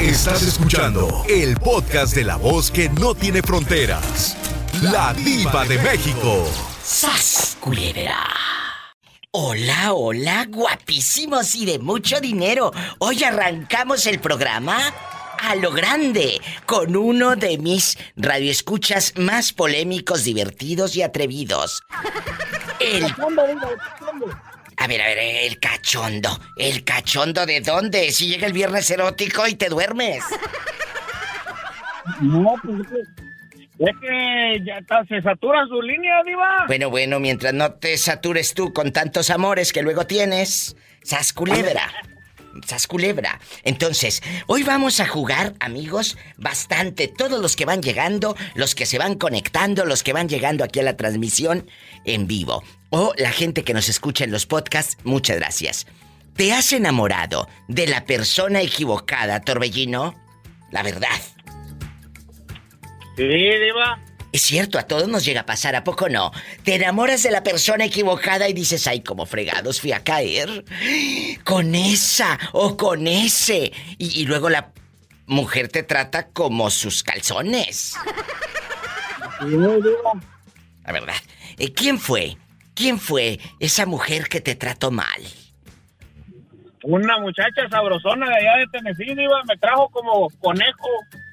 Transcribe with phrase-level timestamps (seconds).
[0.00, 4.34] Estás escuchando el podcast de la voz que no tiene fronteras.
[4.80, 6.48] La diva de México.
[6.82, 8.26] ¡Sas, culebra!
[9.30, 12.72] Hola, hola, guapísimos y de mucho dinero.
[12.98, 14.78] Hoy arrancamos el programa
[15.38, 21.82] a lo grande con uno de mis radioescuchas más polémicos, divertidos y atrevidos.
[22.80, 23.04] El...
[24.80, 26.30] A ver, a ver, el cachondo.
[26.56, 28.10] ¿El cachondo de dónde?
[28.12, 30.24] Si llega el viernes erótico y te duermes.
[32.22, 32.80] No, pues
[33.78, 36.64] es que ya está, se satura su línea, Diva.
[36.66, 40.74] Bueno, bueno, mientras no te satures tú con tantos amores que luego tienes.
[41.02, 41.82] Sas culebra.
[42.66, 43.40] Sas culebra.
[43.64, 47.08] Entonces, hoy vamos a jugar, amigos, bastante.
[47.08, 50.80] Todos los que van llegando, los que se van conectando, los que van llegando aquí
[50.80, 51.68] a la transmisión
[52.04, 52.62] en vivo.
[52.90, 55.86] O la gente que nos escucha en los podcasts, muchas gracias.
[56.36, 60.14] ¿Te has enamorado de la persona equivocada, Torbellino?
[60.70, 61.08] La verdad.
[63.16, 63.50] Sí.
[64.32, 66.30] Es cierto, a todos nos llega a pasar, ¿a poco no?
[66.62, 70.64] Te enamoras de la persona equivocada y dices, ay, como fregados fui a caer.
[71.44, 73.72] Con esa o con ese.
[73.98, 74.72] Y, luego la
[75.26, 77.96] mujer te trata como sus calzones.
[80.84, 81.14] La verdad.
[81.58, 82.36] Eh, ¿Quién fue?
[82.74, 85.20] ¿Quién fue esa mujer que te trató mal?
[86.84, 90.88] Una muchacha sabrosona de allá de Tennessee, Diva, me trajo como conejo.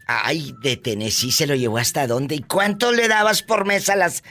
[0.07, 2.35] Ay, de Tennessee se lo llevó hasta dónde.
[2.35, 4.23] ¿Y cuánto le dabas por mes a las.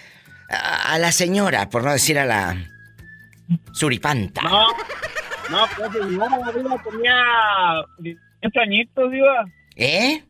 [0.49, 2.57] a, a la señora, por no decir a la.
[3.73, 4.43] suripanta?
[4.43, 4.69] No,
[5.51, 7.15] no, pues señora, Diva, tenía
[7.99, 9.45] 18 añitos, Diva.
[9.77, 10.23] ¿Eh?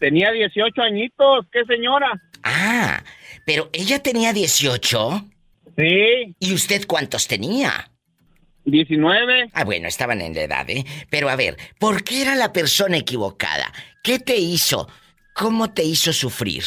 [0.00, 2.20] Tenía 18 añitos, ¿qué señora?
[2.42, 3.02] Ah,
[3.44, 5.24] pero ella tenía 18.
[5.76, 7.90] Sí, ¿Y usted cuántos tenía?
[8.64, 9.50] 19.
[9.54, 10.84] Ah, bueno, estaban en la edad, ¿eh?
[11.08, 13.72] Pero a ver, ¿por qué era la persona equivocada?
[14.08, 14.88] ¿Qué te hizo?
[15.34, 16.64] ¿Cómo te hizo sufrir?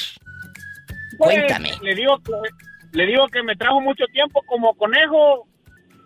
[1.17, 1.71] Pues, Cuéntame.
[1.81, 2.33] Le digo, que,
[2.91, 5.47] le digo que me trajo mucho tiempo como conejo.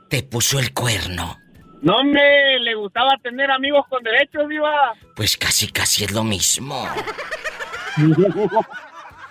[0.09, 1.37] Te puso el cuerno.
[1.81, 4.93] No me le gustaba tener amigos con derechos, Diva.
[5.13, 6.87] Pues casi, casi es lo mismo.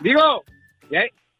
[0.00, 0.44] Digo,
[0.90, 0.96] y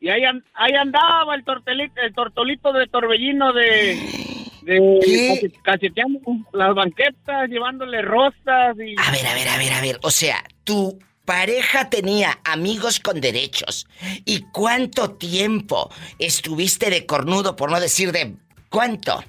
[0.09, 3.99] ahí, y andaba el tortelito, el tortolito de torbellino de,
[4.65, 6.21] de cacheteando
[6.53, 9.99] las banquetas, llevándole rosas y A ver, a ver, a ver, a ver.
[10.03, 13.87] O sea, tu pareja tenía amigos con derechos.
[14.25, 18.35] ¿Y cuánto tiempo estuviste de cornudo, por no decir de...
[18.69, 19.23] ¿Cuánto?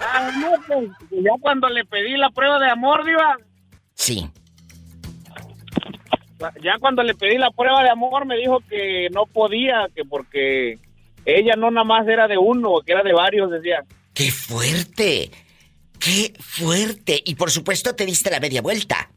[0.00, 3.36] Ah, no, pues, ya cuando le pedí la prueba de amor, Diva,
[3.94, 4.30] Sí.
[6.62, 10.78] ya cuando le pedí la prueba de amor me dijo que no podía, que porque
[11.26, 13.84] ella no nada más era de uno, que era de varios, decía.
[14.14, 15.30] ¡Qué fuerte!
[15.98, 17.20] ¡Qué fuerte!
[17.24, 19.10] Y por supuesto te diste la media vuelta.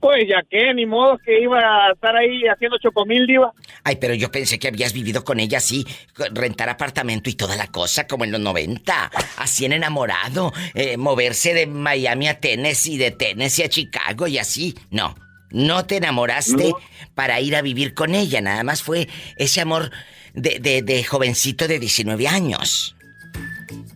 [0.00, 3.52] Pues ya que, ni modo que iba a estar ahí haciendo chocomil, Diva.
[3.84, 5.86] Ay, pero yo pensé que habías vivido con ella así,
[6.32, 11.54] rentar apartamento y toda la cosa, como en los 90, así en enamorado, eh, moverse
[11.54, 14.74] de Miami a Tennessee, de Tennessee a Chicago y así.
[14.90, 15.14] No,
[15.52, 16.78] no te enamoraste No.
[17.14, 19.90] para ir a vivir con ella, nada más fue ese amor
[20.34, 22.96] de, de, de jovencito de 19 años.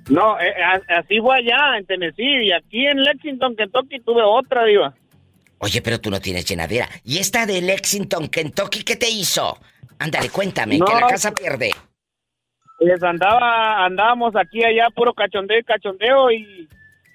[0.08, 4.64] No, eh, a- así fue allá en Tennessee y aquí en Lexington, Kentucky tuve otra,
[4.64, 4.94] Diva.
[5.58, 6.88] Oye, pero tú no tienes llenadera.
[7.04, 9.58] ¿Y esta de Lexington, Kentucky, qué te hizo?
[9.98, 10.84] Ándale, cuéntame, No.
[10.84, 11.70] que la casa pierde.
[12.78, 16.68] Les andaba, andábamos aquí allá puro cachondeo y cachondeo y,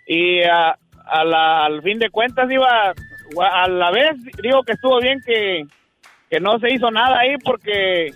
[0.07, 2.93] y a- a la- al fin de cuentas iba,
[3.39, 5.65] a la vez digo que estuvo bien que,
[6.29, 8.11] que no se hizo nada ahí porque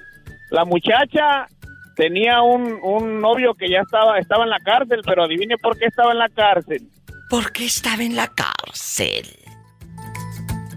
[0.50, 1.48] la muchacha
[1.96, 5.86] tenía un, un novio que ya estaba, estaba en la cárcel, pero adivine por qué
[5.86, 6.84] estaba en la cárcel.
[7.30, 9.28] ¿Por qué estaba en la cárcel?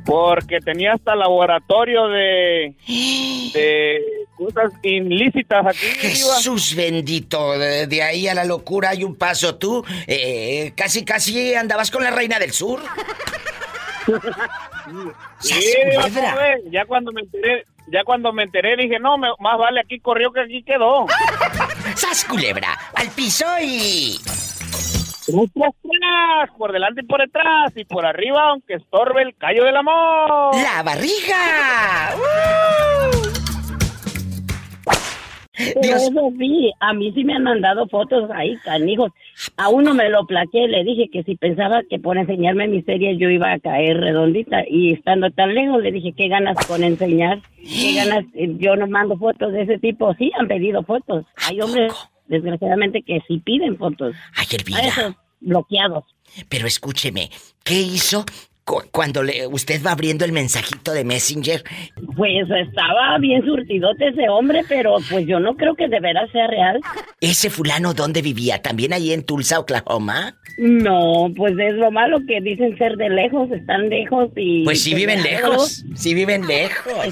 [0.06, 2.74] Porque tenía hasta laboratorio de,
[3.54, 4.02] de
[4.36, 5.86] cosas ilícitas aquí.
[5.98, 9.56] Jesús bendito, de, de ahí a la locura hay un paso.
[9.56, 12.80] Tú eh, casi, casi andabas con la reina del sur.
[15.40, 15.74] Sí,
[16.70, 20.32] ya cuando me enteré, ya cuando me enteré dije, no, me- más vale aquí corrió
[20.32, 21.06] que aquí quedó.
[21.94, 22.76] ¡Sas, culebra!
[22.94, 24.18] ¡Al piso y...
[26.56, 30.54] Por delante y por detrás y por arriba, aunque estorbe el callo del amor.
[30.56, 32.14] ¡La barriga!
[32.16, 33.18] ¡Uh!
[35.80, 39.10] Pero eso sí, a mí sí me han mandado fotos ahí, canijos.
[39.56, 43.16] A uno me lo plaqué, le dije que si pensaba que por enseñarme mi serie
[43.16, 44.62] yo iba a caer redondita.
[44.68, 47.40] Y estando tan lejos, le dije, ¿qué ganas con enseñar?
[47.56, 48.24] ¿Qué ganas?
[48.34, 50.14] Eh, Yo no mando fotos de ese tipo.
[50.14, 51.24] Sí, han pedido fotos.
[51.48, 51.92] Hay hombres,
[52.26, 54.14] desgraciadamente, que sí piden fotos.
[54.36, 54.80] ay, A Elvira.
[54.88, 56.04] esos bloqueados.
[56.48, 57.30] Pero escúcheme,
[57.64, 58.24] ¿qué hizo
[58.90, 61.62] cuando le, usted va abriendo el mensajito de Messenger.
[62.16, 66.46] Pues estaba bien surtidote ese hombre, pero pues yo no creo que de veras sea
[66.46, 66.80] real.
[67.20, 68.60] ¿Ese fulano dónde vivía?
[68.60, 70.36] ¿También ahí en Tulsa, Oklahoma?
[70.58, 74.64] No, pues es lo malo que dicen ser de lejos, están lejos y...
[74.64, 77.06] Pues sí viven lejos, sí viven lejos.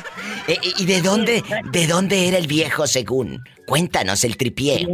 [0.48, 1.42] Eh, eh, ¿Y de dónde,
[1.72, 3.40] de dónde era el viejo según?
[3.66, 4.86] Cuéntanos el tripié.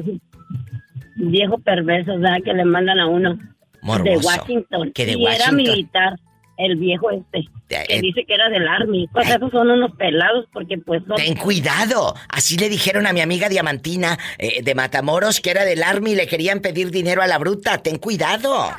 [1.17, 2.39] Viejo perverso, ¿verdad?
[2.45, 3.39] Que le mandan a uno.
[4.05, 4.93] De Washington.
[4.93, 6.15] Que de y era militar
[6.63, 9.09] el viejo este, que eh, dice que era del Army.
[9.13, 12.15] Pues esos son unos pelados porque pues Ten cuidado.
[12.29, 16.15] Así le dijeron a mi amiga Diamantina eh, de Matamoros que era del Army y
[16.17, 17.79] le querían pedir dinero a la bruta.
[17.79, 18.71] Ten cuidado.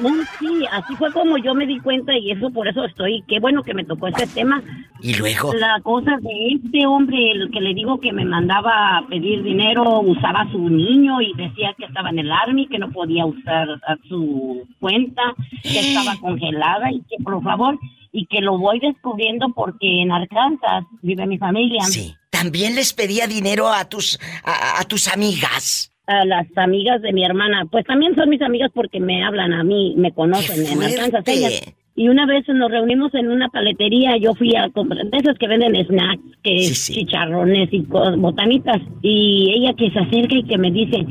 [0.00, 3.40] No, sí, así fue como yo me di cuenta y eso por eso estoy, qué
[3.40, 4.62] bueno que me tocó ese tema.
[5.00, 5.52] Y luego...
[5.54, 10.00] La cosa de este hombre, el que le digo que me mandaba a pedir dinero,
[10.00, 13.68] usaba a su niño y decía que estaba en el army, que no podía usar
[14.08, 15.22] su cuenta,
[15.62, 17.78] que estaba congelada y que por favor,
[18.12, 21.82] y que lo voy descubriendo porque en Arkansas vive mi familia.
[21.82, 27.24] Sí, también les pedía dinero a tus, a tus amigas a las amigas de mi
[27.24, 31.24] hermana, pues también son mis amigas porque me hablan a mí, me conocen, en Arkansas
[31.26, 31.74] ellas.
[31.94, 35.46] Y una vez nos reunimos en una paletería, yo fui a comprar de esas que
[35.46, 40.70] venden snacks, que chicharrones y cosas, botanitas, y ella que se acerca y que me
[40.70, 41.04] dice,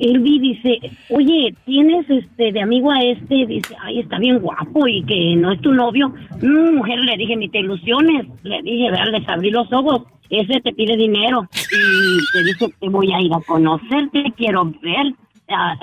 [0.00, 0.80] Elvi dice,
[1.10, 3.46] oye, ¿tienes este de amigo a este?
[3.46, 6.12] Dice, ay, está bien guapo y que no es tu novio.
[6.42, 8.26] Mm, mujer, le dije, ni te ilusiones.
[8.42, 12.88] Le dije, vea, les abrí los ojos ese te pide dinero y te dice te
[12.88, 15.14] voy a ir a conocerte, quiero ver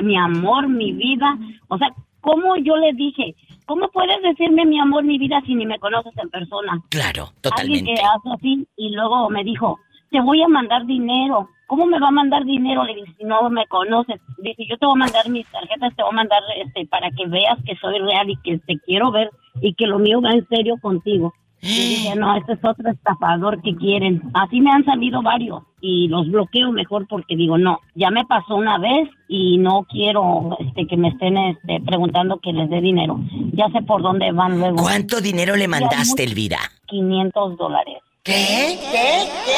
[0.04, 1.38] mi amor, mi vida.
[1.68, 1.90] O sea,
[2.22, 3.36] ¿cómo yo le dije?
[3.66, 6.82] ¿Cómo puedes decirme mi amor, mi vida si ni me conoces en persona?
[6.90, 7.80] Claro, totalmente.
[7.80, 9.80] Alguien que hace así y luego me dijo,
[10.12, 11.50] te voy a mandar dinero.
[11.68, 12.84] ¿Cómo me va a mandar dinero?
[12.84, 14.22] Le dije, si no me conoces.
[14.38, 17.26] Dice, yo te voy a mandar mis tarjetas, te voy a mandar este para que
[17.28, 19.32] veas que soy real y que te quiero ver
[19.62, 21.34] y que lo mío va en serio contigo.
[21.66, 24.22] Y dije, no, este es otro estafador que quieren.
[24.34, 28.56] Así me han salido varios y los bloqueo mejor porque digo, no, ya me pasó
[28.56, 33.20] una vez y no quiero este, que me estén este, preguntando que les dé dinero.
[33.54, 34.78] Ya sé por dónde van luego.
[34.78, 36.60] ¿Cuánto dinero le mandaste, Elvira?
[36.86, 37.98] 500 dólares.
[38.24, 38.78] ¿Qué?
[38.92, 39.28] ¿Qué?
[39.46, 39.56] ¿Qué?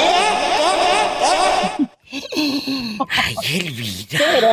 [3.09, 4.17] Ay, Elvira.
[4.17, 4.47] Pero,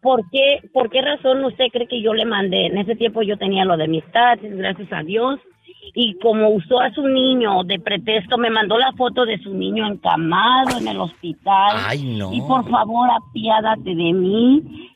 [0.00, 2.66] ¿por qué, ¿por qué razón usted cree que yo le mandé?
[2.66, 5.38] En ese tiempo yo tenía lo de mis taxis, gracias a Dios
[5.92, 9.86] y como usó a su niño de pretexto, me mandó la foto de su niño
[9.86, 11.76] encamado en el hospital.
[11.86, 12.32] Ay, no.
[12.32, 14.90] Y por favor, apiádate de mí.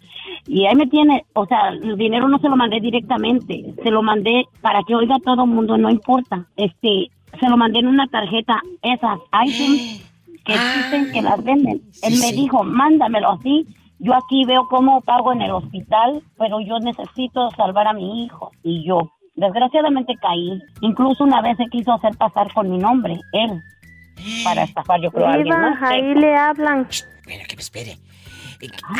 [0.46, 4.02] Y ahí me tiene, o sea, el dinero no se lo mandé directamente, se lo
[4.02, 6.46] mandé para que oiga todo el mundo, no importa.
[6.56, 10.04] Este, se lo mandé en una tarjeta, esas items
[10.44, 11.82] que existen, que las venden.
[12.02, 13.66] Él me dijo, mándamelo así.
[14.00, 18.52] Yo aquí veo cómo pago en el hospital, pero yo necesito salvar a mi hijo.
[18.62, 20.60] Y yo, Desgraciadamente caí.
[20.80, 23.62] Incluso una vez se quiso hacer pasar con mi nombre, él,
[24.42, 25.80] para estafar, yo creo, a alguien más.
[25.80, 26.88] ahí le hablan.
[26.90, 27.98] espera, que me espere.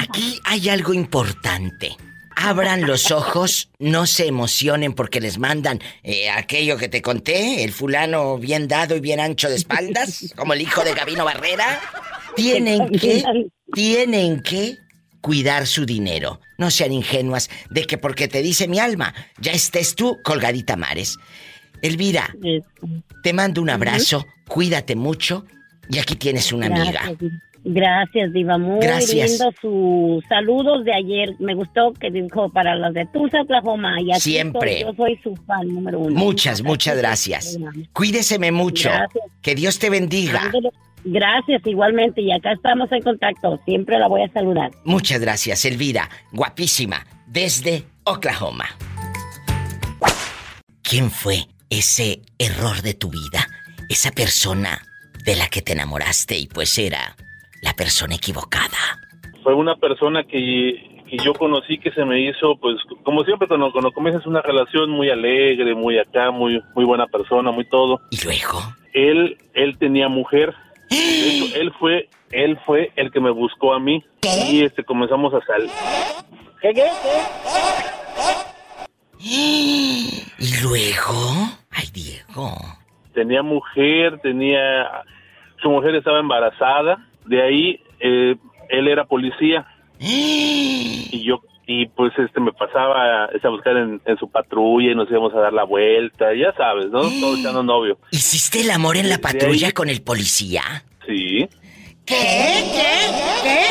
[0.01, 1.97] Aquí hay algo importante.
[2.37, 7.73] Abran los ojos, no se emocionen porque les mandan eh, aquello que te conté, el
[7.73, 11.81] fulano bien dado y bien ancho de espaldas, como el hijo de Gabino Barrera.
[12.37, 13.25] Tienen que,
[13.73, 14.79] tienen que
[15.29, 16.41] cuidar su dinero.
[16.57, 21.19] No sean ingenuas de que porque te dice mi alma, ya estés tú colgadita mares.
[21.83, 22.35] Elvira,
[23.23, 25.45] te mando un abrazo, cuídate mucho
[25.91, 27.03] y aquí tienes una amiga.
[27.63, 28.57] Gracias, Diva.
[28.57, 29.33] Muy Gracias.
[29.33, 31.35] lindo sus saludos de ayer.
[31.41, 34.01] Me gustó que dijo para los de Tulsa, Oklahoma.
[34.01, 34.81] Y Siempre.
[34.81, 36.19] yo soy su fan número uno.
[36.19, 37.59] Muchas, muchas gracias.
[37.93, 38.89] Cuídeseme mucho.
[39.43, 40.51] Que Dios te bendiga.
[41.11, 42.21] Gracias, igualmente.
[42.21, 43.59] Y acá estamos en contacto.
[43.65, 44.71] Siempre la voy a saludar.
[44.85, 46.09] Muchas gracias, Elvira.
[46.33, 46.99] Guapísima.
[47.27, 48.67] Desde Oklahoma.
[50.83, 53.47] ¿Quién fue ese error de tu vida?
[53.89, 54.79] Esa persona
[55.25, 57.17] de la que te enamoraste y pues era
[57.63, 59.01] la persona equivocada.
[59.43, 63.73] Fue una persona que, que yo conocí que se me hizo, pues, como siempre cuando,
[63.73, 68.01] cuando comienzas una relación muy alegre, muy acá, muy, muy buena persona, muy todo.
[68.11, 68.61] ¿Y luego?
[68.93, 70.55] Él, él tenía mujer
[70.91, 74.05] él fue, él fue el que me buscó a mí
[74.51, 75.71] y este comenzamos a salir.
[76.61, 76.87] ¿Qué, qué,
[80.39, 81.49] ¿Y luego?
[81.71, 82.57] Ay, Diego.
[83.15, 85.05] Tenía mujer, tenía...
[85.61, 88.37] Su mujer estaba embarazada, de ahí eh,
[88.69, 89.67] él era policía.
[89.99, 95.35] y yo y pues este me pasaba a buscar en, su patrulla y nos íbamos
[95.35, 97.03] a dar la vuelta, ya sabes, ¿no?
[97.03, 97.99] Todos echando novio.
[98.11, 100.63] ¿Hiciste el amor en la patrulla con el policía?
[101.07, 101.47] Sí.
[102.07, 102.17] ¿Qué?
[102.73, 102.89] ¿Qué?
[103.43, 103.67] ¿Qué?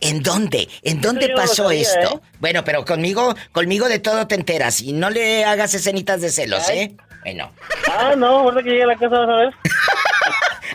[0.00, 0.08] ¿Qué?
[0.08, 0.68] ¿En dónde?
[0.84, 2.16] ¿En dónde yo no lo pasó sabía, esto?
[2.16, 2.20] ¿eh?
[2.38, 6.68] Bueno, pero conmigo, conmigo de todo te enteras y no le hagas escenitas de celos.
[6.70, 6.94] ¿eh?
[7.24, 7.50] Bueno,
[7.90, 9.54] Ah, no, ahorita que llegue a la casa vas a ver.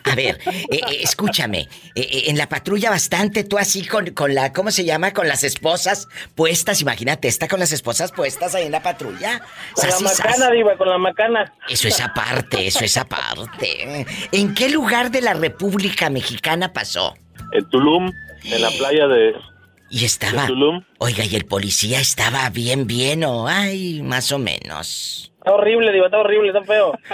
[0.10, 4.34] A ver, eh, eh, escúchame, eh, eh, en la patrulla bastante tú así con, con
[4.34, 5.14] la, ¿cómo se llama?
[5.14, 9.42] Con las esposas puestas, imagínate, está con las esposas puestas ahí en la patrulla.
[9.74, 10.20] Con la sas.
[10.20, 11.54] macana, diva, con la macana.
[11.68, 14.06] Eso es aparte, eso es aparte.
[14.32, 17.16] ¿En qué lugar de la República Mexicana pasó?
[17.52, 18.12] En Tulum,
[18.44, 19.34] en la playa de,
[19.90, 20.42] Y estaba.
[20.44, 20.84] de Tulum.
[21.00, 25.32] Oiga, y el policía estaba bien, bien o ay, más o menos.
[25.40, 26.92] Está horrible, diva, está horrible, está feo.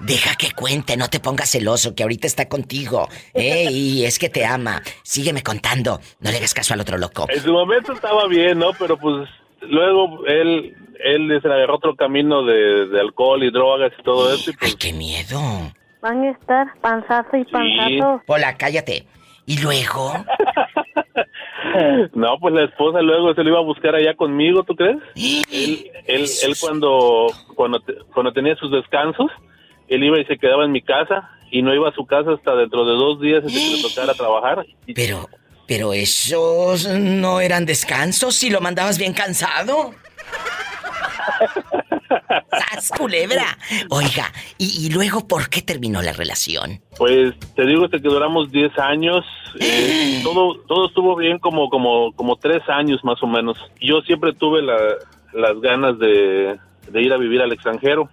[0.00, 3.08] Deja que cuente, no te pongas celoso, que ahorita está contigo.
[3.34, 3.68] ¿eh?
[3.70, 4.82] Y es que te ama.
[5.02, 6.00] Sígueme contando.
[6.20, 7.26] No le hagas caso al otro loco.
[7.28, 8.72] En su momento estaba bien, ¿no?
[8.78, 9.28] Pero pues
[9.62, 14.50] luego él, él se agarró otro camino de, de alcohol y drogas y todo eso.
[14.50, 15.40] Y Ay, pues qué miedo.
[16.02, 18.22] Van a estar panzazo y panzazo.
[18.26, 19.06] Hola, cállate.
[19.46, 20.12] Y luego.
[22.14, 24.96] No, pues la esposa luego se lo iba a buscar allá conmigo, ¿tú crees?
[25.16, 29.30] Él, él, él cuando, cuando, te- cuando tenía sus descansos,
[29.88, 32.54] él iba y se quedaba en mi casa y no iba a su casa hasta
[32.56, 34.66] dentro de dos días hasta que le tocara trabajar.
[34.94, 35.28] Pero,
[35.66, 39.92] pero esos no eran descansos si lo mandabas bien cansado.
[42.50, 43.58] ¡Sas, culebra!
[43.90, 46.80] Oiga, ¿y, y luego por qué terminó la relación?
[46.96, 49.24] Pues te digo que duramos 10 años,
[49.60, 53.58] eh, todo todo estuvo bien como como como tres años más o menos.
[53.80, 54.94] Yo siempre tuve la-
[55.32, 56.56] las ganas de,
[56.88, 58.08] de ir a vivir al extranjero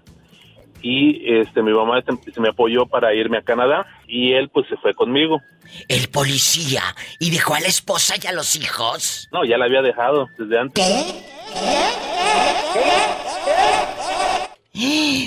[0.83, 4.77] y este mi mamá se, me apoyó para irme a Canadá y él pues se
[4.77, 5.41] fue conmigo.
[5.87, 6.83] El policía
[7.19, 9.27] y dejó a la esposa y a los hijos.
[9.31, 10.85] No, ya la había dejado desde antes.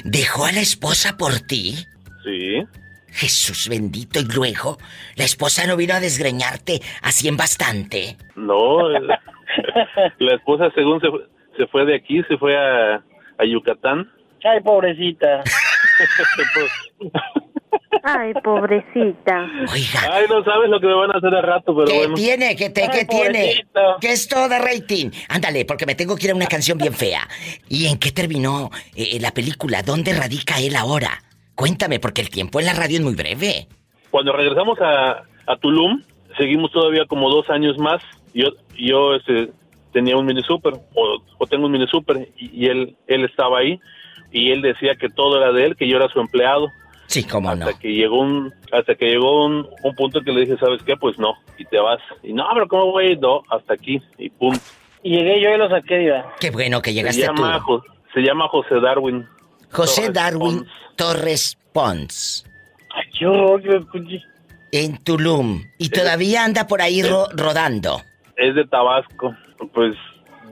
[0.05, 1.75] ¿Dejó a la esposa por ti?
[2.25, 2.63] Sí.
[3.13, 4.21] Jesús bendito.
[4.21, 4.79] Y luego,
[5.17, 8.17] la esposa no vino a desgreñarte así en bastante.
[8.35, 8.89] No,
[10.19, 12.97] la esposa según se, fue- se fue de aquí, se fue a,
[13.39, 14.11] a Yucatán.
[14.49, 15.43] Ay, pobrecita.
[18.03, 19.47] Ay, pobrecita.
[19.73, 22.15] Oiga, Ay, no sabes lo que me van a hacer a rato, pero ¿qué bueno.
[22.15, 22.55] tiene?
[22.55, 23.67] ¿Qué, te, Ay, ¿qué tiene?
[24.01, 25.11] ¿Qué es todo de rating?
[25.29, 27.27] Ándale, porque me tengo que ir a una canción bien fea.
[27.69, 29.83] ¿Y en qué terminó eh, la película?
[29.83, 31.11] ¿Dónde radica él ahora?
[31.55, 33.67] Cuéntame, porque el tiempo en la radio es muy breve.
[34.11, 36.03] Cuando regresamos a, a Tulum,
[36.37, 38.03] seguimos todavía como dos años más.
[38.35, 39.51] Yo, yo este,
[39.93, 43.61] tenía un mini super, o, o tengo un mini super, y, y él, él estaba
[43.61, 43.81] ahí,
[44.33, 46.69] y él decía que todo era de él, que yo era su empleado.
[47.07, 47.67] Sí, cómo no.
[47.67, 50.97] Hasta que llegó un, hasta que llegó un, un punto que le dije, ¿sabes qué?
[50.97, 52.01] Pues no, y te vas.
[52.23, 53.07] Y no, pero ¿cómo voy?
[53.07, 53.21] a ir?
[53.21, 54.61] No, hasta aquí, y punto.
[55.03, 56.35] Y llegué yo y lo saqué, diva.
[56.41, 57.65] Qué bueno que Se llegaste llama, tú.
[57.65, 59.25] Jo- se llama José Darwin.
[59.71, 60.71] José Torres Darwin Pons.
[60.97, 62.47] Torres Pons.
[62.95, 64.23] Ay, yo, yo escuché.
[64.73, 65.63] En Tulum.
[65.79, 68.01] Y todavía anda por ahí ro- rodando.
[68.37, 69.35] es de Tabasco.
[69.73, 69.95] Pues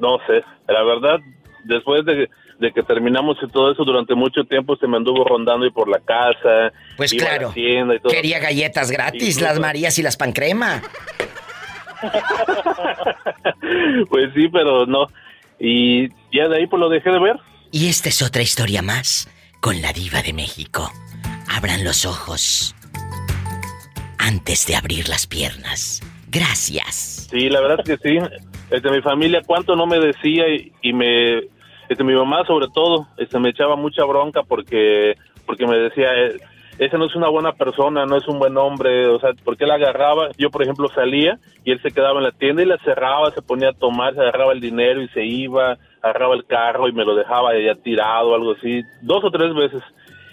[0.00, 1.18] no sé, la verdad,
[1.64, 2.28] después de,
[2.58, 5.88] de que terminamos y todo eso, durante mucho tiempo se me anduvo rondando y por
[5.88, 6.72] la casa.
[6.96, 7.52] Pues iba a la claro.
[7.52, 8.12] tienda y todo.
[8.12, 10.82] Quería galletas gratis, las Marías y las pancrema.
[14.10, 15.08] pues sí, pero no.
[15.58, 17.36] Y ya de ahí pues lo dejé de ver.
[17.70, 19.28] Y esta es otra historia más
[19.60, 20.90] con la diva de México.
[21.48, 22.74] Abran los ojos
[24.18, 26.00] antes de abrir las piernas.
[26.28, 27.28] Gracias.
[27.30, 28.18] Sí, la verdad que sí.
[28.70, 31.42] Este, mi familia, cuánto no me decía y, y me,
[31.88, 35.14] este, mi mamá sobre todo, este, me echaba mucha bronca porque,
[35.46, 36.36] porque me decía, eh,
[36.78, 39.70] ese no es una buena persona, no es un buen hombre, o sea, porque él
[39.70, 43.30] agarraba, yo por ejemplo salía y él se quedaba en la tienda y la cerraba,
[43.30, 46.92] se ponía a tomar, se agarraba el dinero y se iba, agarraba el carro y
[46.92, 49.82] me lo dejaba ya tirado, algo así, dos o tres veces.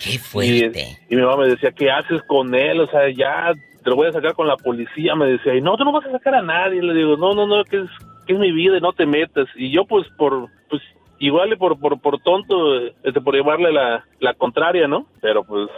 [0.03, 0.97] Qué Y, fuerte.
[1.11, 2.79] y mi mamá me decía, ¿qué haces con él?
[2.81, 3.53] O sea, ya
[3.83, 5.13] te lo voy a sacar con la policía.
[5.13, 6.81] Me decía, y no, tú no vas a sacar a nadie.
[6.81, 7.89] Le digo, no, no, no, que es,
[8.25, 9.47] que es mi vida y no te metas.
[9.55, 10.81] Y yo, pues, por, pues,
[11.21, 15.07] igual y por, por, por tonto, este, por llevarle la, la contraria, ¿no?
[15.21, 15.69] Pero, pues,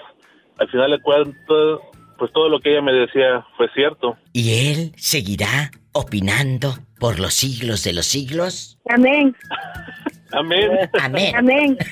[0.58, 1.80] al final de cuentas,
[2.18, 4.18] pues todo lo que ella me decía fue cierto.
[4.32, 8.80] ¿Y él seguirá opinando por los siglos de los siglos?
[8.90, 9.36] Amén,
[10.32, 10.72] Amén.
[11.00, 11.36] Amén.
[11.36, 11.78] amén.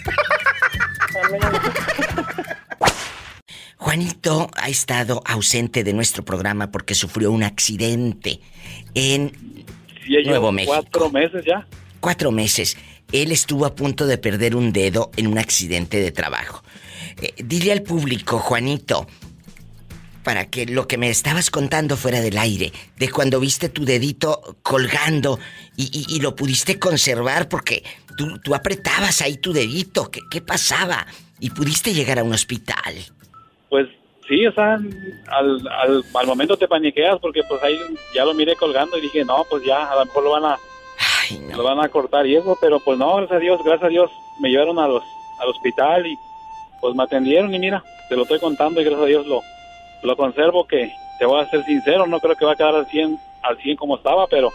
[3.78, 8.40] Juanito ha estado ausente de nuestro programa porque sufrió un accidente
[8.94, 9.32] en
[10.26, 10.74] Nuevo México.
[10.74, 11.68] Cuatro meses ya.
[12.00, 12.78] cuatro meses.
[13.12, 16.64] Él estuvo a punto de perder un dedo en un accidente de trabajo.
[17.22, 19.08] Eh, dile al público, Juanito,
[20.24, 24.58] para que lo que me estabas contando fuera del aire, de cuando viste tu dedito
[24.62, 25.40] colgando
[25.76, 27.84] y, lo pudiste conservar porque
[28.18, 31.08] tú, tú apretabas ahí tu dedito, ¿qué, qué pasaba?
[31.40, 32.96] Y pudiste llegar a un hospital.
[33.70, 33.88] Pues
[34.28, 37.80] sí, o sea, al, al, al momento te paniqueas porque pues ahí
[38.14, 40.60] ya lo miré colgando y dije, no, pues ya, a lo mejor lo van a,
[41.22, 41.58] Ay, no.
[41.58, 44.12] lo van a cortar y eso, pero pues no, gracias a Dios, gracias a Dios,
[44.40, 45.04] me llevaron a los,
[45.40, 46.18] al hospital y
[46.80, 49.42] pues me atendieron y mira, te lo estoy contando y gracias a Dios lo,
[50.04, 52.88] lo conservo que, te voy a ser sincero, no creo que va a quedar al
[52.88, 54.52] 100, al 100 como estaba, pero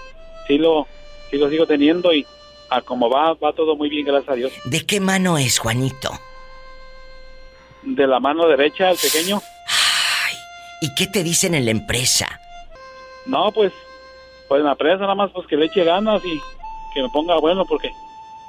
[0.49, 0.89] sí lo,
[1.31, 2.27] sí lo sigo teniendo y
[2.71, 4.53] a como va, va todo muy bien, gracias a Dios.
[4.65, 6.11] ¿De qué mano es, Juanito?
[7.85, 9.41] De la mano derecha, el pequeño,
[10.27, 10.35] Ay,
[10.81, 12.41] ¿y qué te dicen en la empresa?
[13.27, 13.73] No, pues,
[14.49, 16.41] pues en la prensa nada más pues que le eche ganas y
[16.97, 17.93] que me ponga bueno porque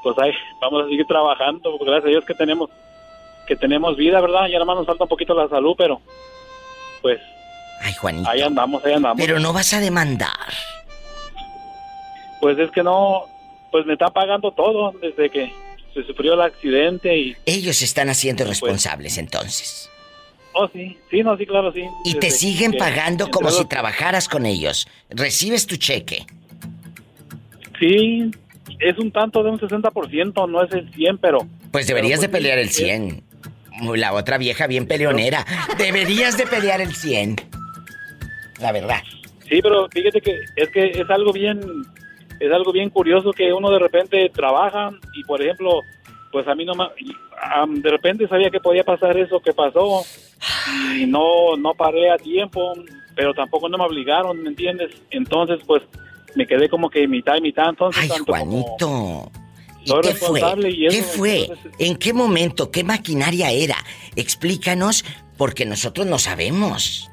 [0.03, 2.69] pues ahí vamos a seguir trabajando, porque gracias a Dios que tenemos
[3.47, 4.47] que tenemos vida, ¿verdad?
[4.47, 6.01] Ya nada más nos falta un poquito la salud, pero
[7.01, 7.19] pues
[7.81, 8.29] Ay, Juanito.
[8.29, 9.17] ahí andamos, ahí andamos.
[9.23, 10.31] Pero no vas a demandar.
[12.41, 13.23] Pues es que no,
[13.71, 15.51] pues me está pagando todo desde que
[15.93, 19.89] se sufrió el accidente y Ellos se están haciendo Pues, responsables entonces.
[20.53, 21.83] oh sí, sí, no, sí, claro, sí.
[22.05, 24.87] Y te siguen pagando como si trabajaras con ellos.
[25.09, 26.25] Recibes tu cheque.
[27.79, 28.31] Sí,
[28.79, 31.39] es un tanto de un 60%, no es el 100, pero
[31.71, 33.23] Pues deberías de Pero, pues, pelear el es- 100.
[33.95, 35.45] La otra vieja bien peleonera.
[35.77, 37.35] Deberías de pelear el 100.
[38.59, 39.01] La verdad.
[39.47, 41.59] Sí, pero fíjate que es que es algo bien,
[42.39, 45.81] es algo bien curioso que uno de repente trabaja y por ejemplo,
[46.31, 46.85] pues a mí no me,
[47.41, 50.01] am, de repente sabía que podía pasar eso que pasó
[50.97, 52.73] y no, no paré a tiempo,
[53.15, 54.89] pero tampoco no me obligaron, ¿me entiendes?
[55.11, 55.83] Entonces pues
[56.35, 59.31] me quedé como que mitad y mitad, entonces Ay, tanto como- Juanito.
[59.83, 60.41] ¿Y qué fue?
[60.69, 61.39] y ¿Qué fue?
[61.43, 62.69] entonces- ¿En qué momento?
[62.71, 63.77] ¿Qué maquinaria era?
[64.15, 65.05] Explícanos,
[65.37, 67.09] porque nosotros no sabemos.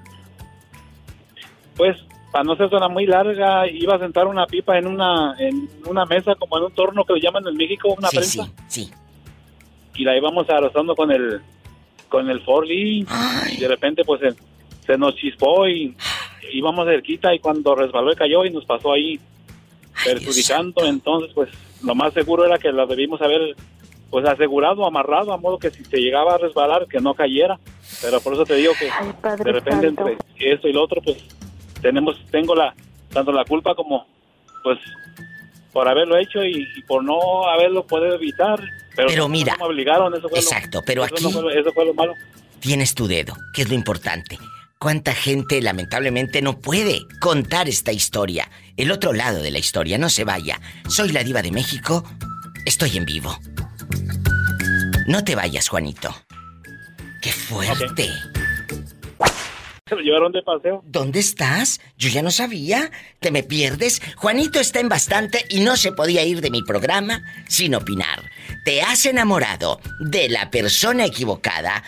[1.76, 1.96] pues
[2.30, 6.04] para no ser zona muy larga, iba a sentar una pipa en una, en una
[6.04, 8.44] mesa como en un torno que lo llaman en México, una sí, prensa.
[8.66, 8.92] sí, sí.
[9.94, 11.40] y la íbamos arrozando con el
[12.08, 12.42] con el
[12.76, 14.34] y de repente pues se,
[14.86, 15.96] se nos chispó y
[16.52, 19.18] íbamos cerquita y cuando resbaló y cayó y nos pasó ahí
[19.94, 21.50] Ay, perjudicando entonces pues
[21.82, 23.54] lo más seguro era que la debimos haber
[24.10, 27.58] pues asegurado amarrado a modo que si se llegaba a resbalar que no cayera
[28.02, 29.12] pero por eso te digo que Ay,
[29.44, 30.08] de repente Santo.
[30.08, 31.16] entre esto y lo otro pues
[31.80, 32.74] tenemos tengo la
[33.12, 34.06] tanto la culpa como
[34.62, 34.78] pues
[35.72, 38.60] por haberlo hecho y, y por no haberlo podido evitar
[38.96, 41.72] pero, mira, no me obligaron eso fue lo- Exacto, pero eso no aquí fue eso
[41.72, 42.14] fue lo malo
[42.60, 44.38] tienes tu dedo, que es lo importante.
[44.84, 48.50] ¿Cuánta gente lamentablemente no puede contar esta historia?
[48.76, 50.60] El otro lado de la historia, no se vaya.
[50.90, 52.04] Soy la diva de México,
[52.66, 53.34] estoy en vivo.
[55.06, 56.14] No te vayas, Juanito.
[57.22, 58.10] ¡Qué fuerte!
[59.86, 61.80] se lo llevaron de paseo ¿Dónde estás?
[61.96, 62.90] Yo ya no sabía.
[63.20, 64.02] ¿Te me pierdes?
[64.16, 68.30] Juanito está en bastante y no se podía ir de mi programa sin opinar.
[68.66, 71.82] ¿Te has enamorado de la persona equivocada?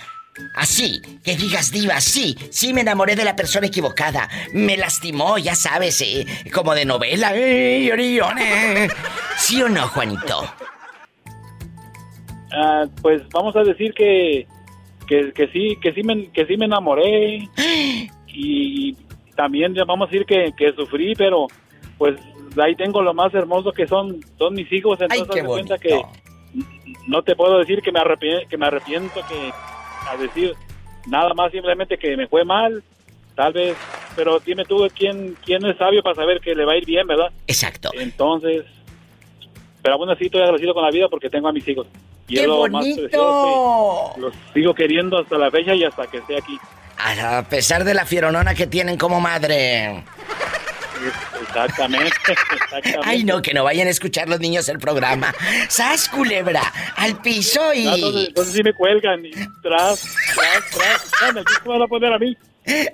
[0.54, 4.28] Así, que digas diva, sí, sí me enamoré de la persona equivocada.
[4.52, 7.32] Me lastimó, ya sabes, eh, como de novela.
[7.34, 8.88] Eh.
[9.36, 10.44] ¿Sí o no, Juanito?
[12.52, 14.46] Ah, pues vamos a decir que,
[15.06, 17.48] que, que sí que sí me que sí me enamoré
[18.28, 18.94] y
[19.34, 21.48] también vamos a decir que, que sufrí pero
[21.98, 22.18] pues
[22.62, 26.00] ahí tengo lo más hermoso que son son mis hijos Ay, entonces qué cuenta que
[27.06, 29.52] no te puedo decir que me arrepiento que me arrepiento que
[30.08, 30.54] a decir
[31.06, 32.82] nada más simplemente que me fue mal
[33.34, 33.76] tal vez
[34.14, 37.06] pero dime tú quién quién es sabio para saber que le va a ir bien
[37.06, 37.90] verdad Exacto.
[37.94, 38.64] entonces
[39.82, 41.86] pero aún así estoy agradecido con la vida porque tengo a mis hijos
[42.28, 46.18] y ¡Qué es lo más precioso los sigo queriendo hasta la fecha y hasta que
[46.18, 46.58] esté aquí.
[46.98, 50.02] A pesar de la fieronona que tienen como madre.
[51.42, 53.00] Exactamente, exactamente.
[53.04, 55.34] Ay, no, que no vayan a escuchar los niños el programa.
[55.68, 56.62] ¡Sas, culebra!
[56.96, 58.26] ¡Al piso Ah, Entonces, y...
[58.26, 59.30] entonces sí me cuelgan y
[59.62, 60.02] tras,
[60.34, 61.10] tras, tras.
[61.22, 62.36] Bueno, ¿qué me van a poner a mí?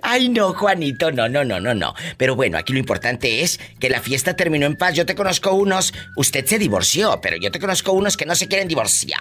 [0.02, 1.94] Ay, no, Juanito, no, no, no, no, no.
[2.18, 4.94] Pero bueno, aquí lo importante es que la fiesta terminó en paz.
[4.94, 8.48] Yo te conozco unos, usted se divorció, pero yo te conozco unos que no se
[8.48, 9.20] quieren divorciar,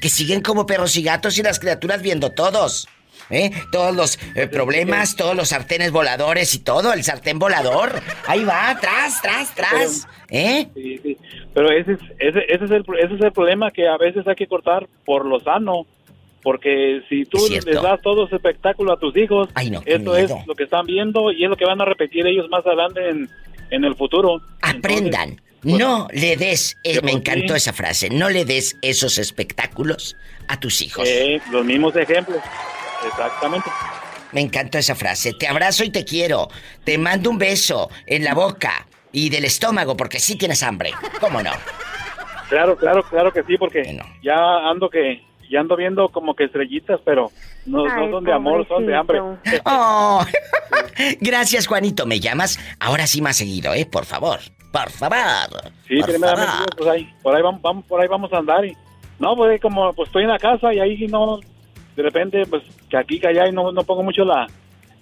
[0.00, 2.86] que siguen como perros y gatos y las criaturas viendo todos.
[3.32, 3.50] ¿Eh?
[3.72, 8.00] Todos los eh, problemas, todos los sartenes voladores y todo, el sartén volador.
[8.26, 10.06] Ahí va, tras, tras, tras.
[10.28, 10.68] ¿Eh?
[10.74, 11.16] Sí, sí.
[11.54, 14.34] Pero ese es, ese, ese, es el, ese es el problema que a veces hay
[14.34, 15.86] que cortar por lo sano.
[16.42, 20.30] Porque si tú les das todo ese espectáculo a tus hijos, Ay, no, eso es
[20.46, 23.30] lo que están viendo y es lo que van a repetir ellos más adelante en,
[23.70, 24.42] en el futuro.
[24.60, 25.30] Aprendan.
[25.30, 27.58] Entonces, pues, no le des, eh, me encantó sí.
[27.58, 30.16] esa frase, no le des esos espectáculos
[30.48, 31.08] a tus hijos.
[31.08, 32.38] eh, los mismos ejemplos.
[33.06, 33.70] Exactamente.
[34.32, 35.32] Me encantó esa frase.
[35.34, 36.48] Te abrazo y te quiero.
[36.84, 40.92] Te mando un beso en la boca y del estómago porque sí tienes hambre.
[41.20, 41.50] ¿Cómo no?
[42.48, 44.04] Claro, claro, claro que sí, porque Bueno.
[44.22, 44.36] ya
[44.70, 47.30] ando que ya ando viendo como que estrellitas, pero
[47.66, 49.20] No, no Ay, son de amor, son de hambre.
[49.64, 50.24] Oh,
[51.20, 52.06] gracias, Juanito.
[52.06, 53.84] Me llamas ahora sí más seguido, ¿eh?
[53.86, 54.40] Por favor.
[54.72, 55.70] Por favor.
[55.86, 56.76] Sí, por primeramente, favor.
[56.76, 58.74] Pues ahí, por ahí vamos, vamos- por ahí vamos a andar y
[59.18, 61.38] no, pues como pues estoy en la casa y ahí no,
[61.96, 64.46] de repente pues que aquí que allá y no, no pongo mucho la,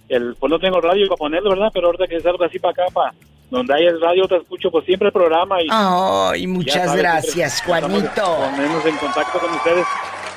[0.08, 1.70] el, pues no tengo radio para ponerlo, ¿verdad?
[1.72, 3.14] Pero ahorita que salgo así para acá, para
[3.50, 7.54] donde hay el radio te escucho pues siempre el programa y Ay, muchas sabes, gracias,
[7.60, 8.36] siempre Juanito.
[8.36, 9.86] Ponernos en contacto con ustedes.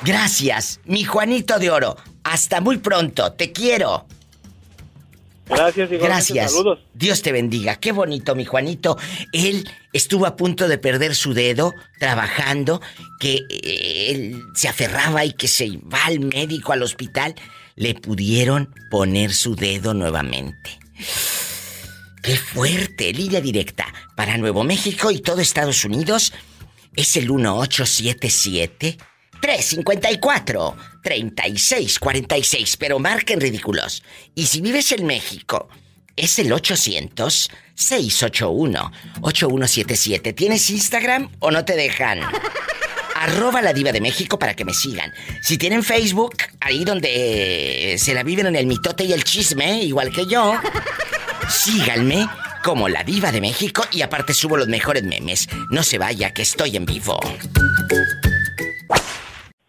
[0.02, 1.96] Gracias, mi Juanito de Oro.
[2.24, 3.32] Hasta muy pronto.
[3.32, 4.06] Te quiero.
[5.46, 6.52] Gracias y Gracias.
[6.52, 6.80] saludos.
[6.94, 7.76] Dios te bendiga.
[7.76, 8.96] Qué bonito, mi Juanito.
[9.32, 12.80] Él estuvo a punto de perder su dedo trabajando,
[13.20, 17.34] que eh, él se aferraba y que se va al médico, al hospital.
[17.76, 20.78] Le pudieron poner su dedo nuevamente.
[22.22, 23.12] ¡Qué fuerte!
[23.12, 26.32] Línea directa para Nuevo México y todo Estados Unidos
[26.96, 28.96] es el 1877
[29.40, 34.02] 354 3646, pero marquen ridículos.
[34.34, 35.68] Y si vives en México,
[36.16, 40.32] es el 800 681 8177.
[40.32, 42.20] ¿Tienes Instagram o no te dejan?
[43.16, 45.12] Arroba la diva de México para que me sigan.
[45.42, 50.10] Si tienen Facebook, ahí donde se la viven en el mitote y el chisme, igual
[50.10, 50.54] que yo,
[51.48, 52.26] síganme
[52.64, 55.48] como la diva de México y aparte subo los mejores memes.
[55.70, 57.20] No se vaya, que estoy en vivo.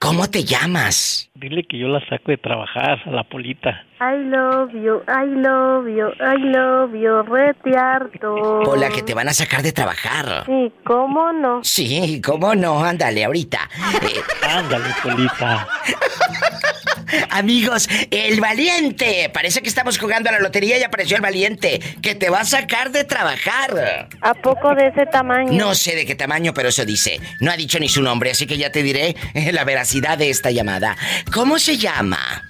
[0.06, 1.30] ¿Cómo te llamas?
[1.36, 3.84] Dile que yo la saco de trabajar a la polita.
[4.00, 8.36] I love you, I love you, I love you, rete harto.
[8.36, 10.45] Hola, que te van a sacar de trabajar.
[10.45, 11.62] Sí, ¿cómo no?
[11.62, 13.69] Sí, cómo no, ándale ahorita.
[14.02, 15.67] Eh, Ándale, polita.
[17.32, 19.30] amigos, el valiente.
[19.34, 22.45] Parece que estamos jugando a la lotería y apareció el valiente, que te va a
[22.45, 24.08] sacar de trabajar.
[24.21, 25.52] ¿A poco de ese tamaño?
[25.52, 27.19] No sé de qué tamaño, pero eso dice.
[27.41, 30.30] No ha dicho ni su nombre, así que ya te diré eh, la veracidad de
[30.30, 30.95] esta llamada.
[31.34, 32.44] ¿Cómo se llama?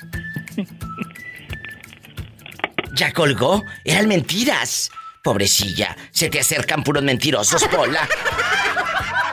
[2.94, 3.64] ¿Ya colgó?
[3.84, 4.90] Eran mentiras.
[5.24, 8.08] Pobrecilla, se te acercan puros mentirosos, Pola.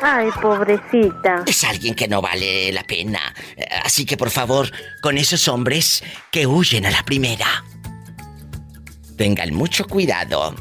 [0.01, 1.45] Ay, pobrecita.
[1.47, 3.33] Es alguien que no vale la pena.
[3.57, 6.03] Eh, Así que por favor, con esos hombres
[6.33, 7.63] que huyen a la primera.
[9.17, 10.57] Tengan mucho cuidado.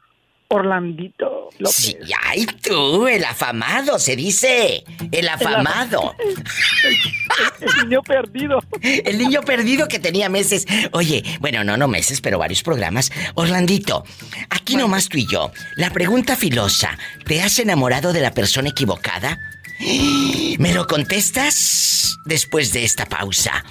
[0.48, 1.74] Orlandito López.
[1.74, 4.84] Sí, ay tú, el afamado, se dice.
[5.10, 6.14] El afamado.
[7.60, 8.60] El niño perdido.
[8.82, 10.66] El niño perdido que tenía meses.
[10.92, 13.10] Oye, bueno, no, no meses, pero varios programas.
[13.34, 14.04] Orlandito,
[14.50, 15.50] aquí nomás tú y yo.
[15.74, 19.38] La pregunta filosa, ¿te has enamorado de la persona equivocada?
[20.58, 23.64] ¿Me lo contestas después de esta pausa?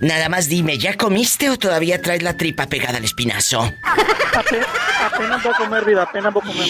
[0.00, 3.62] Nada más dime, ¿ya comiste o todavía traes la tripa pegada al espinazo?
[4.34, 4.66] Ape-
[5.04, 6.68] apenas voy a comer, diva, apenas voy a comer.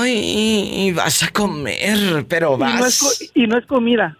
[0.00, 3.24] Ay, vas a comer, pero Y no, es vas.
[3.34, 4.16] y no es comida.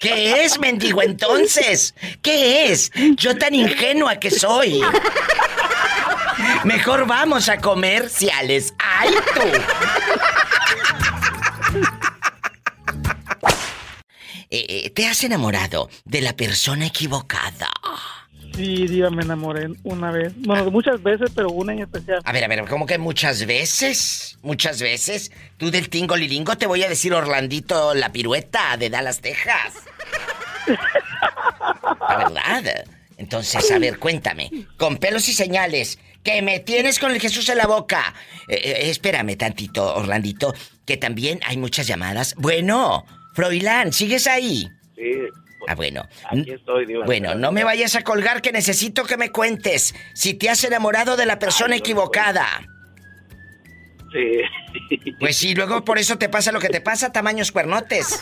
[0.00, 1.94] ¿Qué es, mendigo, entonces?
[2.20, 2.90] ¿Qué es?
[3.16, 4.80] Yo tan ingenua que soy.
[6.64, 8.74] Mejor vamos a comer, Ciales.
[8.78, 9.40] ¡Ay, tú!
[14.54, 17.70] Eh, eh, ¿Te has enamorado de la persona equivocada?
[18.54, 20.34] Sí, diva, me enamoré una vez.
[20.36, 22.20] Bueno, muchas veces, pero una en especial.
[22.22, 24.36] A ver, a ver, ¿cómo que muchas veces?
[24.42, 25.32] ¿Muchas veces?
[25.56, 29.72] Tú del tingo lilingo te voy a decir Orlandito la pirueta de Dallas, Texas.
[32.06, 32.84] La verdad.
[33.16, 34.50] Entonces, a ver, cuéntame.
[34.76, 35.98] Con pelos y señales.
[36.22, 38.12] Que me tienes con el Jesús en la boca.
[38.48, 42.34] Eh, eh, espérame tantito, Orlandito, que también hay muchas llamadas.
[42.36, 44.68] Bueno, Froilán, ¿sigues ahí?
[44.96, 45.10] Sí,
[45.68, 46.02] Ah, bueno.
[46.28, 47.04] aquí estoy, Diva.
[47.06, 51.16] Bueno, no me vayas a colgar que necesito que me cuentes si te has enamorado
[51.16, 52.46] de la persona equivocada.
[54.12, 55.08] Sí.
[55.20, 58.20] Pues sí, luego por eso te pasa lo que te pasa, tamaños cuernotes.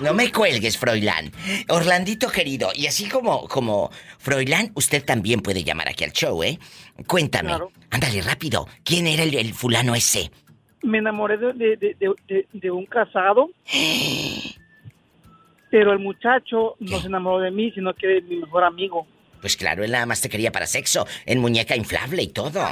[0.00, 1.32] No me cuelgues, Froilán.
[1.68, 6.58] Orlandito querido, y así como, como Froilán, usted también puede llamar aquí al show, ¿eh?
[7.06, 7.48] Cuéntame.
[7.50, 7.72] Claro.
[7.90, 8.68] Ándale, rápido.
[8.84, 10.30] ¿Quién era el, el fulano ese?
[10.86, 11.76] Me enamoré de, de,
[12.28, 13.50] de, de- un casado,
[15.70, 19.04] pero el muchacho no se enamoró de mí, sino que de mi mejor amigo.
[19.40, 22.64] Pues claro, él nada más te quería para sexo, en muñeca inflable y todo.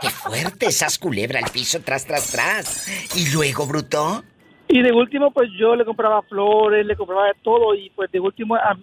[0.00, 0.66] ¡Qué fuerte!
[0.66, 3.16] Esas culebra al piso, tras, tras, tras.
[3.16, 4.22] ¿Y luego, bruto?
[4.68, 8.56] Y de último, pues yo le compraba flores, le compraba todo, y pues de último
[8.56, 8.76] a,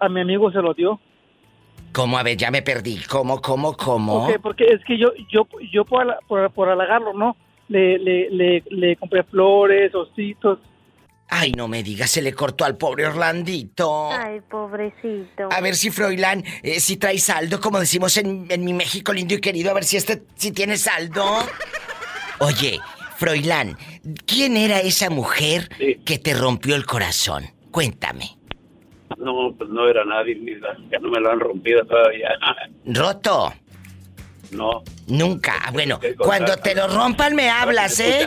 [0.00, 1.00] a mi amigo se lo dio.
[1.96, 2.18] ¿Cómo?
[2.18, 3.00] A ver, ya me perdí.
[3.08, 4.26] ¿Cómo, cómo, cómo?
[4.26, 7.38] Ok, porque es que yo, yo, yo por, por, por halagarlo, ¿no?
[7.68, 10.58] Le, le, le, le compré flores, ositos.
[11.30, 14.10] Ay, no me digas, se le cortó al pobre Orlandito.
[14.12, 15.48] Ay, pobrecito.
[15.50, 19.32] A ver si Froilán, eh, si trae saldo, como decimos en, en mi México lindo
[19.32, 21.24] y querido, a ver si este, si tiene saldo.
[22.40, 22.78] Oye,
[23.16, 23.78] Froilán,
[24.26, 25.96] ¿quién era esa mujer Sí.
[26.04, 27.46] que te rompió el corazón?
[27.70, 28.35] Cuéntame.
[29.18, 32.28] No, pues no era nadie, ni la- ya no me lo han rompido todavía.
[32.86, 33.52] Roto.
[34.52, 34.82] No.
[35.08, 35.54] Nunca.
[35.72, 38.26] Bueno, cuando te lo rompan me hablas, ¿eh?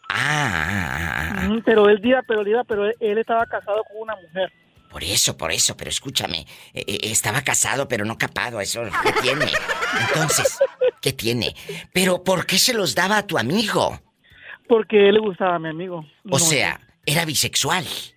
[0.08, 4.52] Ah, Ujú, Pero él diga, pero diga, pero él, estaba casado con una mujer.
[4.90, 6.40] por eso, por eso, pero escúchame.
[6.72, 8.82] eh, eh, estaba casado, pero no capado, eso.
[9.02, 9.50] ¿Qué tiene?
[10.08, 10.58] Entonces,
[11.00, 11.54] ¿qué tiene?
[11.92, 13.98] Pero ¿por qué se los daba a tu amigo?
[14.68, 15.98] Porque él le gustaba a mi amigo.
[16.30, 17.84] O No sea, era bisexual.
[17.84, 18.10] sí.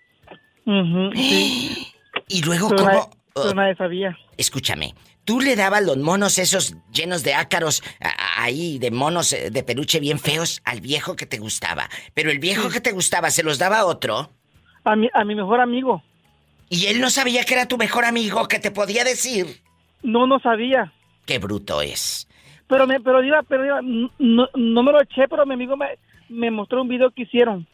[2.30, 2.92] Y luego, Pero, ¿cómo?
[2.92, 4.18] nadie, pero nadie sabía.
[4.36, 4.94] Escúchame,
[5.28, 7.84] tú le dabas los monos esos llenos de ácaros
[8.38, 11.90] ahí, de monos eh, de peluche bien feos al viejo que te gustaba.
[12.14, 14.32] Pero el viejo que te gustaba se los daba a otro.
[14.86, 16.02] A mi, a mi mejor amigo.
[16.70, 19.62] Y él no sabía que era tu mejor amigo, que te podía decir.
[20.02, 20.94] No, no sabía.
[21.26, 22.30] Qué bruto es.
[22.68, 26.00] Pero me, pero diga, pero diga, no, no me lo eché, pero mi amigo me,
[26.30, 27.68] me mostró un video que hicieron.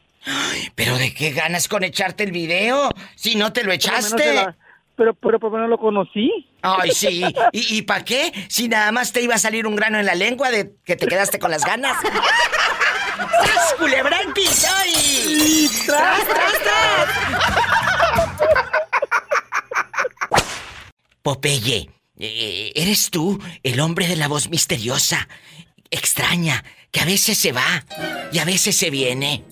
[0.74, 2.90] ¿Pero de qué ganas con echarte el video?
[3.16, 4.63] Si no te lo Por lo menos echaste.
[4.96, 6.30] Pero, pero por menos lo conocí.
[6.62, 7.24] Ay, sí.
[7.52, 8.32] ¿Y, y para qué?
[8.50, 11.08] Si nada más te iba a salir un grano en la lengua de que te
[11.08, 11.98] quedaste con las ganas.
[13.16, 15.68] ¡Tras, culebra piso y...
[15.86, 17.10] ¡Tras, tras, tras!
[21.22, 25.28] Popeye, eh, ¿eres tú el hombre de la voz misteriosa,
[25.90, 27.86] extraña, que a veces se va
[28.32, 29.44] y a veces se viene?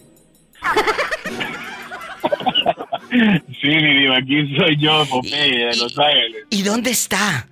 [3.12, 6.46] Sí, mi diva, aquí soy yo, Popeye, de Los Ángeles.
[6.50, 7.48] ¿Y dónde está?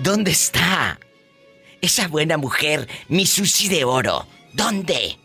[0.00, 0.98] ¿Dónde está?
[1.80, 4.26] Esa buena mujer, mi Susi de oro.
[4.52, 5.16] ¿Dónde?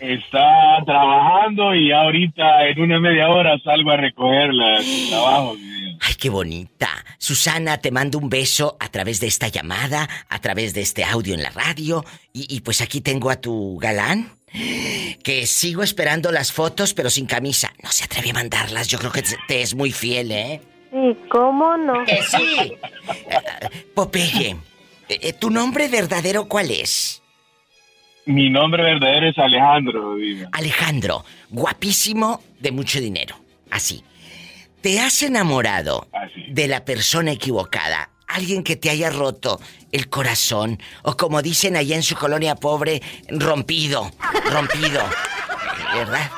[0.00, 5.56] Está trabajando y ahorita en una media hora salgo a recogerla su trabajo.
[6.00, 6.88] Ay, qué bonita.
[7.18, 11.34] Susana, te mando un beso a través de esta llamada, a través de este audio
[11.34, 12.04] en la radio.
[12.32, 14.30] Y, y pues aquí tengo a tu galán,
[15.22, 17.72] que sigo esperando las fotos, pero sin camisa.
[17.82, 20.60] No se atreve a mandarlas, yo creo que te es muy fiel, ¿eh?
[20.92, 22.04] Sí, ¿cómo no?
[22.04, 22.56] ¡Que sí!
[22.58, 24.56] Eh, Popeye,
[25.08, 27.20] eh, ¿tu nombre verdadero cuál es?
[28.26, 30.16] Mi nombre verdadero es Alejandro.
[30.52, 33.36] Alejandro, guapísimo, de mucho dinero.
[33.70, 34.04] Así.
[34.80, 36.44] ¿Te has enamorado Así.
[36.48, 38.10] de la persona equivocada?
[38.28, 39.60] Alguien que te haya roto
[39.94, 40.80] el corazón.
[41.02, 44.10] O como dicen allá en su colonia pobre, rompido.
[44.50, 45.00] Rompido.
[45.94, 46.30] ¿Verdad?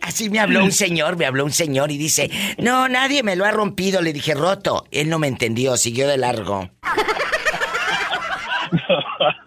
[0.00, 3.44] Así me habló un señor, me habló un señor y dice, no, nadie me lo
[3.44, 4.00] ha rompido.
[4.00, 4.86] Le dije, roto.
[4.92, 6.70] Él no me entendió, siguió de largo.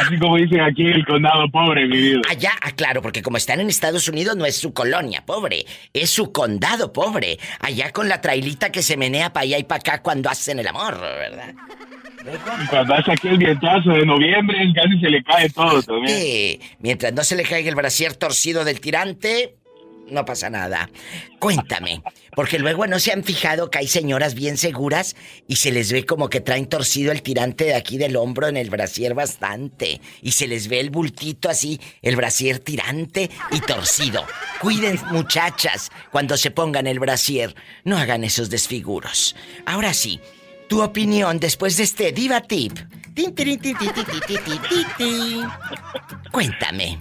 [0.00, 2.20] Así como dicen aquí el condado pobre, mi vida.
[2.28, 6.10] Allá, ah, claro, porque como están en Estados Unidos no es su colonia pobre, es
[6.10, 7.38] su condado pobre.
[7.60, 10.68] Allá con la trailita que se menea para allá y para acá cuando hacen el
[10.68, 11.54] amor, ¿verdad?
[12.62, 16.16] Y cuando hace aquí el vientazo de noviembre, casi se le cae todo también.
[16.18, 19.54] Eh, mientras no se le caiga el brasier torcido del tirante,
[20.10, 20.90] no pasa nada.
[21.38, 22.02] Cuéntame,
[22.34, 25.16] porque luego no se han fijado que hay señoras bien seguras
[25.46, 28.56] y se les ve como que traen torcido el tirante de aquí del hombro en
[28.56, 30.00] el brasier bastante.
[30.22, 34.26] Y se les ve el bultito así, el brasier tirante y torcido.
[34.60, 37.54] Cuiden, muchachas, cuando se pongan el brasier.
[37.84, 39.36] No hagan esos desfiguros.
[39.66, 40.20] Ahora sí,
[40.68, 42.78] tu opinión después de este Diva Tip.
[44.96, 45.44] Tin.
[46.30, 46.98] Cuéntame.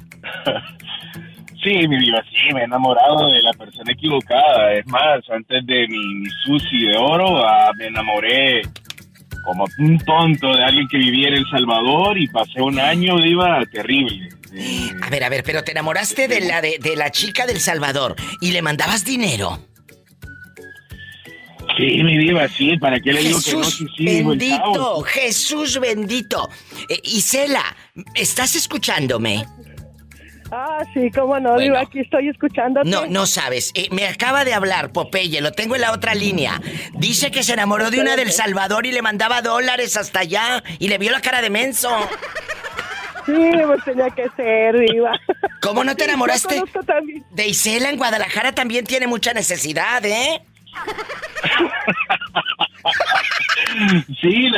[1.68, 4.74] Sí, mi vida, sí, me he enamorado de la persona equivocada.
[4.74, 8.62] Es más, antes de mi, mi sushi de oro, ah, me enamoré
[9.44, 13.66] como un tonto de alguien que vivía en El Salvador y pasé un año, diva,
[13.70, 14.30] terrible.
[15.02, 18.16] A ver, a ver, pero te enamoraste de la de, de la chica del Salvador
[18.40, 19.60] y le mandabas dinero.
[21.76, 23.64] Sí, mi diva, sí, ¿para qué le digo que no?
[23.64, 25.02] Jesús Sí, sí, bendito.
[25.02, 26.50] Jesús bendito.
[26.88, 27.76] Eh, Isela,
[28.16, 29.46] ¿estás escuchándome?
[30.52, 32.90] Ah, sí, cómo no, Diva, aquí estoy escuchándote.
[32.90, 33.72] No, no sabes.
[33.76, 36.62] Eh, me acaba de hablar Popeye, lo tengo en la otra línea.
[36.94, 40.88] Dice que se enamoró de una del Salvador y le mandaba dólares hasta allá y
[40.88, 41.90] le vio la cara de menso.
[43.26, 43.34] Sí,
[43.66, 45.12] pues tenía que ser, Diva.
[45.62, 46.64] ¿Cómo no te enamoraste?
[47.32, 50.42] De Isela en Guadalajara también tiene mucha necesidad, ¿eh?
[54.22, 54.50] Sí,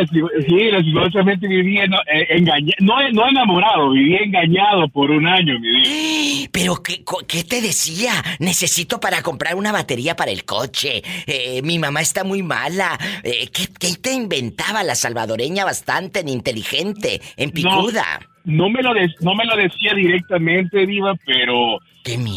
[0.48, 5.68] sí, lastimosamente viví en- eh, engaña- no, no enamorado, viví engañado por un año, mi
[5.68, 6.50] diva.
[6.52, 8.12] Pero ¿qué, qué te decía?
[8.40, 11.02] Necesito para comprar una batería para el coche.
[11.28, 12.98] Eh, mi mamá está muy mala.
[13.24, 18.04] Eh, ¿qué, qué te inventaba la salvadoreña bastante inteligente, en picuda?
[18.46, 21.80] No me lo de- no me lo decía directamente, Diva, pero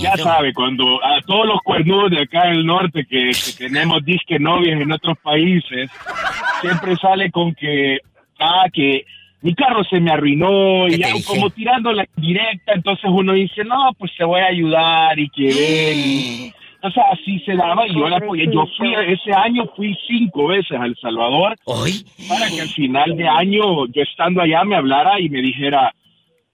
[0.00, 4.38] ya sabe, cuando a todos los cuernudos de acá del norte que, que tenemos disque
[4.38, 5.90] novias en otros países,
[6.61, 7.98] siempre sale con que,
[8.38, 9.04] ah, que
[9.42, 13.90] mi carro se me arruinó y ya como tirando la directa, entonces uno dice, no,
[13.98, 16.52] pues te voy a ayudar y que ven.
[16.85, 18.46] O sea, así se daba y yo la apoyé.
[18.52, 21.54] Yo fui, ese año fui cinco veces a El Salvador.
[21.64, 22.04] ¿Hoy?
[22.28, 25.94] Para que al final de año, yo estando allá, me hablara y me dijera,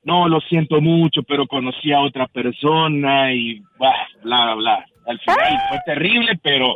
[0.04, 4.87] no, lo siento mucho, pero conocí a otra persona y bah, bla, bla, bla.
[5.06, 6.74] Al final fue terrible, pero,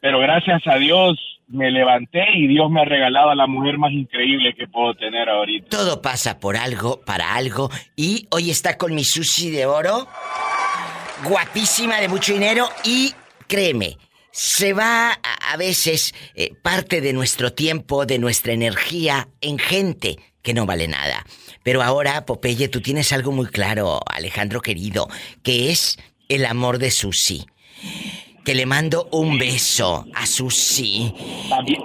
[0.00, 3.92] pero gracias a Dios me levanté y Dios me ha regalado a la mujer más
[3.92, 5.68] increíble que puedo tener ahorita.
[5.68, 7.70] Todo pasa por algo, para algo.
[7.96, 10.06] Y hoy está con mi sushi de oro.
[11.28, 12.66] Guapísima, de mucho dinero.
[12.84, 13.12] Y
[13.46, 13.96] créeme,
[14.30, 20.16] se va a, a veces eh, parte de nuestro tiempo, de nuestra energía en gente
[20.42, 21.24] que no vale nada.
[21.64, 25.08] Pero ahora, Popeye, tú tienes algo muy claro, Alejandro querido,
[25.42, 25.98] que es
[26.28, 27.46] el amor de Susi.
[28.44, 31.12] Que le mando un beso a Susi.
[31.48, 31.80] También,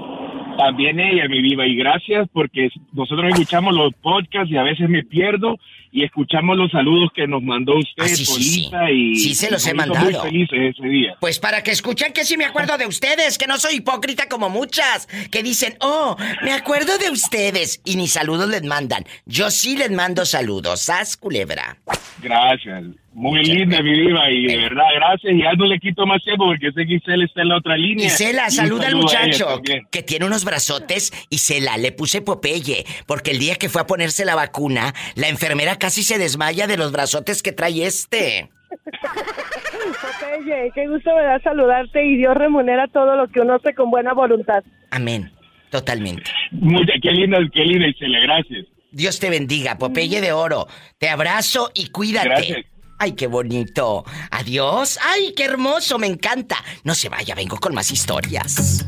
[0.57, 5.03] también ella, mi viva, y gracias porque nosotros escuchamos los podcasts y a veces me
[5.03, 5.55] pierdo
[5.91, 9.65] y escuchamos los saludos que nos mandó usted, Ah, sí, sí, y Sí, se los
[9.65, 10.05] he mandado.
[10.05, 11.15] muy felices ese día.
[11.19, 14.49] Pues para que escuchen que sí me acuerdo de ustedes, que no soy hipócrita como
[14.49, 19.03] muchas, que dicen, oh, me acuerdo de ustedes, y ni saludos les mandan.
[19.25, 21.77] Yo sí les mando saludos, sas culebra.
[22.21, 22.83] Gracias.
[23.13, 25.33] Muy linda, mi diva, y de verdad, gracias.
[25.33, 27.75] Y ya no le quito más tiempo porque sé que Isela está en la otra
[27.75, 28.05] línea.
[28.05, 31.11] Isela, saluda al muchacho que tiene unos brazotes.
[31.29, 35.77] Isela, le puse Popeye, porque el día que fue a ponerse la vacuna, la enfermera
[35.77, 38.49] casi se desmaya de los brazotes que trae este.
[40.01, 43.89] Popeye, qué gusto me da saludarte y Dios remunera todo lo que uno hace con
[43.89, 44.63] buena voluntad.
[44.91, 45.31] Amén.
[45.71, 46.31] Totalmente.
[46.51, 48.65] Mucha, qué linda, qué linda, Isela, gracias.
[48.91, 50.67] Dios te bendiga, Popeye de Oro.
[50.97, 52.29] Te abrazo y cuídate.
[52.29, 52.78] Gracias.
[52.99, 54.03] Ay, qué bonito.
[54.31, 54.99] Adiós.
[55.01, 56.63] Ay, qué hermoso, me encanta.
[56.83, 58.85] No se vaya, vengo con más historias.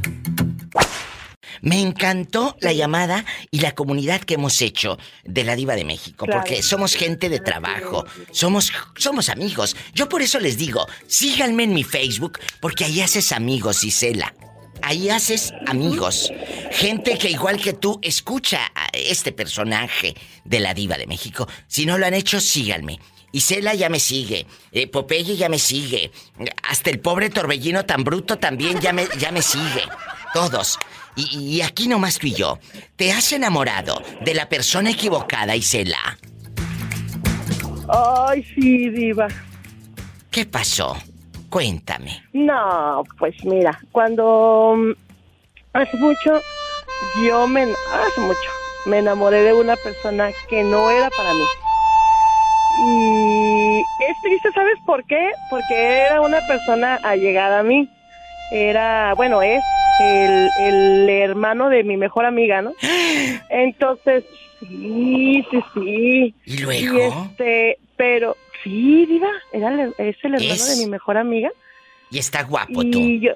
[1.61, 6.25] Me encantó la llamada y la comunidad que hemos hecho de la Diva de México,
[6.25, 6.41] Claro.
[6.41, 9.75] porque somos gente de trabajo, somos, somos amigos.
[9.93, 14.33] Yo por eso les digo, síganme en mi Facebook, porque ahí haces amigos, Isela.
[14.81, 16.31] Ahí haces amigos.
[16.71, 21.47] Gente que igual que tú escucha a este personaje de la Diva de México.
[21.67, 22.99] Si no lo han hecho, síganme.
[23.31, 26.11] Isela ya me sigue, eh, Popeye ya me sigue,
[26.63, 29.83] hasta el pobre Torbellino tan bruto también ya me, ya me sigue.
[30.33, 30.77] Todos.
[31.15, 32.59] Y, y aquí nomás tú y yo.
[32.95, 36.17] ¿Te has enamorado de la persona equivocada, Isela?
[37.89, 39.27] Ay, sí, diva.
[40.29, 40.97] ¿Qué pasó?
[41.49, 42.23] Cuéntame.
[42.31, 44.91] No, pues mira, cuando mm,
[45.73, 46.41] hace mucho,
[47.25, 48.39] yo me, hace mucho,
[48.85, 51.43] me enamoré de una persona que no era para mí.
[52.79, 55.31] Y es triste, ¿sabes por qué?
[55.49, 57.89] Porque era una persona allegada a mí.
[58.51, 59.61] Era, bueno, es
[60.01, 62.73] el, el hermano de mi mejor amiga, ¿no?
[63.49, 64.23] Entonces,
[64.59, 66.35] sí, sí, sí.
[66.45, 66.97] ¿Y luego?
[66.97, 70.67] Y este, Pero sí, diva, era el- es el hermano Es.
[70.69, 71.49] de mi mejor amiga.
[72.09, 72.99] Y está guapo Y tú.
[73.21, 73.31] yo,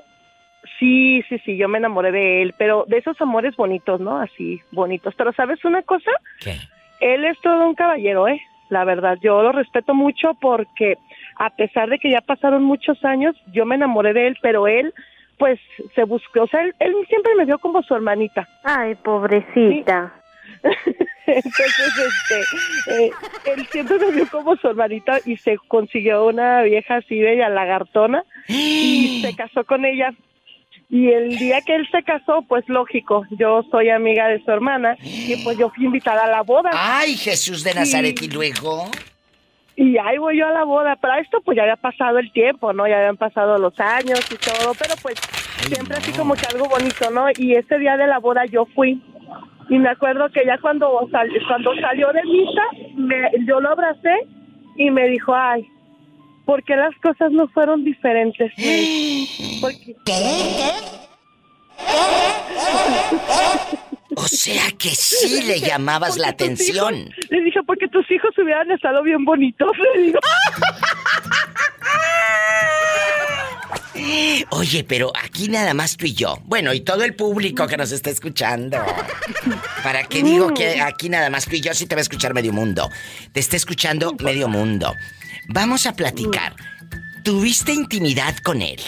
[0.80, 4.20] sí, sí, sí, yo me enamoré de él, pero de esos amores bonitos, ¿no?
[4.20, 5.14] Así, bonitos.
[5.16, 6.12] Pero ¿sabes una cosa?
[6.42, 6.58] ¿Qué?
[7.00, 8.42] Él es todo un caballero, ¿eh?
[8.70, 10.98] La verdad, yo lo respeto mucho porque
[11.38, 14.94] a pesar de que ya pasaron muchos años, yo me enamoré de él, pero él,
[15.38, 15.60] pues,
[15.94, 18.48] se buscó, o sea, él, él siempre me vio como su hermanita.
[18.64, 20.14] Ay, pobrecita.
[21.28, 23.12] Entonces, este, eh,
[23.46, 28.24] él siempre me vio como su hermanita y se consiguió una vieja así bella lagartona
[28.48, 30.14] y se casó con ella.
[30.90, 34.96] Y el día que él se casó, pues lógico, yo soy amiga de su hermana
[35.02, 36.70] y pues yo fui invitada a la boda.
[36.74, 38.86] Ay, Jesús de Nazaret, y luego.
[39.76, 40.96] Y ahí voy yo a la boda.
[40.96, 42.88] Para esto, pues ya había pasado el tiempo, ¿no?
[42.88, 45.16] Ya habían pasado los años y todo, pero pues
[45.68, 47.26] siempre así como que algo bonito, ¿no?
[47.36, 49.02] Y ese día de la boda yo fui.
[49.70, 52.62] Y me acuerdo que ya cuando, sal- cuando salió de misa,
[52.96, 54.14] me- yo lo abracé
[54.78, 55.68] y me dijo, ay,
[56.46, 58.52] ¿por qué las cosas no fueron diferentes?
[59.62, 59.96] Porque-
[64.18, 66.96] O sea que sí le llamabas la atención.
[66.96, 70.20] hijos- le dije, porque tus hijos hubieran estado bien bonitos, le digo.
[74.52, 76.38] Oye, pero aquí nada más tú y yo.
[76.46, 78.78] Bueno, y todo el público que nos está escuchando.
[79.84, 82.34] ¿Para qué digo que aquí nada más tú y yo si te va a escuchar
[82.34, 82.90] medio mundo?
[83.32, 84.94] Te está escuchando medio mundo.
[85.50, 86.54] Vamos a platicar.
[87.24, 88.80] ¿Tuviste intimidad con él?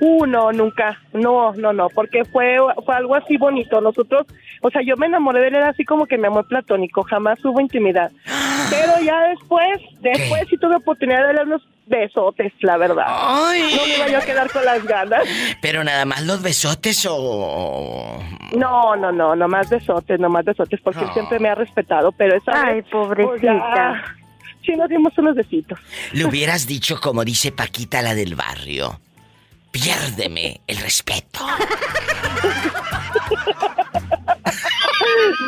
[0.00, 0.98] Uh, no, nunca.
[1.12, 3.80] No, no, no, porque fue, fue algo así bonito.
[3.80, 4.26] Nosotros,
[4.60, 7.42] o sea, yo me enamoré de él, era así como que mi amor platónico, jamás
[7.44, 8.10] hubo intimidad.
[8.70, 13.04] Pero ya después, después sí tuve oportunidad de darle unos besotes, la verdad.
[13.06, 13.74] Ay.
[13.76, 15.24] No me iba yo a quedar con las ganas.
[15.60, 18.18] ¿Pero nada más los besotes o...?
[18.56, 22.12] No, no, no, no más besotes, no más besotes, porque él siempre me ha respetado,
[22.12, 23.30] pero esa Ay, vez, pobrecita.
[23.30, 24.02] pues, ya,
[24.64, 25.78] sí nos dimos unos besitos.
[26.12, 29.00] Le hubieras dicho como dice Paquita la del barrio.
[29.70, 31.40] Piérdeme el respeto.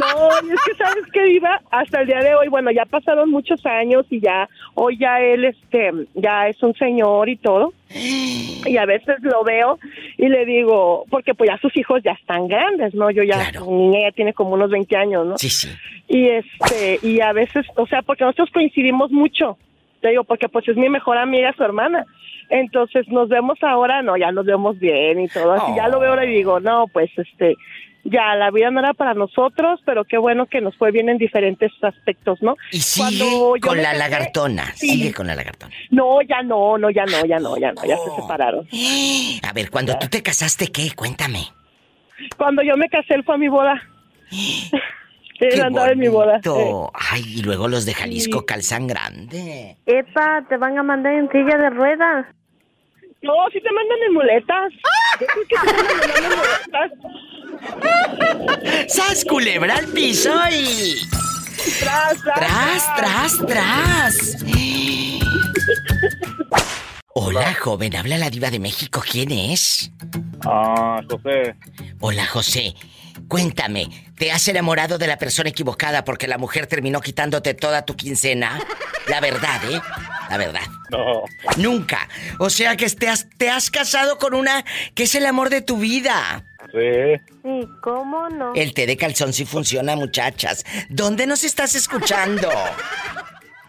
[0.01, 3.31] No, y es que sabes que iba hasta el día de hoy, bueno, ya pasaron
[3.31, 7.73] muchos años y ya, hoy ya él, este, ya es un señor y todo.
[8.67, 9.79] Y a veces lo veo
[10.17, 13.11] y le digo, porque pues ya sus hijos ya están grandes, ¿no?
[13.11, 13.67] Yo ya, Claro.
[13.67, 15.37] mi niña ya tiene como unos 20 años, ¿no?
[15.37, 15.69] Sí, sí.
[16.15, 19.59] Y este, y a veces, o sea, porque nosotros coincidimos mucho,
[20.01, 22.07] te digo, porque pues es mi mejor amiga, su hermana.
[22.51, 25.55] Entonces nos vemos ahora, no, ya nos vemos bien y todo.
[25.55, 27.57] Así ya lo veo ahora y digo, no, pues este,
[28.05, 31.19] ya la vida no era para nosotros, pero qué bueno que nos fue bien en
[31.19, 32.55] diferentes aspectos, ¿no?
[32.71, 34.67] Y sigue Cuando con la lagartona.
[34.77, 34.91] Sí.
[34.91, 35.75] Sigue con la lagartona.
[35.91, 38.69] No, ya no, no, ya no, ya no, ya no, ya se separaron.
[39.43, 40.93] A ver, cuando tú te casaste, ¿qué?
[40.95, 41.41] Cuéntame.
[42.37, 43.83] Cuando yo me casé, él fue a mi boda.
[45.39, 46.37] Qué Él andaba en mi boda.
[46.37, 46.41] eh.
[46.49, 46.91] bonito.
[46.95, 49.77] Ay, y luego los de Jalisco calzan grande.
[49.87, 52.27] Epa, te van a mandar en silla de ruedas.
[53.23, 54.73] No, sí te mandan en muletas.
[55.21, 56.91] Yo creo que sí te mandan en muletas.
[58.89, 60.95] ¡Sas, culebra al piso y...
[61.81, 64.45] Tras, tras, ¡Tras, tras, tras!
[67.15, 69.03] Hola, joven, habla la diva de México.
[69.11, 69.91] ¿Quién es?
[70.45, 71.55] Ah, José.
[72.01, 72.75] Hola, José.
[73.29, 77.95] Cuéntame, ¿te has enamorado de la persona equivocada porque la mujer terminó quitándote toda tu
[77.97, 78.61] quincena?
[79.09, 79.81] La verdad, ¿eh?
[80.31, 80.63] La verdad.
[80.91, 81.23] No.
[81.57, 82.09] Nunca.
[82.39, 85.63] O sea que te has, te has casado con una que es el amor de
[85.63, 86.45] tu vida.
[86.73, 87.21] Sí.
[87.43, 88.53] Sí, ¿cómo no?
[88.55, 90.65] El té de calzón sí funciona, muchachas.
[90.89, 92.49] ¿Dónde nos estás escuchando?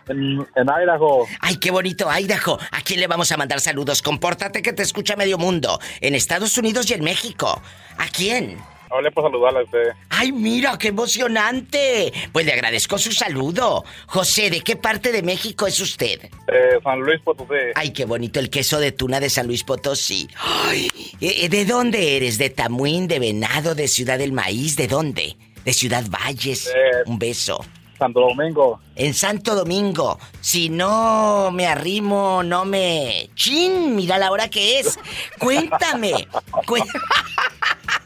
[0.08, 1.28] En, en Idaho.
[1.40, 2.60] Ay, qué bonito, Idaho.
[2.72, 4.02] ¿A quién le vamos a mandar saludos?
[4.02, 5.80] Compórtate que te escucha medio mundo.
[6.02, 7.62] En Estados Unidos y en México.
[7.98, 8.58] ¿A quién?
[8.90, 9.84] Hablé por saludarle a usted.
[10.10, 12.14] ¡Ay, mira, qué emocionante!
[12.32, 13.84] Pues le agradezco su saludo.
[14.08, 16.24] José, ¿de qué parte de México es usted?
[16.24, 17.54] Eh, San Luis Potosí.
[17.76, 20.28] Ay, qué bonito el queso de tuna de San Luis Potosí.
[20.38, 20.88] Ay,
[21.20, 22.38] eh, ¿de dónde eres?
[22.38, 24.76] ¿De Tamuín, de Venado, de Ciudad del Maíz?
[24.76, 25.36] ¿De dónde?
[25.64, 26.68] ¿De Ciudad Valles?
[26.68, 27.04] Eh.
[27.08, 27.66] Un beso.
[27.98, 28.80] Santo Domingo.
[28.96, 30.20] En Santo Domingo.
[30.42, 33.30] Si no me arrimo, no me...
[33.36, 33.96] ¡Chin!
[33.96, 35.00] Mira la hora que es.
[35.40, 36.12] Cuéntame.
[36.68, 36.84] Cué-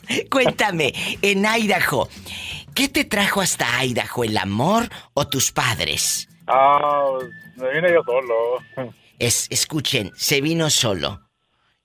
[0.30, 2.10] Cuéntame, en Idaho,
[2.74, 4.24] ¿qué te trajo hasta Idaho?
[4.24, 6.28] ¿El amor o tus padres?
[6.48, 7.18] Ah,
[7.56, 8.94] me vine yo solo.
[9.20, 11.22] Es, escuchen, se vino solo.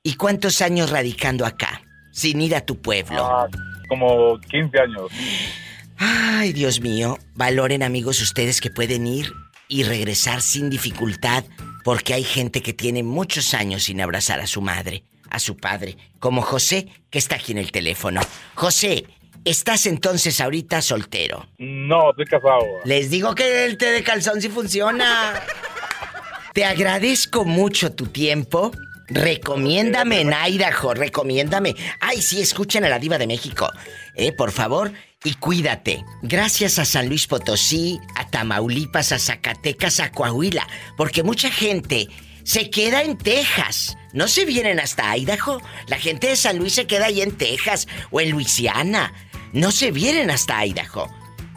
[0.03, 1.83] ¿Y cuántos años radicando acá?
[2.13, 3.25] Sin ir a tu pueblo.
[3.25, 3.49] Ah,
[3.89, 5.11] como 15 años.
[5.97, 9.33] Ay, Dios mío, valoren amigos ustedes que pueden ir
[9.69, 11.45] y regresar sin dificultad
[11.85, 15.05] porque hay gente que tiene muchos años sin abrazar a su madre,
[15.35, 18.21] a su padre, como José, que está aquí en el teléfono.
[18.55, 19.05] José,
[19.45, 21.47] Estás entonces ahorita soltero.
[21.59, 22.65] No, estoy casado.
[22.87, 25.35] Les digo que el té de calzón sí funciona.
[26.55, 28.71] Te agradezco mucho tu tiempo.
[29.09, 31.75] Recomiéndame en Idaho, recomiéndame.
[32.01, 33.69] Ay, sí, escuchen a la diva de México.
[34.15, 34.93] Eh, por favor,
[35.25, 36.03] y cuídate.
[36.23, 40.67] Gracias a San Luis Potosí, a Tamaulipas, a Zacatecas, a Coahuila.
[40.97, 42.09] Porque mucha gente
[42.45, 43.97] se queda en Texas.
[44.13, 45.61] No se vienen hasta Idaho.
[45.89, 49.13] La gente de San Luis se queda ahí en Texas o en Luisiana.
[49.53, 51.09] No se vienen hasta Idaho.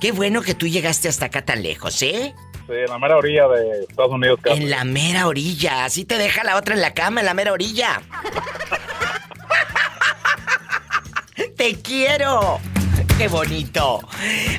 [0.02, 2.34] Qué bueno que tú llegaste hasta acá tan lejos, ¿eh?
[2.68, 4.40] Sí, en la mera orilla de Estados Unidos.
[4.42, 4.62] casi.
[4.62, 5.86] En la mera orilla.
[5.86, 8.02] Así te deja la otra en la cama, en la mera orilla.
[11.58, 12.60] ¡Te quiero!
[13.18, 14.08] ¡Qué bonito!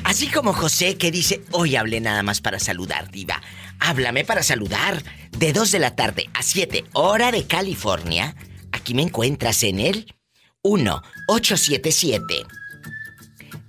[0.03, 3.41] Así como José que dice, hoy hablé nada más para saludar, diva.
[3.79, 5.01] Háblame para saludar.
[5.31, 8.35] De 2 de la tarde a 7, hora de California.
[8.71, 10.13] Aquí me encuentras en el
[10.63, 12.45] 1-877.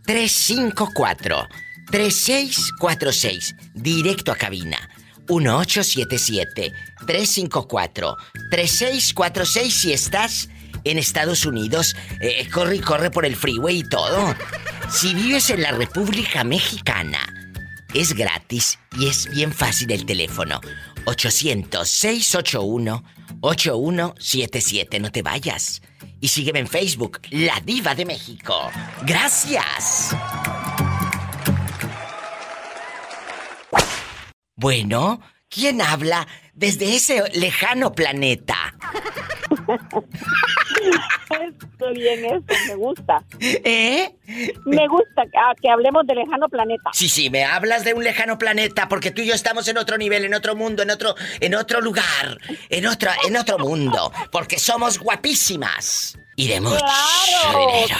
[0.04, 1.48] 354
[1.90, 4.78] 3646 directo a cabina
[5.28, 6.72] 1877
[7.06, 8.16] 354
[8.50, 10.48] 3646 si estás
[10.84, 14.34] en Estados Unidos eh, corre y corre por el freeway y todo
[14.88, 17.20] si vives en la República Mexicana
[17.94, 20.60] es gratis y es bien fácil el teléfono
[21.06, 23.04] 800 681
[23.40, 25.82] 8177 no te vayas
[26.20, 28.70] y sígueme en Facebook, La Diva de México.
[29.02, 30.14] Gracias.
[34.54, 38.74] Bueno, ¿quién habla desde ese lejano planeta?
[41.30, 43.22] Estoy bien eso, me gusta.
[43.40, 44.14] ¿Eh?
[44.64, 46.90] Me gusta ah, que hablemos de lejano planeta.
[46.92, 49.98] Sí, sí, me hablas de un lejano planeta porque tú y yo estamos en otro
[49.98, 54.58] nivel, en otro mundo, en otro, en otro lugar, en otra, en otro mundo, porque
[54.58, 57.66] somos guapísimas y de mucho ¡Claro!
[57.66, 57.96] dinero.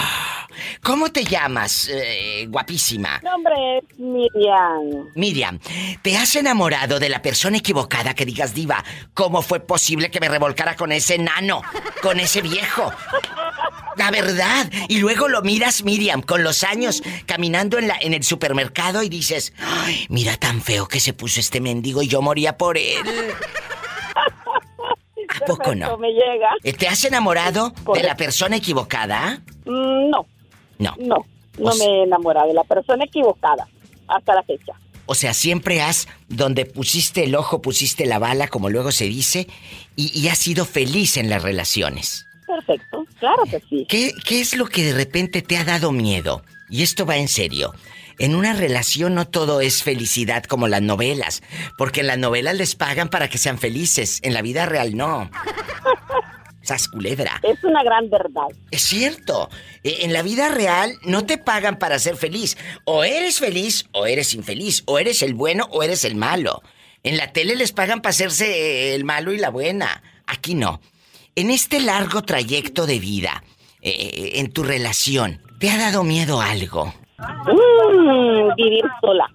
[0.83, 3.21] ¿Cómo te llamas, eh, guapísima?
[3.23, 5.11] Nombre es Miriam.
[5.15, 5.61] Miriam,
[6.01, 8.83] ¿te has enamorado de la persona equivocada que digas, diva?
[9.13, 11.61] ¿Cómo fue posible que me revolcara con ese nano?
[12.01, 12.91] Con ese viejo.
[13.97, 14.71] La verdad.
[14.89, 19.11] Y luego lo miras, Miriam, con los años, caminando en, la, en el supermercado y
[19.11, 23.03] dices, Ay, mira tan feo que se puso este mendigo y yo moría por él.
[25.43, 25.97] ¿A poco no?
[25.99, 26.51] Me llega.
[26.63, 29.41] Eh, ¿Te has enamorado de la persona equivocada?
[29.65, 30.27] Mm, No,
[30.79, 30.95] No.
[30.99, 31.17] no,
[31.59, 33.67] no O me he enamorado de la persona equivocada
[34.09, 34.73] hasta la fecha.
[35.07, 39.49] O sea, siempre has, donde pusiste el ojo, pusiste la bala, como luego se dice,
[39.97, 42.27] y, y has sido feliz en las relaciones.
[42.47, 43.87] Perfecto, claro que sí.
[43.89, 46.43] ¿Qué, ¿Qué es lo que de repente te ha dado miedo?
[46.69, 47.73] Y esto va en serio.
[48.21, 51.43] En una relación no todo es felicidad como las novelas,
[51.79, 55.31] porque en las novelas les pagan para que sean felices, en la vida real no.
[56.63, 57.41] Sas culebra.
[57.43, 58.49] Es una gran verdad.
[58.71, 59.49] Es cierto.
[59.83, 62.59] Eh, En la vida real no te pagan para ser feliz.
[62.85, 64.83] O eres feliz o eres infeliz.
[64.85, 66.63] O eres el bueno o eres el malo.
[67.03, 70.03] En la tele les pagan para hacerse eh, el malo y la buena.
[70.27, 70.83] Aquí no.
[71.35, 73.43] En este largo trayecto de vida,
[73.81, 76.93] eh, en tu relación, ¿te ha dado miedo algo?
[77.21, 79.27] Mm, vivir sola.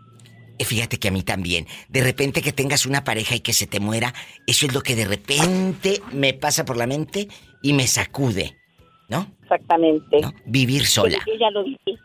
[0.59, 1.67] Fíjate que a mí también.
[1.89, 4.13] De repente que tengas una pareja y que se te muera,
[4.47, 7.27] eso es lo que de repente me pasa por la mente
[7.61, 8.57] y me sacude.
[9.09, 9.27] ¿No?
[9.43, 10.17] Exactamente.
[10.45, 11.19] Vivir sola.
[11.27, 11.99] Yo ya lo viví.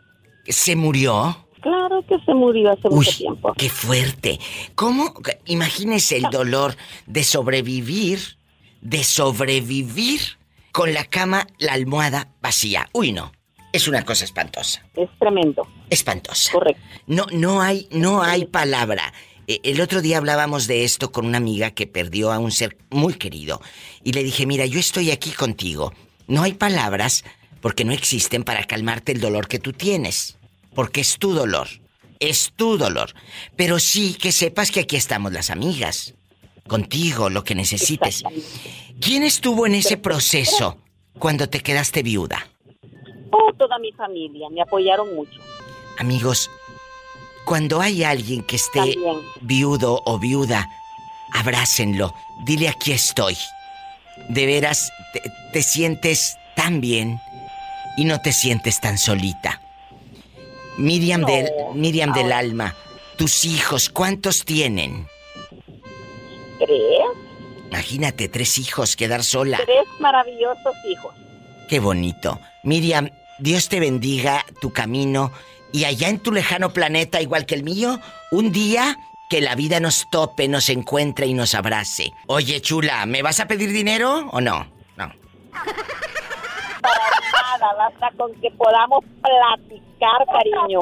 [0.45, 1.47] ¿Se murió?
[1.61, 3.53] Claro que se murió hace Uy, mucho tiempo.
[3.57, 4.39] qué fuerte.
[4.75, 5.13] ¿Cómo?
[5.45, 6.75] Imagínese el dolor
[7.05, 8.19] de sobrevivir,
[8.81, 10.21] de sobrevivir
[10.71, 12.89] con la cama, la almohada vacía.
[12.93, 13.31] Uy, no.
[13.73, 14.83] Es una cosa espantosa.
[14.95, 15.67] Es tremendo.
[15.89, 16.51] Espantosa.
[16.51, 16.81] Correcto.
[17.07, 19.13] No, no hay, no hay palabra.
[19.47, 22.77] Eh, El otro día hablábamos de esto con una amiga que perdió a un ser
[22.89, 23.61] muy querido.
[24.03, 25.93] Y le dije, mira, yo estoy aquí contigo.
[26.27, 27.23] No hay palabras
[27.61, 30.37] porque no existen para calmarte el dolor que tú tienes.
[30.75, 31.67] Porque es tu dolor.
[32.19, 33.13] Es tu dolor.
[33.55, 36.13] Pero sí que sepas que aquí estamos las amigas.
[36.67, 38.23] Contigo, lo que necesites.
[38.99, 40.77] ¿Quién estuvo en ese proceso
[41.17, 42.47] cuando te quedaste viuda?
[43.31, 45.39] Oh, toda mi familia me apoyaron mucho.
[45.97, 46.49] Amigos,
[47.45, 49.21] cuando hay alguien que esté También.
[49.41, 50.67] viudo o viuda,
[51.33, 52.13] abrácenlo.
[52.45, 53.37] Dile aquí estoy.
[54.29, 55.21] De veras, te,
[55.53, 57.19] te sientes tan bien
[57.97, 59.61] y no te sientes tan solita.
[60.77, 61.27] Miriam, No.
[61.27, 62.75] del, Miriam del alma,
[63.17, 65.07] tus hijos, ¿cuántos tienen?
[66.59, 66.79] Tres,
[67.69, 69.57] Imagínate, tres hijos, quedar sola.
[69.65, 71.13] tres maravillosos hijos.
[71.69, 72.37] Qué bonito.
[72.63, 73.09] Miriam,
[73.41, 75.31] Dios te bendiga tu camino
[75.71, 78.97] y allá en tu lejano planeta, igual que el mío, un día
[79.31, 82.11] que la vida nos tope, nos encuentre y nos abrace.
[82.27, 84.67] Oye, chula, ¿me vas a pedir dinero o no?
[84.95, 85.11] No.
[86.81, 90.79] Para nada, basta con que podamos platicar, cariño.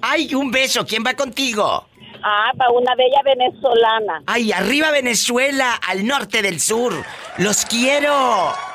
[0.00, 0.86] ¡Ay, un beso!
[0.86, 1.88] ¿Quién va contigo?
[2.22, 4.22] Ah, para una bella venezolana.
[4.26, 5.74] ¡Ay, arriba Venezuela!
[5.88, 6.92] Al norte del sur.
[7.38, 8.69] ¡Los quiero!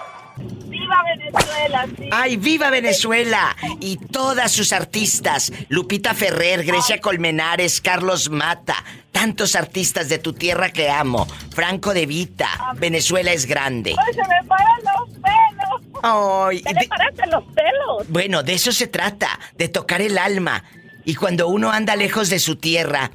[0.86, 1.88] ¡Viva Venezuela!
[1.98, 2.10] Sí.
[2.12, 3.56] ¡Ay, viva Venezuela!
[3.80, 5.52] Y todas sus artistas.
[5.70, 8.76] Lupita Ferrer, Grecia Colmenares, Carlos Mata.
[9.12, 11.26] Tantos artistas de tu tierra que amo.
[11.56, 12.50] Franco de Vita.
[12.76, 13.96] Venezuela es grande.
[13.98, 16.04] ¡Ay, se me paran los pelos!
[16.04, 16.60] ¡Ay!
[16.60, 18.10] ¡Se me paran los pelos!
[18.10, 20.64] Bueno, de eso se trata, de tocar el alma.
[21.04, 23.10] Y cuando uno anda lejos de su tierra,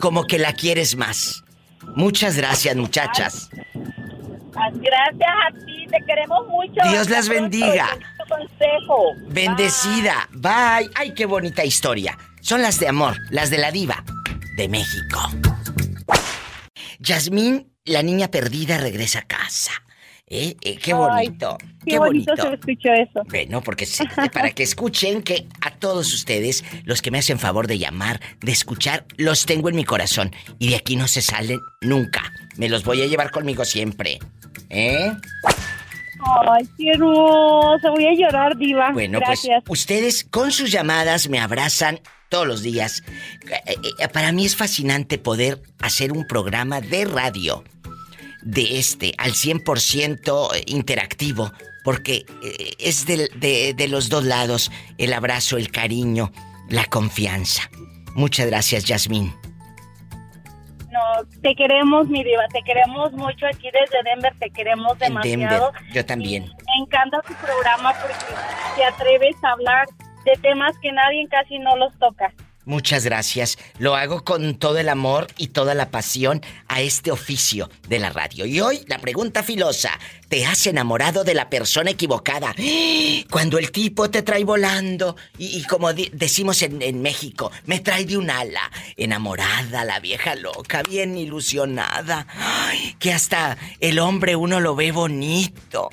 [0.00, 1.44] como que la quieres más.
[1.94, 3.48] Muchas gracias, muchachas.
[3.54, 3.80] Ah,
[4.56, 6.80] Gracias a ti, te queremos mucho.
[6.88, 7.88] Dios las bendiga.
[8.28, 9.12] consejo.
[9.28, 10.28] Bendecida.
[10.32, 10.90] Bye.
[10.94, 12.18] Ay, qué bonita historia.
[12.40, 14.04] Son las de amor, las de la diva
[14.56, 15.20] de México.
[16.98, 19.72] Yasmín, la niña perdida, regresa a casa.
[20.28, 20.56] ¿Eh?
[20.60, 21.58] Eh, qué Ay, bonito.
[21.86, 23.22] Qué, bonito, se escuchó eso.
[23.28, 27.68] Bueno, porque sí, para que escuchen que a todos ustedes, los que me hacen favor
[27.68, 30.32] de llamar, de escuchar, los tengo en mi corazón.
[30.58, 32.32] Y de aquí no se salen nunca.
[32.56, 34.18] Me los voy a llevar conmigo siempre.
[34.70, 35.12] ¿Eh?
[36.48, 37.90] Ay, qué hermoso.
[37.90, 38.90] Voy a llorar, diva.
[38.92, 39.62] Bueno, Gracias.
[39.64, 43.02] pues ustedes con sus llamadas me abrazan todos los días.
[43.66, 47.62] Eh, eh, Para mí es fascinante poder hacer un programa de radio
[48.42, 51.52] de este al 100% interactivo,
[51.84, 56.32] porque eh, es de, de los dos lados el abrazo, el cariño,
[56.68, 57.70] la confianza.
[58.14, 59.34] Muchas gracias, Yasmín.
[61.42, 62.46] Te queremos, mi diva.
[62.52, 64.34] Te queremos mucho aquí desde Denver.
[64.38, 65.72] Te queremos Denver, demasiado.
[65.92, 66.44] yo también.
[66.44, 68.34] Me encanta tu programa porque
[68.76, 69.86] te atreves a hablar
[70.24, 72.32] de temas que nadie casi no los toca.
[72.66, 73.58] Muchas gracias.
[73.78, 78.10] Lo hago con todo el amor y toda la pasión a este oficio de la
[78.10, 78.44] radio.
[78.44, 79.96] Y hoy la pregunta filosa,
[80.28, 82.52] ¿te has enamorado de la persona equivocada?
[83.30, 88.30] Cuando el tipo te trae volando y, como decimos en, México, me trae de un
[88.30, 92.26] ala, enamorada, la vieja loca, bien ilusionada,
[92.98, 95.90] que hasta el hombre uno lo ve bonito.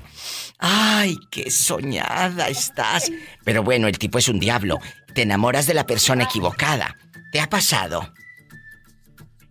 [0.58, 3.12] Ay, qué soñada estás.
[3.44, 4.80] Pero bueno, el tipo es un diablo.
[5.14, 6.96] Te enamoras de la persona equivocada.
[7.32, 8.02] ¿Te ha pasado?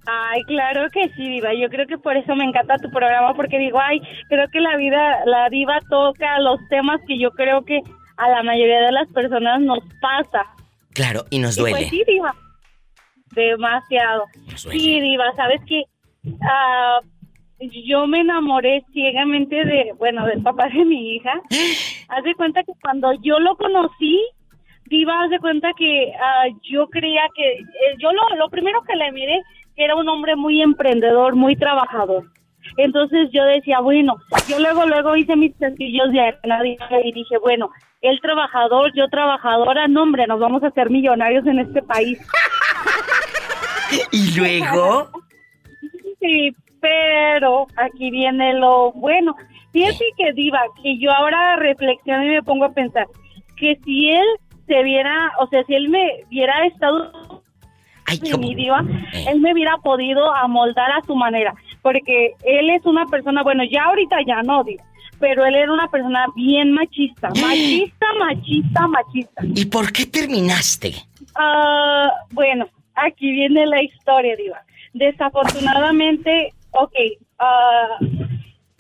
[0.07, 1.55] Ay, claro que sí, Diva.
[1.55, 4.77] Yo creo que por eso me encanta tu programa, porque digo, ay, creo que la
[4.77, 7.81] vida, la Diva toca los temas que yo creo que
[8.17, 10.47] a la mayoría de las personas nos pasa.
[10.93, 11.89] Claro, y nos Y pues duele.
[11.91, 12.35] sí, Diva.
[13.31, 14.25] Demasiado.
[14.57, 15.85] Sí, Diva, sabes que
[16.43, 17.01] ah,
[17.87, 21.33] yo me enamoré ciegamente de, bueno, del papá de mi hija.
[22.09, 24.21] Haz de cuenta que cuando yo lo conocí,
[24.93, 28.95] Diva, haz de cuenta que ah, yo creía que, eh, yo lo, lo primero que
[28.95, 29.40] le miré,
[29.74, 32.24] que era un hombre muy emprendedor, muy trabajador.
[32.76, 34.16] Entonces yo decía, bueno,
[34.49, 36.68] yo luego, luego hice mis sencillos de arena
[37.05, 37.70] y dije, bueno,
[38.03, 42.18] él trabajador, yo trabajadora, no hombre, nos vamos a hacer millonarios en este país.
[44.12, 45.09] ¿Y luego?
[46.20, 49.34] Sí, pero aquí viene lo bueno.
[49.72, 53.07] Fíjate que Diva, que yo ahora reflexiono y me pongo a pensar
[53.57, 54.26] que si él
[54.67, 57.43] se viera, o sea, si él me hubiera estado
[58.11, 58.85] en mi Diva,
[59.29, 63.85] él me hubiera podido amoldar a su manera, porque él es una persona, bueno, ya
[63.85, 64.85] ahorita ya no, Diva,
[65.19, 69.43] pero él era una persona bien machista, machista, machista, machista.
[69.45, 70.95] ¿Y por qué terminaste?
[71.35, 74.63] Ah, bueno, aquí viene la historia, Diva.
[74.93, 76.95] Desafortunadamente, ok,
[77.39, 77.99] ah,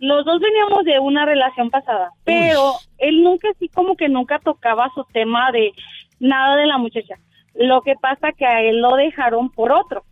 [0.02, 4.90] los dos veníamos de una relación pasada, pero él nunca, así como que nunca tocaba
[4.96, 5.72] su tema de
[6.18, 7.14] nada de la muchacha.
[7.54, 10.02] Lo que pasa que a él lo dejaron por otro.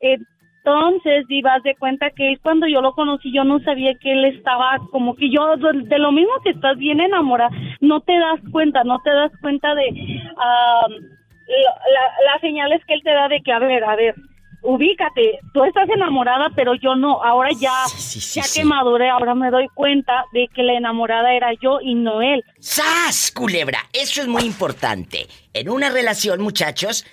[0.00, 4.24] Entonces, Divas, de cuenta que él cuando yo lo conocí, yo no sabía que él
[4.24, 8.82] estaba como que yo, de, lo mismo que estás bien enamorada, no te das cuenta,
[8.82, 13.52] no te das cuenta de la- la- las señales que él te da de que,
[13.52, 14.14] a ver, a ver,
[14.62, 17.72] ubícate, tú estás enamorada, pero yo no, ahora ya,
[18.32, 22.22] ya que maduré, ahora me doy cuenta de que la enamorada era yo y no
[22.22, 22.42] él.
[22.60, 23.78] ¡Sas, culebra!
[23.92, 25.26] Eso es muy importante.
[25.52, 27.04] En una relación, muchachos,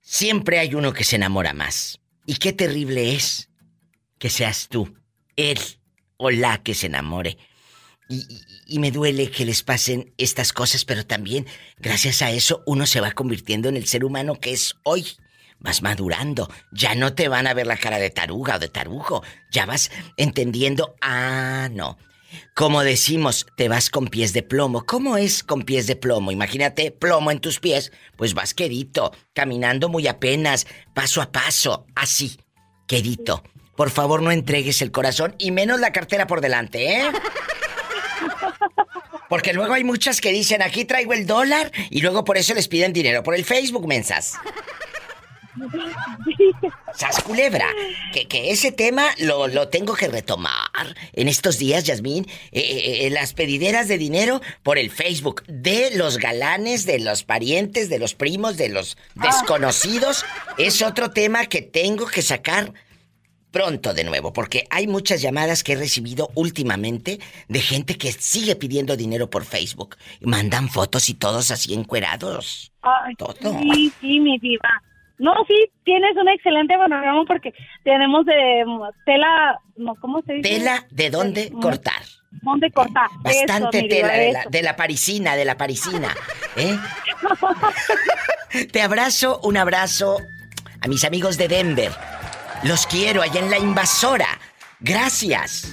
[0.00, 2.00] siempre hay uno que se enamora más.
[2.24, 3.50] Y qué terrible es
[4.18, 4.96] que seas tú,
[5.36, 5.58] él
[6.16, 7.36] o la que se enamore.
[8.08, 11.46] Y, y- y me duele que les pasen estas cosas, pero también,
[11.78, 15.06] gracias a eso, uno se va convirtiendo en el ser humano que es hoy.
[15.58, 16.50] Vas madurando.
[16.72, 19.22] Ya no te van a ver la cara de taruga o de tarugo.
[19.50, 21.98] Ya vas entendiendo, ah, no.
[22.54, 24.84] Como decimos, te vas con pies de plomo.
[24.84, 26.32] ¿Cómo es con pies de plomo?
[26.32, 27.92] Imagínate plomo en tus pies.
[28.16, 32.38] Pues vas quedito, caminando muy apenas, paso a paso, así,
[32.86, 33.42] quedito.
[33.76, 37.12] Por favor, no entregues el corazón y menos la cartera por delante, ¿eh?
[39.28, 42.68] Porque luego hay muchas que dicen, aquí traigo el dólar y luego por eso les
[42.68, 43.22] piden dinero.
[43.22, 44.34] Por el Facebook, mensas.
[46.94, 47.66] Sas culebra,
[48.12, 52.26] que, que ese tema lo, lo tengo que retomar en estos días, Yasmín.
[52.52, 57.22] eh, eh, eh, las pedideras de dinero por el Facebook de los galanes, de los
[57.24, 60.24] parientes, de los primos, de los desconocidos.
[60.58, 62.72] Es otro tema que tengo que sacar
[63.50, 68.54] pronto de nuevo, porque hay muchas llamadas que he recibido últimamente de gente que sigue
[68.54, 69.96] pidiendo dinero por Facebook.
[70.20, 72.72] Mandan fotos y todos así encuerados.
[72.82, 73.34] Ay, Todo.
[73.72, 74.82] Sí, sí, mi diva.
[75.18, 75.54] No, sí,
[75.84, 77.54] tienes un excelente panorama porque
[77.84, 78.64] tenemos de
[79.06, 80.48] tela, no, ¿cómo se dice?
[80.48, 82.02] Tela de dónde cortar.
[82.42, 83.08] ¿Dónde cortar?
[83.20, 84.50] Bastante Eso, mi diva, tela de la, eso.
[84.50, 86.14] de la parisina, de la parisina.
[86.56, 86.76] ¿eh?
[88.72, 90.18] Te abrazo, un abrazo
[90.80, 91.92] a mis amigos de Denver.
[92.62, 94.38] Los quiero allá en la invasora.
[94.80, 95.72] Gracias.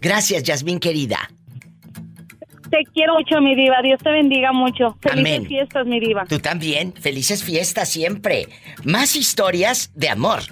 [0.00, 1.30] Gracias, Yasmín querida.
[2.70, 3.76] Te quiero mucho, mi diva.
[3.82, 4.96] Dios te bendiga mucho.
[5.00, 5.46] Felices Amén.
[5.46, 6.24] fiestas, mi diva.
[6.26, 6.92] Tú también.
[6.94, 8.46] Felices fiestas siempre.
[8.84, 10.42] Más historias de amor.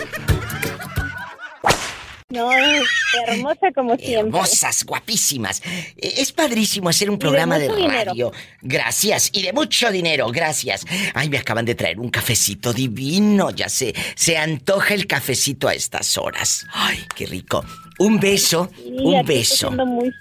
[2.30, 2.50] No,
[3.28, 4.16] hermosa como siempre.
[4.16, 5.62] Hermosas, guapísimas.
[5.96, 7.88] Eh, Es padrísimo hacer un programa de, dinero.
[8.06, 8.32] radio.
[8.64, 9.30] Gracias.
[9.32, 10.86] Y de mucho dinero, gracias.
[11.14, 13.52] Ay, me acaban de traer un cafecito divino.
[13.52, 16.66] Ya sé, se antoja el cafecito a estas horas.
[16.74, 17.64] Ay, qué rico.
[18.00, 19.70] Un beso, Sí, un beso.
[19.72, 20.12] muy.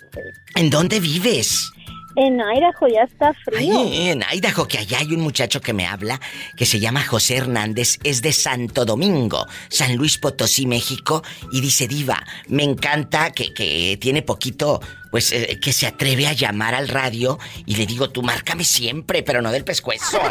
[0.56, 1.70] ¿En dónde vives?
[2.16, 3.78] En Idaho ya está frío.
[3.78, 6.20] Ay, en Idaho, que allá hay un muchacho que me habla
[6.56, 11.88] que se llama José Hernández, es de Santo Domingo, San Luis Potosí, México, y dice,
[11.88, 16.88] Diva, me encanta que, que tiene poquito, pues, eh, que se atreve a llamar al
[16.88, 20.20] radio, y le digo, tú márcame siempre, pero no del pescuezo.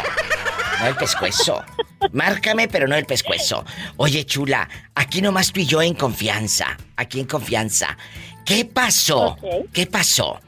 [0.80, 1.64] No del pescuezo.
[2.12, 3.64] Márcame, pero no del pescuezo.
[3.96, 6.78] Oye, chula, aquí nomás tú y yo en confianza.
[6.98, 7.96] Aquí en confianza.
[8.44, 9.38] ¿Qué pasó?
[9.72, 10.42] ¿Qué pasó?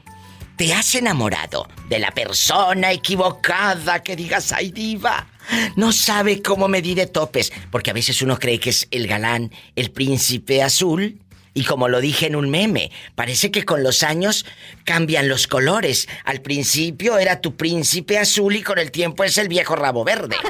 [0.56, 5.26] ¿Te has enamorado de la persona equivocada que digas, ay diva?
[5.76, 9.06] No sabe cómo me di de topes, porque a veces uno cree que es el
[9.06, 11.20] galán, el príncipe azul,
[11.52, 14.46] y como lo dije en un meme, parece que con los años
[14.84, 16.08] cambian los colores.
[16.24, 20.36] Al principio era tu príncipe azul y con el tiempo es el viejo rabo verde.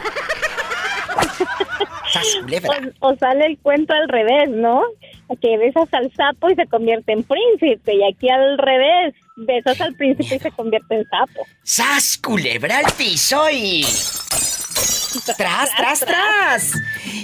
[3.01, 4.83] O, o sale el cuento al revés, ¿no?
[5.41, 7.95] Que besas al sapo y se convierte en príncipe.
[7.95, 11.47] Y aquí al revés, besas al príncipe y se convierte en sapo.
[11.63, 13.85] ¡Sas, culebra al piso y...
[15.37, 16.73] ¡Tras, tras, tras!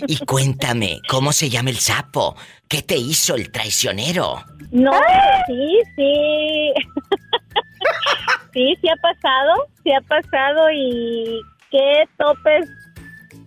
[0.07, 2.37] Y cuéntame, ¿cómo se llama el sapo?
[2.69, 4.45] ¿Qué te hizo el traicionero?
[4.71, 4.93] No,
[5.47, 6.73] sí, sí.
[8.55, 12.69] sí, sí ha pasado, sí ha pasado y qué topes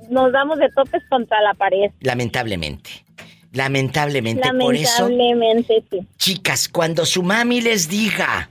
[0.10, 1.92] nos damos de topes contra la pared.
[2.02, 3.06] Lamentablemente.
[3.52, 6.00] Lamentablemente, por eso, Lamentablemente, sí.
[6.18, 8.50] chicas, cuando su mami les diga,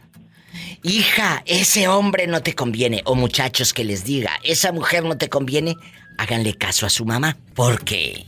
[0.85, 5.29] hija, ese hombre no te conviene, o muchachos que les diga, esa mujer no te
[5.29, 5.77] conviene,
[6.19, 8.25] háganle caso a su mamá, porque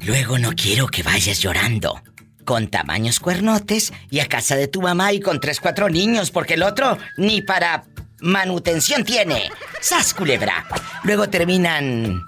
[0.00, 2.00] luego no quiero que vayas llorando
[2.44, 6.54] con tamaños cuernotes y a casa de tu mamá y con tres, cuatro niños, porque
[6.54, 7.84] el otro ni para
[8.20, 9.50] manutención tiene.
[9.80, 10.66] ¡Sas, culebra!
[11.02, 12.22] Luego terminan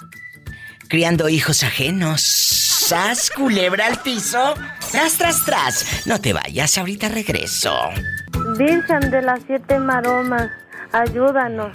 [0.89, 2.70] criando hijos ajenos.
[2.91, 4.53] ¡Sas, culebra al piso!
[4.91, 6.07] ¡Tras, tras, tras!
[6.09, 7.73] No te vayas, ahorita regreso.
[8.59, 10.51] Virgen de las siete maromas,
[10.91, 11.71] ayúdanos.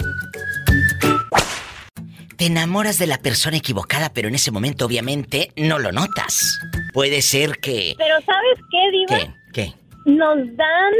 [2.36, 6.60] Te enamoras de la persona equivocada, pero en ese momento obviamente no lo notas.
[6.92, 7.96] Puede ser que...
[7.98, 9.34] Pero ¿sabes qué, Diva?
[9.54, 9.72] ¿Qué?
[9.72, 9.74] ¿Qué?
[10.12, 10.94] Nos dan,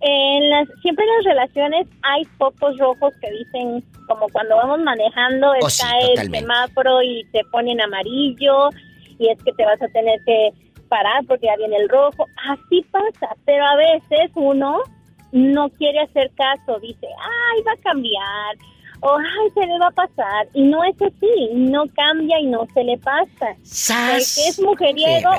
[0.00, 5.52] en las, siempre en las relaciones hay focos rojos que dicen, como cuando vamos manejando,
[5.62, 8.68] Oh, está sí, el semáforo y te ponen amarillo
[9.18, 10.50] y es que te vas a tener que
[10.88, 12.26] parar porque ya viene el rojo.
[12.50, 14.78] Así pasa, pero a veces uno
[15.32, 18.56] no quiere hacer caso, dice, ay, va a cambiar,
[19.00, 20.46] o ay, se le va a pasar.
[20.52, 23.56] Y no es así, no cambia y no se le pasa.
[23.62, 24.36] ¡Sas!
[24.38, 25.30] El que es mujeriego,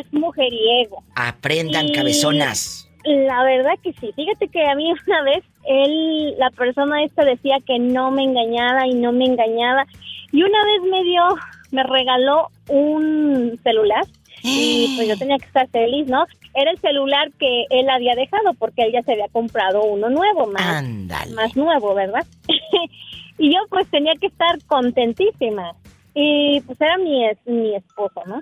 [0.00, 1.02] es mujeriego.
[1.14, 2.84] Aprendan, Y- cabezonas.
[3.04, 4.10] La verdad que sí.
[4.16, 8.86] Fíjate que a mí una vez él, la persona esta decía que no me engañaba
[8.86, 9.86] y no me engañaba.
[10.32, 11.22] Y una vez me dio,
[11.70, 14.04] me regaló un celular
[14.42, 16.24] y pues yo tenía que estar feliz, ¿no?
[16.54, 20.46] Era el celular que él había dejado porque él ya se había comprado uno nuevo,
[20.46, 21.32] más, Ándale.
[21.34, 22.24] más nuevo, ¿verdad?
[23.38, 25.72] y yo pues tenía que estar contentísima.
[26.14, 28.40] Y pues era mi, es- mi esposo, ¿no?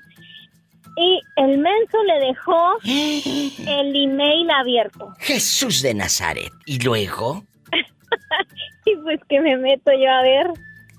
[0.98, 5.10] Y el menso le dejó el email abierto.
[5.18, 6.50] Jesús de Nazaret.
[6.64, 7.44] ¿Y luego?
[8.86, 10.46] y pues que me meto yo a ver.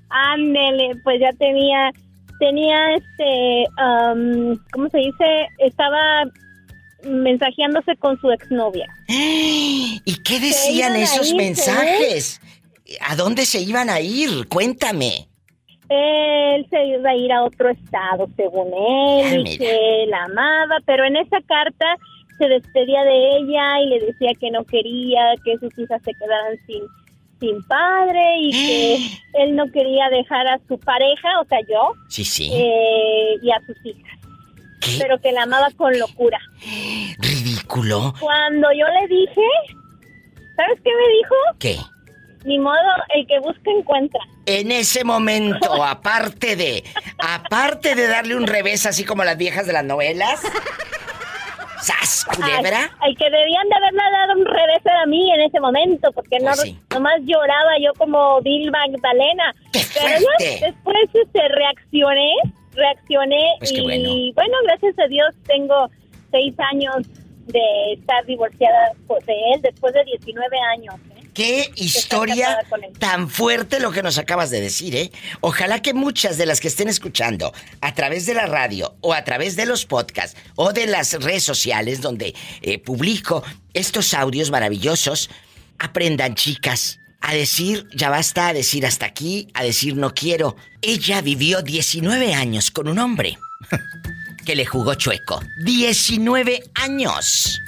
[0.10, 1.92] Ándele, pues ya tenía,
[2.40, 5.48] tenía este, am, ¿cómo se dice?
[5.60, 6.24] Estaba
[7.04, 8.88] mensajeándose con su exnovia.
[9.08, 12.42] ¿Y qué decían esos ir, mensajes?
[13.02, 14.48] ¿A dónde se iban a ir?
[14.48, 15.28] Cuéntame.
[15.90, 19.58] Él se iba a ir a otro estado, según él, Ah, y mira.
[19.58, 21.86] que la amaba, pero en esa carta
[22.38, 26.56] se despedía de ella y le decía que no quería que sus hijas se quedaran
[26.68, 26.84] sin,
[27.40, 32.24] sin padre y que él no quería dejar a su pareja, o sea, yo, Sí,
[32.26, 32.50] sí.
[32.54, 34.18] eh, y a sus hijas.
[35.00, 36.40] Pero que la amaba con locura.
[37.20, 38.14] Ridículo.
[38.20, 39.42] Cuando yo le dije,
[40.56, 41.36] ¿sabes qué me dijo?
[41.60, 41.78] ¿Qué?
[42.46, 42.78] Ni modo,
[43.16, 44.22] el que busca encuentra.
[44.46, 46.84] En ese momento, aparte de,
[47.18, 50.42] aparte de darle un revés así como las viejas de las novelas,
[51.82, 52.80] ¡sas, culebra!
[53.00, 56.38] Ay, ay, que debían de haberme dado un revés a mí en ese momento, porque
[56.40, 56.80] no, Pues sí.
[56.94, 59.54] nomás lloraba yo como Bill Magdalena.
[59.74, 60.60] Pero ya fuerte!
[60.66, 62.32] después este, reaccioné,
[62.74, 64.10] reaccioné Pues qué y bueno.
[64.36, 64.58] bueno.
[64.66, 65.90] gracias a Dios tengo
[66.32, 66.96] seis años
[67.48, 70.96] de estar divorciada por- de él después de 19 años.
[71.38, 72.66] ¡Qué historia
[72.98, 75.12] tan fuerte lo que nos acabas de decir, eh!
[75.42, 79.24] Ojalá que muchas de las que estén escuchando a través de la radio o a
[79.24, 82.34] través de los podcasts o de las redes sociales donde
[82.64, 83.44] eh, publico
[83.76, 85.30] estos audios maravillosos,
[85.78, 90.56] aprendan, chicas, a decir ya basta, a decir hasta aquí, a decir no quiero.
[90.82, 93.38] Ella vivió 19 años con un hombre
[94.44, 95.40] que le jugó chueco.
[95.64, 97.60] 19 años.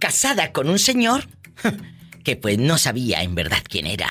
[0.00, 1.28] Casada con un señor
[2.24, 4.08] que pues no sabía en verdad quién era.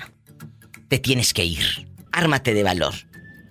[0.87, 1.63] Te tienes que ir.
[2.11, 2.93] Ármate de valor.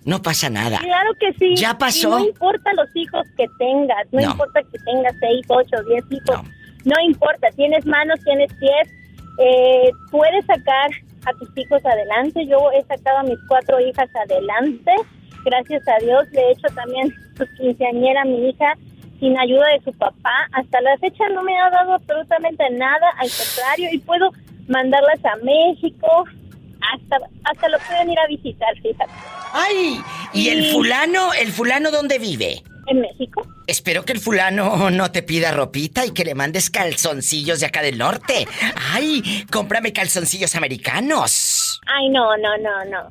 [0.05, 0.79] No pasa nada.
[0.79, 1.55] Claro que sí.
[1.55, 2.09] ¿Ya Y pasó?
[2.19, 4.31] no importa los hijos que tengas, no, No.
[4.31, 6.41] importa que tengas seis, ocho, diez hijos,
[6.85, 8.89] no, importa, tienes manos, tienes pies,
[9.39, 10.89] eh, puedes sacar
[11.25, 12.45] a tus hijos adelante.
[12.47, 14.91] Yo he sacado a mis cuatro hijas adelante,
[15.45, 16.27] gracias a Dios.
[16.33, 18.73] Le he hecho también su quinceañera a mi hija
[19.21, 20.49] sin ayuda de su papá.
[20.51, 24.31] Hasta la fecha no me ha dado absolutamente nada, al contrario, y puedo
[24.67, 26.25] mandarlas a México.
[26.93, 29.11] Hasta, hasta lo pueden ir a visitar, fíjate.
[29.53, 30.01] ¡Ay!
[30.33, 32.61] ¿Y el fulano, el fulano dónde vive?
[32.87, 33.47] En México.
[33.67, 37.81] Espero que el fulano no te pida ropita y que le mandes calzoncillos de acá
[37.81, 38.45] del norte.
[38.91, 39.45] ¡Ay!
[39.49, 41.79] Cómprame calzoncillos americanos.
[41.85, 43.09] Ay, no, no, no, no.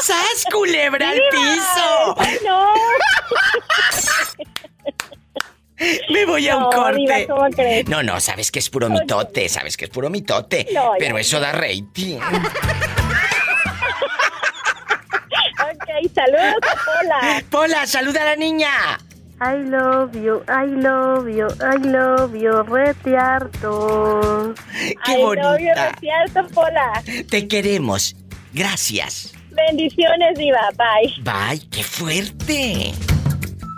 [0.00, 2.16] ¡Sas, culebra al piso!
[2.46, 2.72] No.
[6.12, 6.98] Me voy a un No, corte.
[6.98, 7.88] Diva, ¿cómo crees?
[7.88, 10.66] No, no, sabes que es puro mitote, sabes que es puro mitote.
[10.72, 12.18] No, pero eso da rating.
[15.56, 17.42] Ok, saludos a Pola.
[17.50, 18.70] Pola, saluda a la niña.
[19.40, 24.54] I love you, I love you, I love you, rete harto.
[25.04, 25.88] ¡Qué novio, bonita!
[25.88, 27.02] es cierto, Pola.
[27.28, 28.14] Te queremos.
[28.52, 29.32] Gracias.
[29.50, 30.70] Bendiciones, Diva.
[30.76, 31.14] Bye.
[31.22, 32.92] Bye, qué fuerte.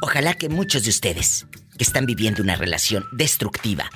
[0.02, 3.90] Ojalá que muchos de ustedes que están viviendo una relación destructiva,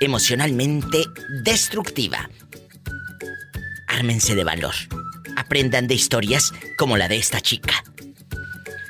[0.00, 1.06] emocionalmente
[1.42, 2.28] destructiva,
[3.86, 4.74] ármense de valor.
[5.36, 7.84] Aprendan de historias como la de esta chica.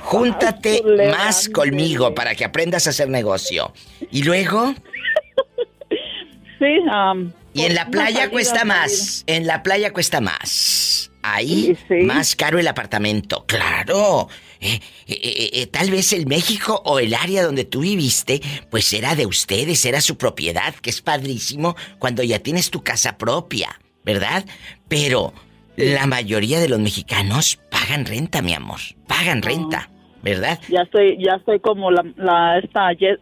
[0.00, 3.72] Júntate más conmigo para que aprendas a hacer negocio.
[4.10, 4.74] Y luego,
[6.58, 9.24] Sí, am, y en la playa cuesta más.
[9.26, 10.91] En la playa cuesta más.
[11.22, 13.44] Ahí, más caro el apartamento.
[13.46, 14.28] Claro.
[14.60, 19.14] Eh, eh, eh, tal vez el México o el área donde tú viviste, pues era
[19.14, 24.44] de ustedes, era su propiedad, que es padrísimo cuando ya tienes tu casa propia, ¿verdad?
[24.88, 25.32] Pero
[25.76, 28.78] la mayoría de los mexicanos pagan renta, mi amor.
[29.06, 29.90] Pagan renta,
[30.22, 30.60] ¿verdad?
[30.68, 33.18] Ya estoy, ya estoy como la, la esta Ye-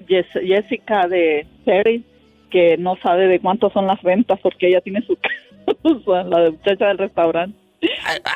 [0.46, 2.04] Jessica de Ferry,
[2.50, 6.88] que no sabe de cuánto son las rentas porque ella tiene su casa, la muchacha
[6.88, 7.56] del restaurante.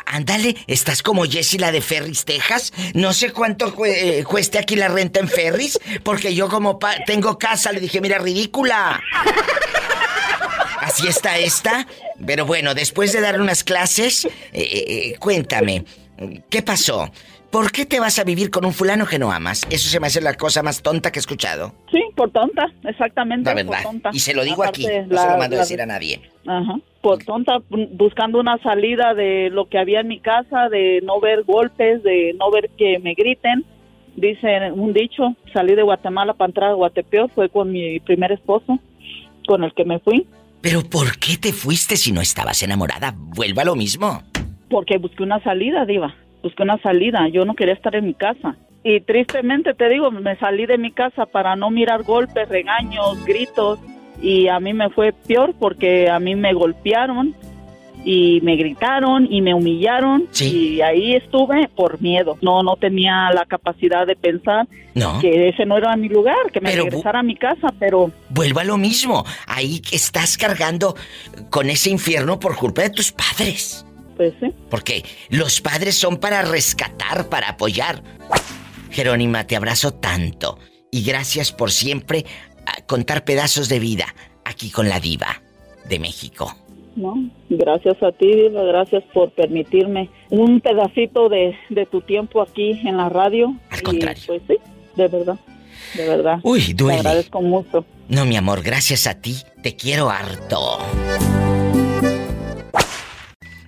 [0.06, 2.72] Ándale, estás como Jessie la de Ferris, Texas.
[2.94, 7.38] No sé cuánto cue- eh, cueste aquí la renta en Ferris, porque yo como tengo
[7.38, 9.02] casa le dije, mira, ridícula.
[10.80, 11.86] Así está esta.
[12.24, 15.84] Pero bueno, después de dar unas clases, eh, eh, cuéntame,
[16.48, 17.10] ¿qué pasó?
[17.54, 19.62] ¿Por qué te vas a vivir con un fulano que no amas?
[19.70, 21.72] Eso se me hace la cosa más tonta que he escuchado.
[21.92, 23.44] Sí, por tonta, exactamente.
[23.48, 23.82] La por verdad.
[23.84, 24.10] tonta.
[24.12, 26.20] Y se lo digo aquí, no se lo mando a decir a nadie.
[26.48, 26.80] Ajá.
[27.00, 31.20] Por tonta, bu- buscando una salida de lo que había en mi casa, de no
[31.20, 33.64] ver golpes, de no ver que me griten.
[34.16, 38.80] Dice un dicho, salí de Guatemala para entrar a Guatepeor, fue con mi primer esposo,
[39.46, 40.26] con el que me fui,
[40.60, 43.14] Pero ¿por qué te fuiste si no estabas enamorada?
[43.16, 44.22] Vuelva a lo mismo.
[44.70, 48.54] porque busqué una salida, diva, busqué una salida, yo no quería estar en mi casa.
[48.84, 53.78] Y tristemente te digo, me salí de mi casa para no mirar golpes, regaños, gritos,
[54.20, 57.34] y a mí me fue peor porque a mí me golpearon
[58.04, 62.36] y me gritaron y me humillaron y ahí estuve por miedo.
[62.42, 65.18] No, no tenía la capacidad de pensar No.
[65.20, 68.60] que ese no era mi lugar, que me Pero regresara a mi casa, pero Vuelva
[68.60, 69.24] a lo mismo.
[69.46, 70.94] Ahí estás cargando
[71.50, 73.86] con ese infierno por culpa de tus padres.
[74.16, 74.52] Pues sí.
[74.70, 78.02] Porque los padres son para rescatar, para apoyar.
[78.90, 80.58] Jerónima, te abrazo tanto.
[80.90, 82.24] Y gracias por siempre
[82.66, 84.06] ah, contar pedazos de vida
[84.44, 85.42] aquí con la diva
[85.88, 86.54] de México.
[86.96, 92.80] No, gracias a ti, Diva, gracias por permitirme un pedacito de, de tu tiempo aquí
[92.84, 93.52] en la radio.
[93.70, 94.22] Al contrario.
[94.26, 94.56] Pues sí,
[94.94, 95.36] de verdad,
[95.96, 96.38] de verdad.
[96.44, 97.02] Uy, duele.
[97.02, 97.84] Te agradezco mucho.
[98.08, 99.38] No, mi amor, gracias a ti.
[99.62, 100.78] Te quiero harto.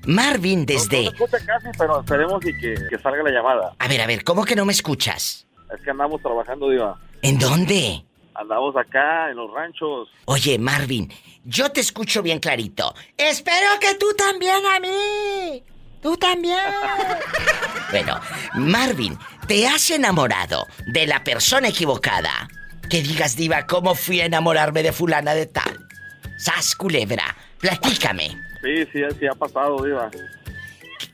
[0.07, 0.89] Marvin No desde...
[0.89, 3.75] se escucha casi, pero esperemos y que, que salga la llamada.
[3.79, 5.47] A ver, a ver, ¿cómo que no me escuchas?
[5.75, 6.99] Es que andamos trabajando, Diva.
[7.23, 8.05] ¿En dónde?
[8.35, 10.09] Andamos acá, en los ranchos.
[10.27, 11.13] Oye, Marvin,
[11.45, 12.95] yo te escucho bien clarito.
[13.17, 15.65] Espero que tú también a mí.
[16.03, 16.59] Tú también.
[17.91, 18.21] bueno,
[18.55, 22.49] Marvin, ¿te has enamorado de la persona equivocada?
[22.89, 25.87] Que digas, diva, ¿cómo fui a enamorarme de fulana de tal?
[26.37, 28.29] Sas culebra, platícame.
[28.63, 30.11] Sí, sí, sí ha pasado, Diva.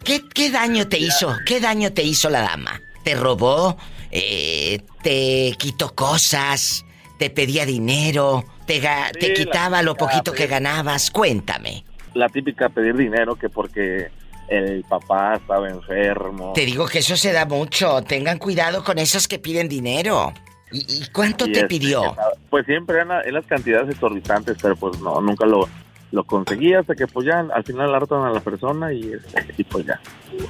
[0.05, 1.37] ¿Qué, qué daño te hizo?
[1.47, 2.81] ¿Qué daño te hizo la dama?
[3.05, 3.77] ¿Te robó?
[4.11, 6.85] Eh, ¿Te quitó cosas?
[7.19, 8.45] ¿Te pedía dinero?
[8.67, 11.11] ¿Te, Sí, te quitaba lo poquito que ganabas?
[11.11, 11.85] Cuéntame.
[12.15, 14.11] La típica pedir dinero que porque
[14.49, 16.53] el papá estaba enfermo.
[16.55, 18.03] Te digo que eso se da mucho.
[18.03, 20.33] Tengan cuidado con esos que piden dinero.
[20.73, 22.17] ¿Y, y cuánto Y te este, pidió?
[22.51, 25.69] Pues siempre la- en las cantidades exorbitantes, pero pues no, nunca lo,
[26.13, 29.65] lo conseguí hasta que pues ya al final hartan a la persona y, este, y
[29.65, 30.01] pues ya.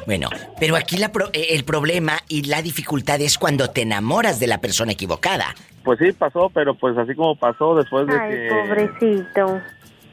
[0.07, 4.39] Bueno, pero aquí la pro- eh, el problema y la dificultad es cuando te enamoras
[4.41, 5.55] de la persona equivocada.
[5.85, 8.49] Pues sí, pasó, pero pues así como pasó después de Ay, que...
[8.49, 9.61] pobrecito.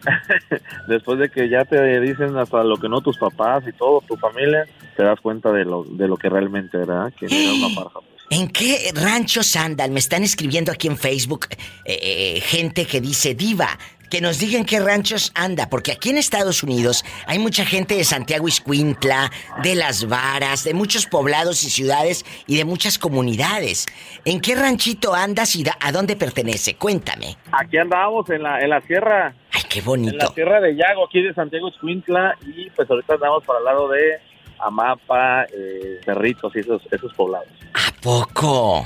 [0.87, 4.15] después de que ya te dicen hasta lo que no tus papás y todo, tu
[4.15, 7.99] familia, te das cuenta de lo, de lo que realmente era, que era una pareja.
[8.31, 9.91] ¿En qué ranchos andan?
[9.91, 11.47] Me están escribiendo aquí en Facebook
[11.85, 13.67] eh, eh, gente que dice, diva,
[14.11, 18.03] que nos digan qué ranchos anda, porque aquí en Estados Unidos hay mucha gente de
[18.03, 19.31] Santiago Iscuintla,
[19.63, 23.87] de Las Varas, de muchos poblados y ciudades y de muchas comunidades.
[24.25, 26.75] ¿En qué ranchito andas y a dónde pertenece?
[26.75, 27.37] Cuéntame.
[27.51, 29.33] Aquí andamos en la, en la sierra.
[29.51, 30.33] Ay, qué En la bonito.
[30.33, 34.19] sierra de Yago, aquí de Santiago Escuintla, y pues ahorita andamos para el lado de
[34.59, 37.47] Amapa, eh, Cerritos y esos, esos poblados.
[37.73, 38.85] ¿A poco?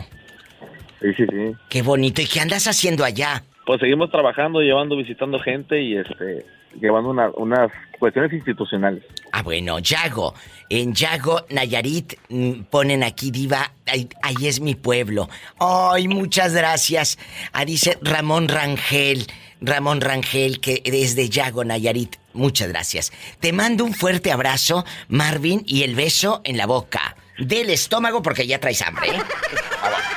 [1.01, 1.55] Sí, sí, sí.
[1.69, 2.21] Qué bonito.
[2.21, 3.43] ¿Y qué andas haciendo allá?
[3.65, 6.45] Pues seguimos trabajando, llevando, visitando gente y este
[6.82, 9.03] llevando una- unas cuestiones institucionales.
[9.32, 10.34] Ah, bueno, Yago.
[10.69, 15.30] En Yago, Nayarit, mm, ponen aquí, Diva, ahí, ahí es mi pueblo.
[15.59, 17.19] Ay, muchas gracias.
[17.51, 19.28] Ah, dice Ramón Rangel.
[19.64, 22.18] Ramón Rangel, que desde Yago, Nayarit.
[22.34, 23.11] Muchas gracias.
[23.39, 27.16] Te mando un fuerte abrazo, Marvin, y el beso en la boca.
[27.39, 29.22] Del estómago porque ya traes hambre, ¿eh?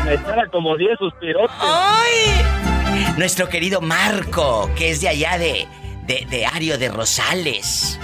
[0.06, 1.56] Me como 10 suspirotes.
[1.58, 3.16] ¡Ay!
[3.16, 5.68] Nuestro querido Marco, que es de allá de,
[6.06, 8.00] de, de Ario de Rosales.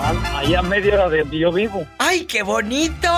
[0.00, 1.86] Al- Allá a media hora de donde yo vivo.
[1.98, 3.08] ¡Ay, qué bonito!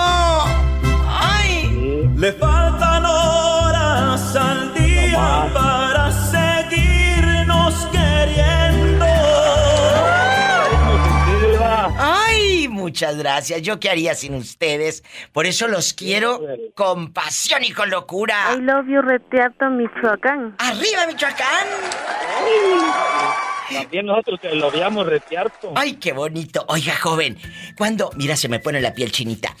[1.07, 2.09] ¡Ay!
[2.15, 9.05] Le faltan horas al día para seguirnos queriendo.
[11.97, 12.67] ¡Ay!
[12.69, 13.61] Muchas gracias.
[13.61, 15.03] ¿Yo qué haría sin ustedes?
[15.33, 16.39] Por eso los quiero
[16.75, 18.53] con pasión y con locura.
[18.55, 19.01] I love you,
[19.77, 20.55] Michoacán.
[20.59, 21.67] ¡Arriba, Michoacán!
[23.71, 25.73] También nosotros que lo veíamos retiarto.
[25.75, 26.65] ¡Ay, qué bonito!
[26.67, 27.37] Oiga, joven,
[27.77, 29.55] cuando, mira, se me pone la piel chinita.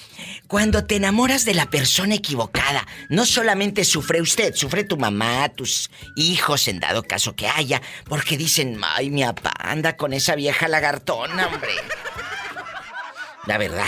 [0.47, 5.91] Cuando te enamoras de la persona equivocada, no solamente sufre usted, sufre tu mamá, tus
[6.15, 10.67] hijos, en dado caso que haya, porque dicen, ay, mi papá anda con esa vieja
[10.67, 11.71] lagartona, hombre.
[13.45, 13.87] La verdad.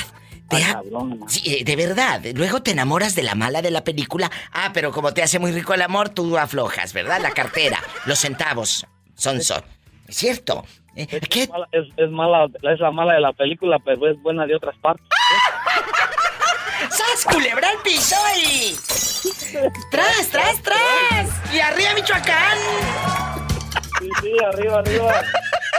[0.49, 0.81] Te ha-
[1.27, 2.21] Sí, eh, de verdad.
[2.35, 4.29] Luego te enamoras de la mala de la película.
[4.51, 7.21] Ah, pero como te hace muy rico el amor, tú aflojas, ¿verdad?
[7.21, 9.41] La cartera, los centavos, son
[10.11, 10.65] ¿Es cierto?
[10.97, 11.47] Eh, ¿Qué?
[11.47, 14.75] Mala- Es, es mala, es la mala de la película, pero es buena de otras
[14.79, 15.05] partes.
[16.89, 18.75] ¡Sas, culebra al piso y...
[19.89, 21.53] ¡Tras, tras, tras!
[21.53, 22.57] ¡Y arriba, Michoacán!
[24.01, 25.21] Sí, sí, arriba, arriba.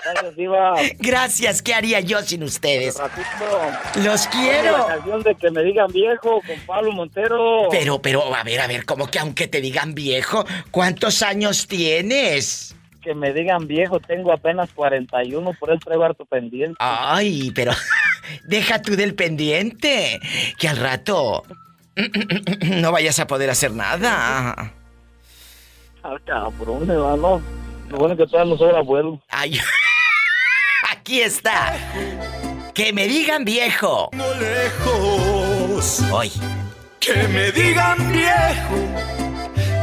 [0.04, 0.74] Gracias, Diva.
[0.98, 2.96] Gracias, ¿qué haría yo sin ustedes?
[2.98, 4.02] Ratito.
[4.02, 4.78] Los quiero.
[4.78, 7.68] La canción de que me digan viejo con Pablo Montero.
[7.70, 12.74] Pero, pero, a ver, a ver, como que aunque te digan viejo, ¿cuántos años tienes?
[13.02, 16.76] Que me digan viejo, tengo apenas 41, por eso traigo harto pendiente.
[16.78, 17.72] Ay, pero
[18.44, 20.20] deja tú del pendiente,
[20.58, 21.42] que al rato
[22.80, 24.72] no vayas a poder hacer nada.
[26.04, 27.42] Ah, cabrón, me va, no.
[27.88, 29.20] Lo bueno que todavía no soy abuelo.
[29.28, 29.58] Ay,
[30.90, 31.74] aquí está.
[32.74, 34.10] Que me digan viejo.
[34.12, 36.00] lejos.
[36.10, 36.32] Hoy.
[37.00, 39.21] Que me digan viejo.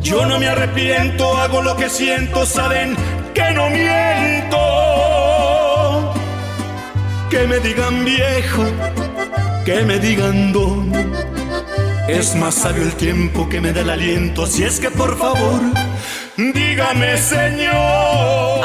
[0.00, 2.96] yo no me arrepiento, hago lo que siento, saben
[3.34, 4.58] que no miento.
[7.30, 8.64] Que me digan viejo,
[9.64, 10.92] que me digan don.
[12.08, 15.60] Es más sabio el tiempo que me da el aliento, así es que por favor,
[16.36, 18.64] dígame señor.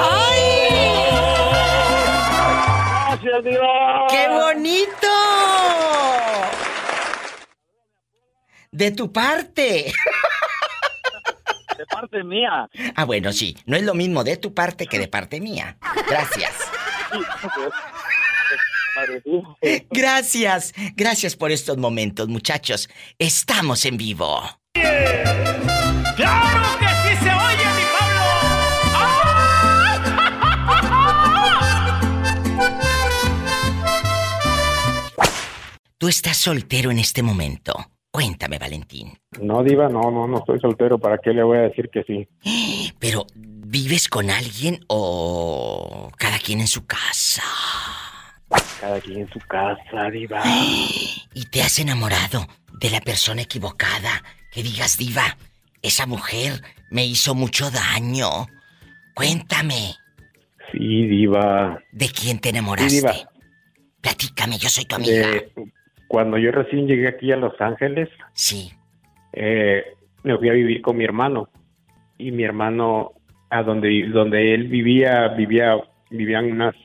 [3.07, 4.07] Gracias, Diva.
[4.09, 5.07] ¡Qué bonito!
[8.71, 9.93] De tu parte.
[11.77, 12.69] De parte mía.
[12.95, 13.55] Ah, bueno, sí.
[13.65, 15.77] No es lo mismo de tu parte que de parte mía.
[16.07, 16.53] Gracias.
[19.91, 20.73] Gracias.
[20.95, 22.89] Gracias por estos momentos, muchachos.
[23.19, 24.41] Estamos en vivo.
[24.73, 27.85] ¡Claro que sí se oye, mi
[35.97, 37.73] Tú estás soltero en este momento.
[38.15, 39.11] Cuéntame, Valentín.
[39.41, 40.97] No, Diva, no, no, no estoy soltero.
[40.97, 42.25] ¿Para qué le voy a decir que sí?
[42.99, 47.43] Pero, ¿vives con alguien o cada quien en su casa?
[48.79, 50.41] Cada quien en su casa, Diva.
[51.33, 52.47] ¿Y te has enamorado
[52.79, 54.23] de la persona equivocada?
[54.49, 55.37] Que digas, Diva,
[55.81, 56.61] esa mujer
[56.91, 58.47] me hizo mucho daño.
[59.13, 59.95] Cuéntame,
[60.71, 61.79] Sí, Diva.
[61.91, 62.95] ¿de quién te Sí, enamoraste?
[62.95, 63.13] Diva.
[63.99, 65.27] Platícame, yo soy tu amiga.
[66.07, 68.71] Cuando yo recién llegué aquí a Los Ángeles, sí.
[69.33, 69.83] eh,
[70.23, 71.49] me fui a vivir con mi hermano.
[72.17, 73.11] Y mi hermano,
[73.49, 75.75] a donde, donde él vivía, vivía,
[76.09, 76.75] vivían unas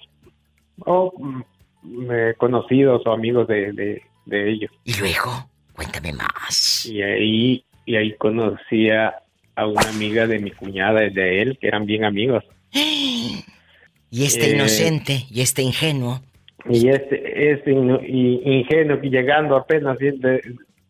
[0.86, 4.70] oh, mm, eh, conocidos o amigos de, de, de ellos.
[4.84, 5.48] ¿Y luego?
[5.74, 6.84] Cuéntame más.
[6.86, 9.14] Y ahí, y ahí conocía
[9.54, 12.44] a una amiga de mi cuñada y de él, que eran bien amigos.
[14.12, 16.20] Y este Eh, inocente y este ingenuo.
[16.68, 20.40] Y este, este y- ingenuo que llegando apenas de-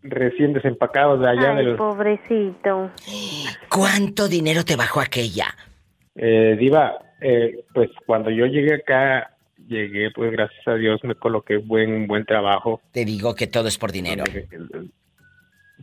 [0.02, 2.90] recién desempacados de allá Ay, de los pobrecito.
[3.68, 5.54] ¿Cuánto dinero te bajó aquella?
[6.16, 9.36] Eh, Diva, eh, pues cuando yo llegué acá,
[9.68, 12.80] llegué, pues gracias a Dios me coloqué buen buen trabajo.
[12.92, 14.24] Te digo que todo es por dinero.
[14.24, 14.88] Donde,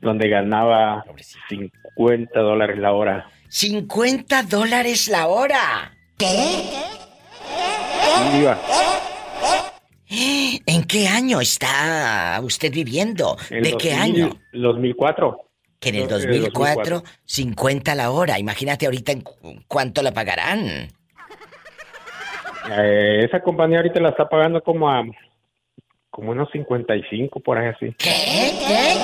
[0.02, 1.06] donde ganaba
[1.50, 3.30] 50 dólares la hora.
[3.50, 5.92] 50 dólares la hora.
[6.20, 6.72] Sí,
[8.34, 8.58] Diva,
[10.10, 13.38] ¿En qué año está usted viviendo?
[13.50, 14.38] en ¿De los qué año?
[14.54, 15.42] 2004.
[15.80, 18.40] Que en el Eh, 2004, 50 la hora.
[18.40, 20.90] Imagínate ahorita en cu- cuánto la pagarán.
[22.70, 25.04] Eh, esa compañía ahorita la está pagando como a
[26.10, 27.94] como unos 55 por ahí así.
[27.98, 28.10] ¿Qué?
[28.68, 28.98] ¿Qué?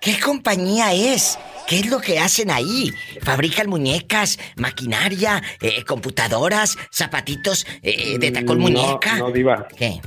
[0.00, 0.12] ¿Qué?
[0.12, 1.38] ¿Qué compañía es?
[1.68, 2.90] ¿Qué es lo que hacen ahí?
[3.20, 9.18] ¿Fabrican muñecas, maquinaria, eh, computadoras, zapatitos eh, de tacón No, muñeca?
[9.18, 9.68] No, Diva.
[9.76, 10.00] ¿Qué?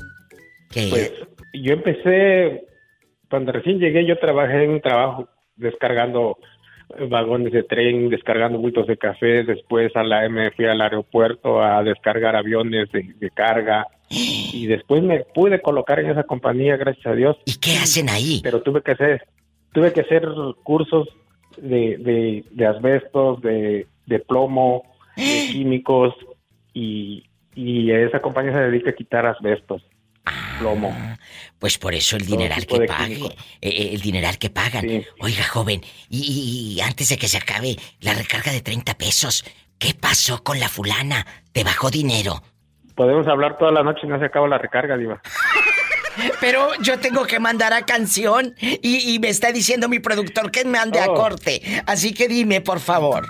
[0.71, 0.87] ¿Qué?
[0.89, 1.13] Pues
[1.53, 2.63] yo empecé,
[3.29, 6.39] cuando recién llegué, yo trabajé en un trabajo descargando
[6.97, 11.61] eh, vagones de tren, descargando bultos de café, después a la me fui al aeropuerto
[11.61, 17.05] a descargar aviones de, de carga y después me pude colocar en esa compañía, gracias
[17.05, 17.37] a Dios.
[17.45, 18.39] ¿Y qué hacen ahí?
[18.41, 19.27] Pero tuve que hacer,
[19.73, 20.27] tuve que hacer
[20.63, 21.07] cursos
[21.57, 24.83] de, de, de asbestos, de, de plomo,
[25.15, 26.13] de químicos
[26.73, 27.25] y,
[27.55, 29.83] y esa compañía se dedica a quitar asbestos,
[30.59, 30.95] plomo.
[31.59, 34.85] Pues por eso el dineral que pague, eh, eh, el dineral que pagan.
[35.19, 39.43] Oiga, joven, y, y- y antes de que se acabe la recarga de 30 pesos,
[39.77, 41.25] ¿qué pasó con la fulana?
[41.51, 42.41] ¿Te bajó dinero?
[42.95, 45.21] Podemos hablar toda la noche y no se acaba la recarga, Diva.
[46.39, 50.65] Pero yo tengo que mandar a canción y, y me está diciendo mi productor que
[50.65, 51.13] me ande a Oh.
[51.15, 51.61] corte.
[51.85, 53.25] Así que dime, por favor.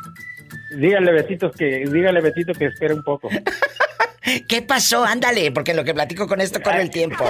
[0.75, 3.29] Dígale, Betito, que, dígale, Betito, que espere un poco.
[4.47, 5.03] ¿Qué pasó?
[5.03, 7.25] Ándale, porque en lo que platico con esto corre el tiempo.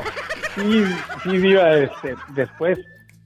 [0.55, 0.83] Sí,
[1.23, 2.77] sí, Diva, este, después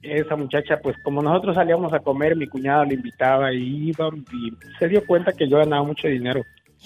[0.02, 4.52] esa muchacha, pues como nosotros salíamos a comer, mi cuñada le invitaba y iba y
[4.78, 6.42] se dio cuenta que yo ganaba mucho dinero.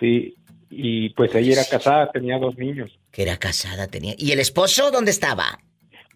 [0.00, 0.36] Sí,
[0.70, 2.90] y pues ella era casada, tenía dos niños.
[3.10, 4.14] Que era casada, tenía...
[4.18, 5.58] ¿Y el esposo dónde estaba?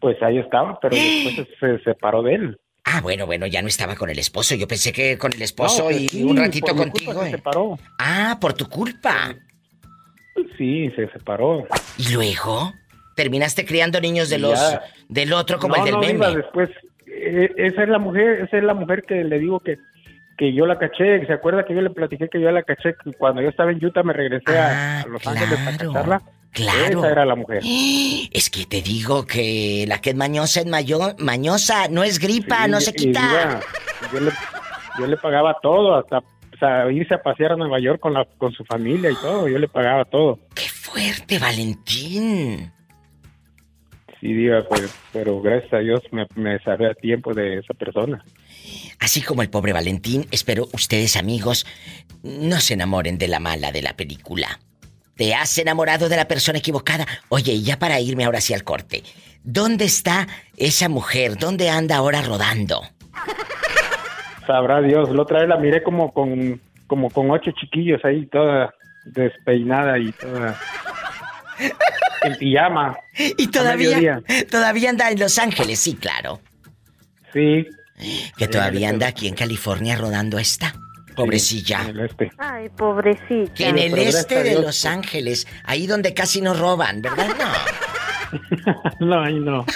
[0.00, 2.60] Pues ahí estaba, pero después se separó de él.
[2.84, 4.54] Ah, bueno, bueno, ya no estaba con el esposo.
[4.56, 7.22] Yo pensé que con el esposo No, pues y sí, un ratito por mi contigo.
[7.22, 7.30] se eh.
[7.30, 7.78] separó.
[7.98, 9.36] Ah, por tu culpa.
[10.58, 11.66] Sí, se separó.
[11.98, 12.72] ¿Y luego?
[13.14, 14.82] ¿Terminaste criando niños de los ya.
[15.08, 16.12] del otro como no, el del no, meme?
[16.12, 16.70] Diva, después,
[17.06, 19.78] eh, esa es la mujer, esa es la mujer que le digo que,
[20.42, 23.12] que yo la caché, ¿se acuerda que yo le platiqué que yo la caché que
[23.12, 26.20] cuando yo estaba en Utah me regresé a- a, Los Ángeles a cacharla?
[26.20, 26.98] Ah, Claro.
[26.98, 27.62] Esa era la mujer.
[28.32, 32.64] Es que te digo que la que es mañosa es mayo- mañosa, no es gripa,
[32.64, 33.60] Sí, no se quita.
[34.12, 34.30] Yo, le,
[34.98, 36.20] yo le pagaba todo, hasta
[36.90, 39.68] irse a pasear a Nueva York con, la, con su familia y todo, yo le
[39.68, 40.40] pagaba todo.
[40.56, 42.72] Fuerte, Valentín.
[44.20, 48.24] Sí, Diva, pues, pero gracias a Dios me, me salvé a tiempo de esa persona.
[48.98, 51.66] Así como el pobre Valentín, espero ustedes amigos
[52.22, 54.60] no se enamoren de la mala de la película.
[55.16, 57.06] ¿Te has enamorado de la persona equivocada?
[57.28, 59.02] Oye, y ya para irme ahora sí al corte.
[59.44, 60.26] ¿Dónde está
[60.56, 61.36] esa mujer?
[61.36, 62.82] ¿Dónde anda ahora rodando?
[64.46, 68.74] Sabrá Dios, la otra vez la miré como con, como con ocho chiquillos ahí, toda
[69.04, 70.58] despeinada y toda
[72.22, 72.96] en pijama.
[73.36, 76.40] Y todavía, todavía anda en Los Ángeles, sí, claro.
[77.32, 77.66] Sí.
[78.36, 80.74] Que todavía anda aquí en California rodando esta.
[81.14, 81.92] Pobrecilla.
[82.38, 83.52] Ay, pobrecita.
[83.54, 87.28] Que en el este de Dios, Los Ángeles, ahí donde casi nos roban, ¿verdad?
[88.98, 89.06] No.
[89.06, 89.66] No, ahí no.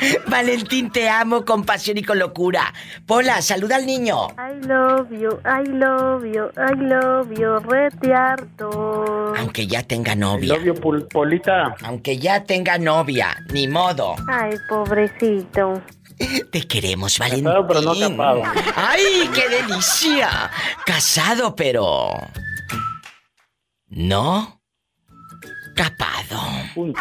[0.26, 2.72] Valentín, te amo con pasión y con locura.
[3.06, 4.28] Pola, saluda al niño.
[4.38, 9.34] I love you, I love you, I love you, rete harto.
[9.36, 10.56] Aunque ya tenga novia.
[10.56, 11.74] Novio Pol- Polita.
[11.84, 14.16] Aunque ya tenga novia, ni modo.
[14.28, 15.82] Ay, pobrecito.
[16.50, 17.44] Te queremos, Valentín.
[17.44, 18.42] Casado, pero no capado.
[18.76, 20.50] ¡Ay, qué delicia!
[20.86, 22.10] Casado, pero.
[23.88, 24.60] No.
[25.74, 26.40] Capado.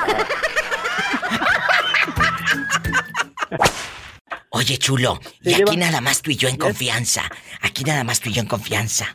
[4.55, 7.23] Oye, chulo, y aquí nada más tú y yo en confianza.
[7.61, 9.07] Aquí nada más tú y yo en confianza.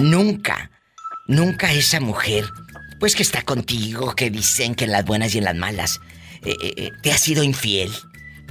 [0.00, 0.70] Nunca,
[1.26, 2.44] nunca esa mujer,
[3.00, 6.00] pues que está contigo, que dicen que en las buenas y en las malas,
[6.44, 7.90] eh, eh, eh, te ha sido infiel.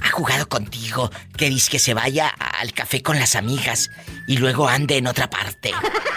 [0.02, 3.90] Ha jugado contigo, que dice que se vaya al café con las amigas
[4.26, 5.70] y luego ande en otra parte.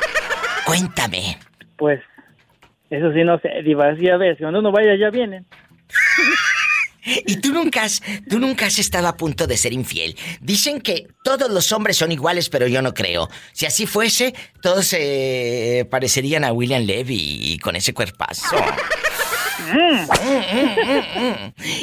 [0.66, 1.38] Cuéntame.
[1.78, 2.02] Pues,
[2.90, 5.46] eso sí, no sé, Diva, a ver, si cuando uno vaya ya vienen.
[7.26, 10.18] Y tú nunca has, tú nunca has estado a punto de ser infiel.
[10.42, 13.30] Dicen que todos los hombres son iguales, pero yo no creo.
[13.54, 18.56] Si así fuese, todos se parecerían a William Levy y con ese cuerpazo.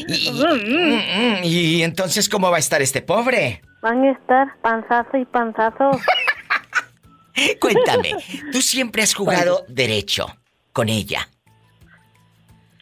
[0.06, 3.62] Y, y entonces, ¿cómo va a estar este pobre?
[3.82, 5.90] Van a estar panzazo y panzazo.
[7.60, 8.14] Cuéntame,
[8.52, 10.26] tú siempre has jugado derecho
[10.72, 11.28] con ella.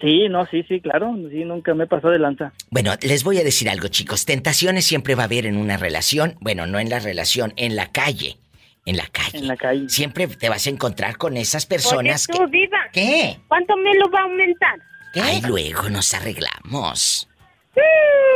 [0.02, 2.52] Sí, no, sí, sí, claro, sí, nunca me pasado de lanza.
[2.70, 4.26] Bueno, les voy a decir algo, chicos.
[4.26, 6.34] Tentaciones siempre va a haber en una relación.
[6.40, 8.36] Bueno, no en la relación, en la calle.
[8.84, 9.38] En la calle.
[9.38, 9.88] En la calle.
[9.88, 12.58] Siempre te vas a encontrar con esas personas Oye, tú, que...
[12.58, 12.78] Diva.
[12.92, 13.36] ¿Qué?
[13.46, 14.76] ¿Cuánto me lo va a aumentar?
[15.14, 17.28] Ay, luego nos arreglamos.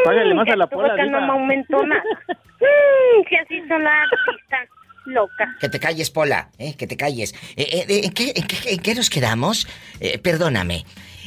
[0.04, 2.02] Págale más a la pola, no me aumentó nada.
[2.58, 4.68] Mm, que así son las artistas.
[5.06, 5.56] Loca.
[5.60, 6.74] Que te calles, Pola, ¿eh?
[6.76, 7.34] Que te calles.
[7.56, 9.66] Eh, eh, ¿en, qué, en qué- en qué nos quedamos?
[10.00, 10.84] Eh, perdóname.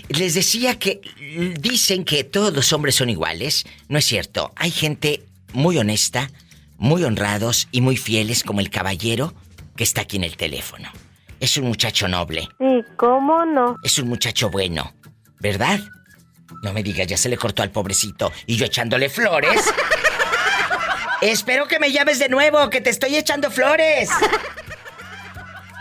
[0.10, 1.02] Les decía que
[1.60, 3.66] dicen que todos los hombres son iguales.
[3.88, 4.52] No es cierto.
[4.56, 5.24] Hay gente
[5.54, 6.30] muy honesta,
[6.78, 9.34] muy honrados y muy fieles como el caballero
[9.76, 10.90] que está aquí en el teléfono.
[11.40, 12.50] Es un muchacho noble.
[12.60, 13.76] Sí, ¿cómo no?
[13.84, 14.94] Es un muchacho bueno.
[15.40, 15.80] ¿Verdad?
[16.64, 19.62] No me digas, ya se le cortó al pobrecito y yo echándole flores.
[21.22, 24.10] Espero que me llames de nuevo, que te estoy echando flores.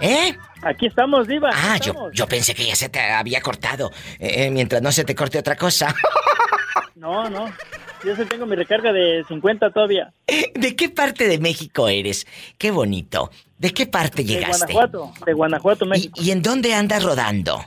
[0.01, 0.37] ¿Eh?
[0.63, 1.51] Aquí estamos, Diva.
[1.53, 3.93] Ah, yo, yo pensé que ya se te había cortado.
[4.19, 5.95] Eh, eh, mientras no se te corte otra cosa.
[6.95, 7.47] No, no.
[8.05, 10.13] Yo sí tengo mi recarga de 50 todavía.
[10.27, 12.27] ¿De qué parte de México eres?
[12.59, 13.31] Qué bonito.
[13.57, 14.73] ¿De qué parte De llegaste?
[14.73, 16.21] Guanajuato, de Guanajuato, México.
[16.21, 17.65] ¿Y en dónde andas rodando?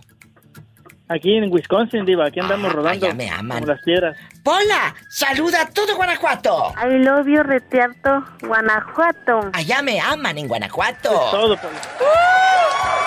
[1.14, 3.06] Aquí en Wisconsin, Diva, aquí andamos rodando.
[3.06, 3.60] allá me aman.
[3.60, 4.16] Como las piedras.
[4.44, 4.96] ¡Pola!
[5.10, 6.74] ¡Saluda a todo Guanajuato!
[6.82, 9.50] I love you, rete harto, Guanajuato.
[9.52, 11.10] Allá me aman en Guanajuato.
[11.10, 11.82] Es todo, Pola.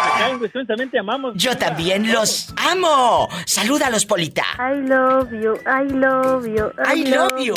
[0.05, 1.33] Acá en Wisconsin también te amamos.
[1.37, 3.29] Yo también los amo.
[3.47, 4.45] Salúdalos, Polita.
[4.59, 7.55] I love you, I love you, I, I love you.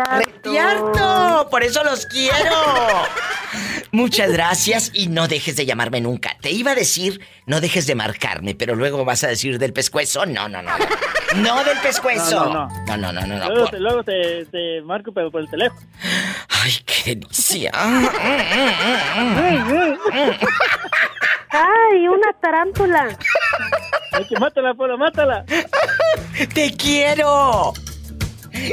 [0.00, 0.50] harto.
[0.50, 1.48] ¡Cierto!
[1.50, 2.56] Por eso los quiero.
[3.92, 6.36] Muchas gracias y no dejes de llamarme nunca.
[6.40, 10.24] Te iba a decir, no dejes de marcarme, pero luego vas a decir del pescuezo.
[10.26, 10.70] No, no, no.
[11.36, 12.44] No, no del pescuezo.
[12.46, 12.96] No, no, no.
[12.96, 13.46] No, no, no, no.
[13.48, 15.80] Luego, por- te, luego te, te marco, pero por el teléfono.
[16.62, 17.70] Ay, qué delicia.
[21.50, 23.16] ¡Ay, una tarántula!
[24.12, 25.44] Hay que mátala, Pola, mátala.
[26.54, 27.72] ¡Te quiero!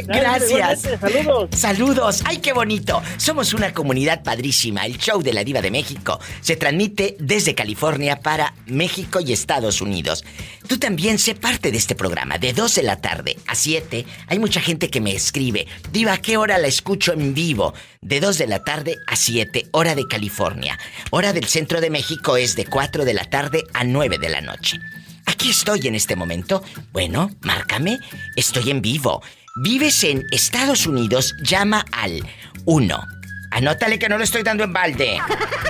[0.07, 0.81] Gracias.
[0.99, 1.49] saludos.
[1.55, 2.21] Saludos.
[2.25, 3.01] ¡Ay, qué bonito!
[3.17, 4.85] Somos una comunidad padrísima.
[4.85, 9.81] El show de la Diva de México se transmite desde California para México y Estados
[9.81, 10.23] Unidos.
[10.67, 12.37] Tú también sé parte de este programa.
[12.37, 15.67] De 2 de la tarde a 7 hay mucha gente que me escribe.
[15.91, 17.73] Diva, ¿a qué hora la escucho en vivo?
[18.01, 20.77] De 2 de la tarde a 7, hora de California.
[21.11, 24.41] Hora del centro de México es de 4 de la tarde a 9 de la
[24.41, 24.77] noche.
[25.25, 26.63] Aquí estoy en este momento.
[26.91, 27.99] Bueno, márcame.
[28.35, 29.21] Estoy en vivo.
[29.57, 32.21] Vives en Estados Unidos, llama al
[32.65, 33.07] 1.
[33.51, 35.17] Anótale que no lo estoy dando en balde.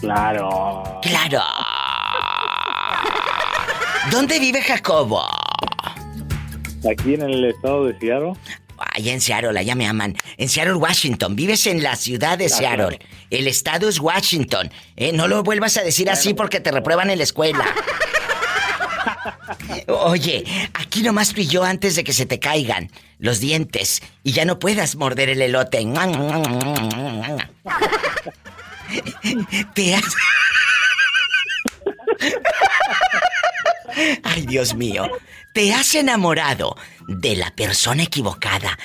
[0.00, 0.98] Claro.
[1.00, 1.42] Claro.
[4.10, 5.22] ¿Dónde vive Jacobo?
[6.90, 8.32] Aquí en el estado de Seattle.
[8.80, 10.16] Allá en Seattle, allá me aman.
[10.36, 11.36] En Seattle, Washington.
[11.36, 12.98] Vives en la ciudad de Seattle.
[13.30, 14.70] El estado es Washington.
[14.96, 17.64] Eh, no lo vuelvas a decir así porque te reprueban en la escuela.
[19.88, 20.44] Oye,
[20.74, 24.44] aquí nomás tú y yo antes de que se te caigan los dientes y ya
[24.44, 25.80] no puedas morder el elote.
[29.74, 30.04] Te has...
[34.24, 35.08] Ay, Dios mío.
[35.54, 36.76] Te has enamorado
[37.08, 38.78] de la persona equivocada.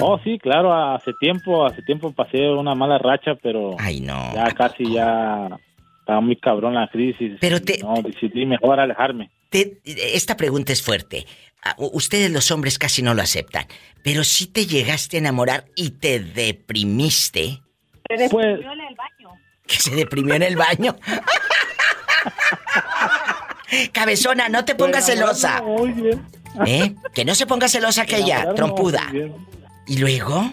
[0.00, 4.32] Oh, sí, claro, hace tiempo, hace tiempo pasé una mala racha, pero Ay, no.
[4.34, 5.48] ya casi ya
[6.00, 7.32] estaba muy cabrón la crisis.
[7.40, 9.30] Pero te- No, decidí mejor alejarme.
[9.50, 11.26] Te- esta pregunta es fuerte.
[11.62, 13.66] Ah, Ustedes los hombres casi no lo aceptan.
[14.02, 17.60] Pero si te llegaste a enamorar y te deprimiste.
[18.08, 19.30] Se deprimió en el baño.
[19.66, 20.96] ¿Que se deprimió en el baño?
[23.92, 25.62] Cabezona, no te pongas celosa.
[25.62, 26.22] Muy bien.
[26.66, 26.94] ¿Eh?
[27.14, 29.10] Que no se ponga celosa aquella, trompuda.
[29.86, 30.48] ¿Y luego?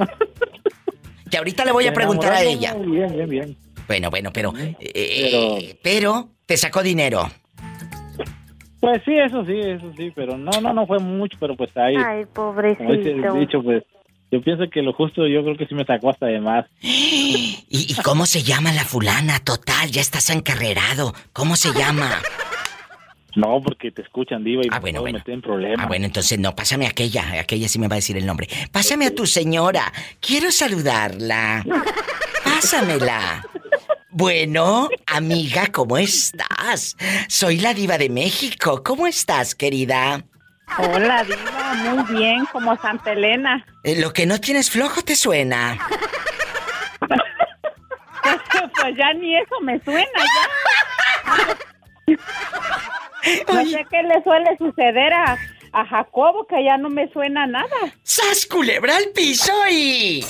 [1.30, 2.74] Que ahorita le voy a preguntar a ella.
[2.76, 3.58] muy Bien, bien, bien.
[3.88, 4.54] Bueno, bueno, pero...
[4.80, 7.30] eh, pero te sacó dinero.
[8.82, 11.96] Pues sí, eso sí, eso sí, pero no, no, no fue mucho, pero pues ahí.
[11.96, 13.34] Ay, pobrecito.
[13.36, 13.84] dicho, pues
[14.32, 16.66] yo pienso que lo justo, yo creo que sí me sacó hasta de más.
[16.82, 19.40] ¿Y, y cómo se llama la fulana?
[19.40, 21.14] Total, ya estás encarrerado.
[21.32, 22.10] ¿Cómo se llama?
[23.36, 25.18] No, porque te escuchan, Diva, y Ah, me bueno, bueno.
[25.20, 25.80] meter en problemas.
[25.84, 27.40] Ah, bueno, entonces no, pásame aquella.
[27.40, 28.48] Aquella sí me va a decir el nombre.
[28.72, 29.92] Pásame a tu señora.
[30.20, 31.64] Quiero saludarla.
[32.44, 33.46] Pásamela.
[34.10, 36.98] Bueno, amiga, ¿cómo estás?
[37.30, 38.84] Soy la diva de México.
[38.84, 40.26] ¿Cómo estás, querida?
[40.78, 43.66] Hola, Diva, muy bien, como Santa Elena.
[43.84, 45.78] Eh, Lo que no tienes flojo te suena.
[47.00, 51.58] pues ya ni eso me suena, ya.
[52.08, 55.38] No sé qué le suele suceder a,
[55.74, 57.68] a Jacobo, que ya no me suena nada.
[58.04, 60.26] ¡Sas, culebra al piso y...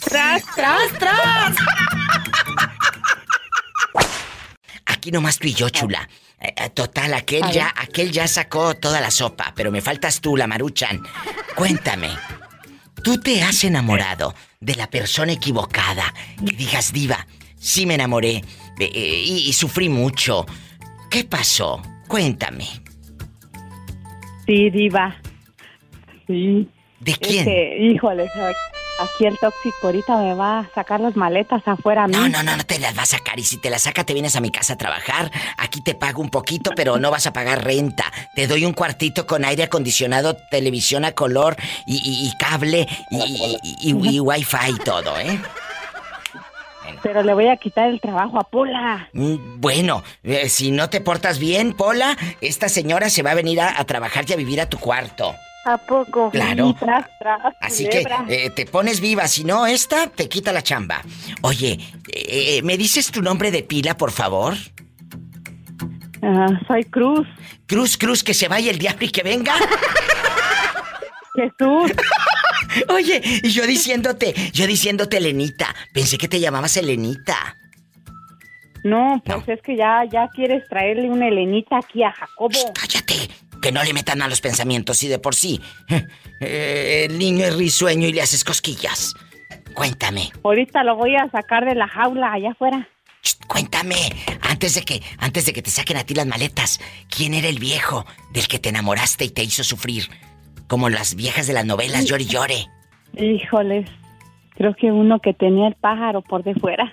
[0.00, 1.56] ¡Tras, tras, tras!
[4.86, 6.08] Aquí nomás tú y yo, chula.
[6.40, 10.36] Eh, eh, total, aquel ya, aquel ya sacó toda la sopa, pero me faltas tú,
[10.36, 11.02] la maruchan.
[11.56, 12.10] Cuéntame,
[13.02, 16.14] ¿tú te has enamorado de la persona equivocada?
[16.38, 17.26] Que digas, diva,
[17.58, 18.44] sí me enamoré eh,
[18.78, 20.46] eh, y, y sufrí mucho.
[21.10, 21.82] ¿Qué pasó?
[22.06, 22.66] Cuéntame.
[24.46, 25.16] Sí, Diva.
[26.26, 26.68] Sí.
[27.00, 27.40] ¿De quién?
[27.48, 28.24] Este, híjole,
[28.98, 32.14] aquí el tóxico ahorita me va a sacar las maletas afuera a mí.
[32.16, 33.38] No, no, no, no te las va a sacar.
[33.38, 35.30] Y si te las saca, te vienes a mi casa a trabajar.
[35.58, 38.04] Aquí te pago un poquito, pero no vas a pagar renta.
[38.34, 41.56] Te doy un cuartito con aire acondicionado, televisión a color
[41.86, 45.40] y, y- y cable y, y, y- y wifi y todo, ¿eh?
[47.02, 49.08] Pero le voy a quitar el trabajo a Pola.
[49.12, 53.60] Mm, Bueno, eh, si no te portas bien, Pola, esta señora se va a venir
[53.60, 55.34] a, a trabajar y a vivir a tu cuarto.
[55.64, 56.30] ¿A poco?
[56.30, 56.74] Claro.
[56.78, 58.24] Tras, tras, Así culebra.
[58.26, 61.02] que eh, te pones viva, si no, esta te quita la chamba.
[61.42, 61.78] Oye,
[62.12, 64.54] eh, ¿me dices tu nombre de pila, por favor?
[66.22, 67.26] Ah, soy Cruz.
[67.66, 69.54] Cruz, Cruz, que se vaya el diablo y que venga.
[71.34, 71.92] Jesús.
[72.88, 75.74] Oye, y yo diciéndote, yo diciéndote Elenita.
[75.92, 77.56] Pensé que te llamabas Elenita.
[78.84, 82.72] No, pues es que ya, ya quieres traerle una Elenita aquí a Jacobo.
[82.74, 83.14] cállate.
[83.60, 85.60] Que no le metan a los pensamientos y de por sí.
[86.40, 89.14] eh, el niño es risueño y le haces cosquillas.
[89.74, 92.88] Cuéntame, Ahorita lo voy a sacar de la jaula allá afuera.
[93.46, 93.96] cuéntame.
[94.42, 96.80] Antes de que, antes de que te saquen a ti las maletas,
[97.14, 100.08] ¿quién era el viejo del que te enamoraste y te hizo sufrir?
[100.68, 102.66] Como las viejas de las novelas, llore y llore.
[103.16, 103.88] Híjoles,
[104.54, 106.92] creo que uno que tenía el pájaro por de fuera.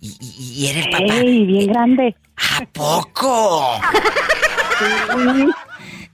[0.00, 1.14] Y, y- y era el papá.
[1.20, 2.14] ¡Ey, bien grande!
[2.36, 3.80] ¿A poco?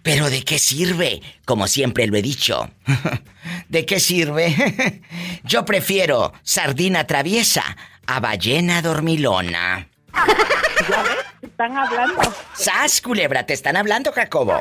[0.03, 1.21] Pero ¿de qué sirve?
[1.45, 2.71] Como siempre lo he dicho.
[3.69, 5.03] ¿De qué sirve?
[5.45, 7.77] Yo prefiero sardina traviesa
[8.07, 9.89] a ballena dormilona.
[10.91, 11.17] ¿Ya ves?
[11.43, 12.21] Están hablando.
[12.55, 13.45] ¡Sas, culebra!
[13.47, 14.59] Te están hablando, Jacobo.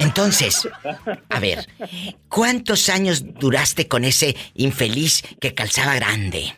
[0.00, 0.68] Entonces,
[1.30, 1.66] a ver,
[2.28, 6.54] ¿cuántos años duraste con ese infeliz que calzaba grande?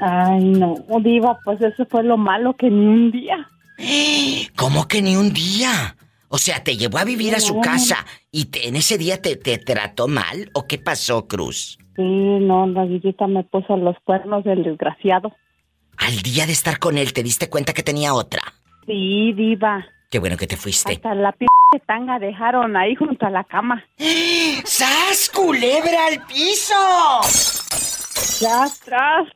[0.00, 3.48] Ay, no, Diva, pues eso fue lo malo que ni un día.
[4.56, 5.96] ¿Cómo que ni un día?
[6.28, 9.36] O sea, ¿te llevó a vivir a su casa y te- en ese día te,
[9.36, 10.50] te trató mal?
[10.54, 11.78] ¿O qué pasó, Cruz?
[11.94, 15.32] Sí, no, la visita me puso los cuernos del desgraciado.
[15.98, 18.42] Al día de estar con él, ¿te diste cuenta que tenía otra?
[18.86, 19.84] Sí, Diva.
[20.10, 20.92] Qué bueno que te fuiste.
[20.94, 21.46] Hasta la p
[21.86, 23.84] tanga dejaron ahí junto a la cama.
[24.64, 26.74] ¡Sas, culebra al piso!
[28.40, 29.28] Ya atrás.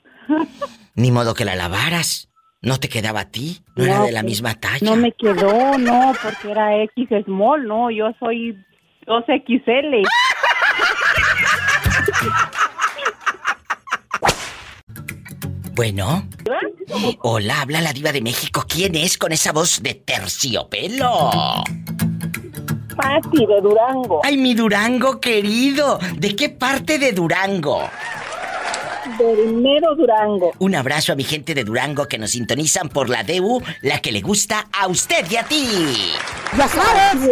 [0.94, 2.28] Ni modo que la lavaras.
[2.62, 3.62] ¿No te quedaba a ti?
[3.74, 4.78] ¿No, era No, de la pues, misma talla?
[4.82, 8.56] No me quedó, no, porque era X small, no, yo soy
[9.06, 10.06] 2XL.
[15.80, 16.28] Bueno.
[17.22, 18.66] Hola, habla la diva de México.
[18.68, 21.32] ¿Quién es con esa voz de terciopelo?
[22.94, 24.20] Pati de Durango.
[24.22, 25.98] Ay, mi Durango querido.
[26.18, 27.88] ¿De qué parte de Durango?
[29.18, 30.52] Del mero Durango.
[30.58, 34.12] Un abrazo a mi gente de Durango que nos sintonizan por la DU, la que
[34.12, 35.66] le gusta a usted y a ti.
[36.56, 37.30] Ya sabes.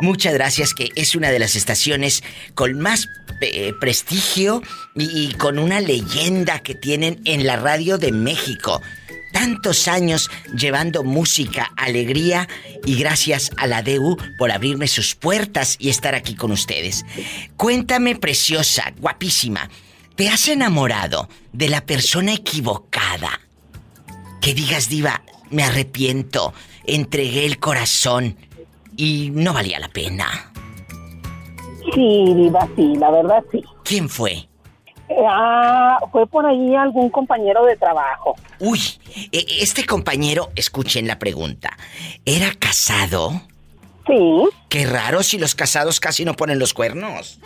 [0.00, 2.22] Muchas gracias, que es una de las estaciones
[2.54, 3.08] con más
[3.40, 4.62] eh, prestigio
[4.94, 8.80] y, y con una leyenda que tienen en la radio de México.
[9.32, 12.48] Tantos años llevando música, alegría
[12.84, 17.04] y gracias a la DU por abrirme sus puertas y estar aquí con ustedes.
[17.56, 19.68] Cuéntame, preciosa, guapísima,
[20.16, 23.40] ¿te has enamorado de la persona equivocada?
[24.40, 26.54] Que digas, diva, me arrepiento,
[26.86, 28.36] entregué el corazón
[29.00, 30.52] y no valía la pena.
[31.94, 33.64] Sí, Diva, sí, la verdad sí.
[33.82, 34.32] ¿Quién fue?
[35.08, 38.36] Eh, ah, fue por ahí algún compañero de trabajo.
[38.58, 38.80] Uy,
[39.32, 41.76] e- este compañero, escuchen la pregunta,
[42.26, 43.40] ¿era casado?
[44.06, 44.44] Sí.
[44.68, 47.40] Qué raro si los casados casi no ponen los cuernos.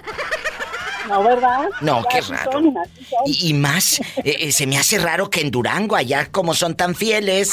[1.09, 1.69] ¿No, verdad?
[1.83, 2.51] No, qué raro.
[2.53, 2.75] son,
[3.27, 6.95] y más, eh, eh, se me hace raro que en Durango, allá como son tan
[6.95, 7.53] fieles.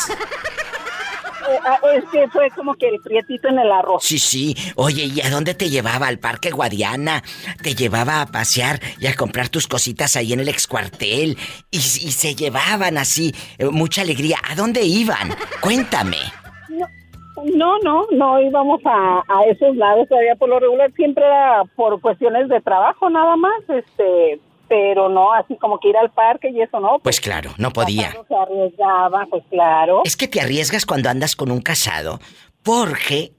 [1.52, 4.04] Eh, ah, es que fue como que el prietito en el arroz.
[4.04, 4.56] Sí, sí.
[4.76, 6.08] Oye, ¿y a dónde te llevaba?
[6.08, 7.24] ¿Al Parque Guadiana?
[7.62, 11.38] ¿Te llevaba a pasear y a comprar tus cositas ahí en el excuartel?
[11.70, 14.38] Y, y se llevaban así, eh, mucha alegría.
[14.50, 15.30] ¿A dónde iban?
[15.62, 16.18] Cuéntame.
[17.56, 22.00] No, no, no íbamos a, a esos lados todavía por lo regular siempre era por
[22.00, 24.40] cuestiones de trabajo nada más, este,
[24.72, 27.00] pero no así como que ir al parque y eso no.
[27.04, 28.16] Pues claro, no podía.
[28.26, 30.02] Se arriesgaba, pues claro.
[30.06, 32.22] Es que te arriesgas cuando andas con un casado,
[32.64, 33.34] porque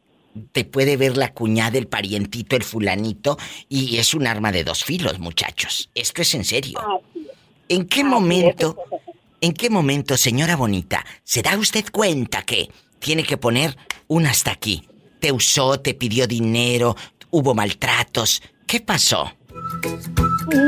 [0.52, 3.38] te puede ver la cuñada, el parientito, el fulanito,
[3.70, 5.88] y es un arma de dos filos, muchachos.
[5.94, 6.78] Esto es en serio.
[7.66, 8.76] ¿En qué momento,
[9.40, 12.68] en qué momento, señora bonita, se da usted cuenta que
[12.98, 13.74] tiene que poner
[14.06, 14.86] un hasta aquí?
[15.18, 16.94] Te usó, te pidió dinero,
[17.30, 18.42] hubo maltratos.
[18.66, 19.32] ¿Qué pasó?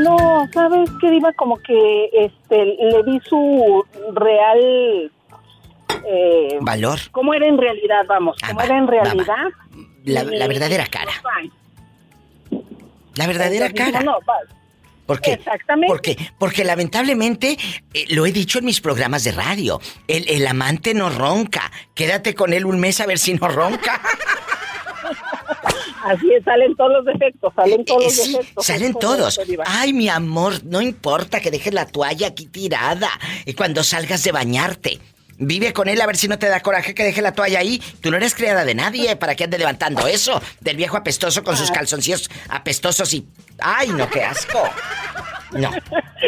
[0.03, 1.31] No, ¿sabes qué, Diva?
[1.33, 3.83] Como que este, le di su
[4.13, 5.11] real...
[6.07, 6.99] Eh, ¿Valor?
[7.11, 8.37] ¿Cómo era en realidad, vamos?
[8.47, 9.35] ¿Cómo era en realidad?
[10.03, 11.11] La, verdadera cara.
[13.15, 14.05] La verdadera Entonces, cara.
[14.05, 14.39] no, va-
[15.05, 15.33] ¿Por qué?
[15.33, 15.87] Exactamente.
[15.87, 17.57] Porque, porque lamentablemente,
[17.93, 21.71] eh, lo he dicho en mis programas de radio, el, el amante no ronca.
[21.93, 24.01] Quédate con él un mes a ver si no ronca.
[26.05, 28.65] Así es, salen todos los defectos, salen todos Eh, los sí, defectos.
[28.65, 29.39] salen todos.
[29.65, 33.09] Ay, mi amor, no importa que dejes la toalla aquí tirada
[33.45, 34.99] y cuando salgas de bañarte.
[35.37, 37.81] Vive con él a ver si no te da coraje que deje la toalla ahí.
[38.01, 40.39] Tú no eres criada de nadie para que ande levantando eso.
[40.61, 41.57] Del viejo apestoso con Ah.
[41.57, 43.25] sus calzoncillos apestosos y...
[43.59, 44.59] ¡Ay, no, qué asco!
[45.51, 45.71] No,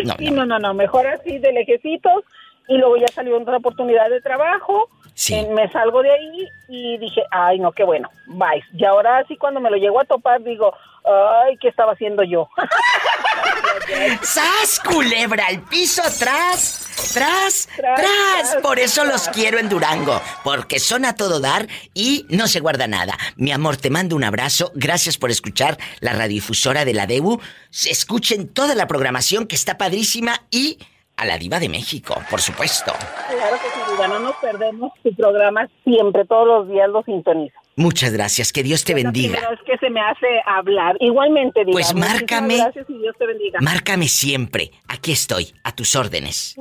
[0.03, 2.23] no, Sí, no, no, no, mejor así de lejecitos
[2.67, 4.89] y luego ya salió otra oportunidad de trabajo.
[5.29, 8.63] Eh, me salgo de ahí y dije, ay, no, qué bueno, bye.
[8.73, 10.73] Y ahora sí cuando me lo llego a topar digo,
[11.05, 12.49] ay, ¿qué estaba haciendo yo?
[14.21, 15.47] ¡Sas, culebra!
[15.47, 17.13] ¡Al piso, tras!
[17.13, 17.69] ¡Tras!
[17.75, 18.57] ¡Tras!
[18.61, 22.87] Por eso los quiero en Durango, porque son a todo dar y no se guarda
[22.87, 23.17] nada.
[23.35, 24.71] Mi amor, te mando un abrazo.
[24.75, 27.39] Gracias por escuchar la radiodifusora de la DEU.
[27.71, 30.79] Escuchen toda la programación que está padrísima y
[31.17, 32.93] a la Diva de México, por supuesto.
[33.29, 37.59] Claro que sí, Diva, no nos perdemos tu programa siempre, todos los días lo sintonizo.
[37.75, 38.51] Muchas gracias.
[38.51, 39.39] Que Dios te bendiga.
[39.49, 40.95] Vez que se me hace hablar.
[40.99, 41.73] Igualmente, Diva.
[41.73, 42.57] Pues márcame.
[42.57, 43.59] Gracias y Dios te bendiga.
[43.61, 44.71] Márcame siempre.
[44.87, 46.55] Aquí estoy, a tus órdenes.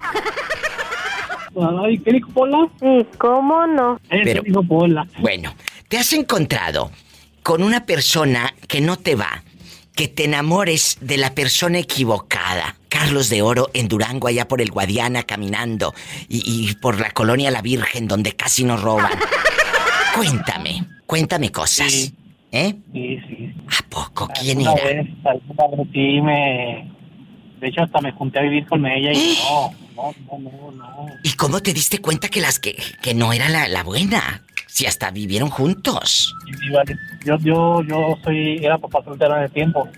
[1.81, 2.67] Ay, ¿qué dijo Pola?
[2.81, 4.01] Sí, ¿cómo no?
[4.09, 5.07] Pero- dijo Pola.
[5.19, 5.55] Bueno,
[5.88, 6.91] te has encontrado
[7.41, 9.43] con una persona que no te va,
[9.99, 12.77] que te enamores de la persona equivocada.
[12.88, 15.93] Carlos de Oro en Durango, allá por el Guadiana, caminando.
[16.30, 19.11] Y, y por la colonia La Virgen, donde casi nos roban.
[20.15, 22.13] Cuéntame, cuéntame cosas.
[22.49, 22.76] ¿Eh?
[22.93, 23.53] Sí, sí.
[23.77, 24.30] ¿A poco?
[24.39, 25.01] ¿Quién Alguna era?
[25.03, 26.91] vez, alguna vez sí me...
[27.59, 31.07] De hecho, hasta me junté a vivir con ella y no, no, no, no, no.
[31.26, 34.43] ¿Y cómo te diste cuenta que las que, que no era la, la buena?
[34.80, 36.34] Si hasta vivieron juntos.
[36.72, 36.95] Vale,
[37.26, 39.89] Yo, yo, yo soy, era papá soltero en el tiempo.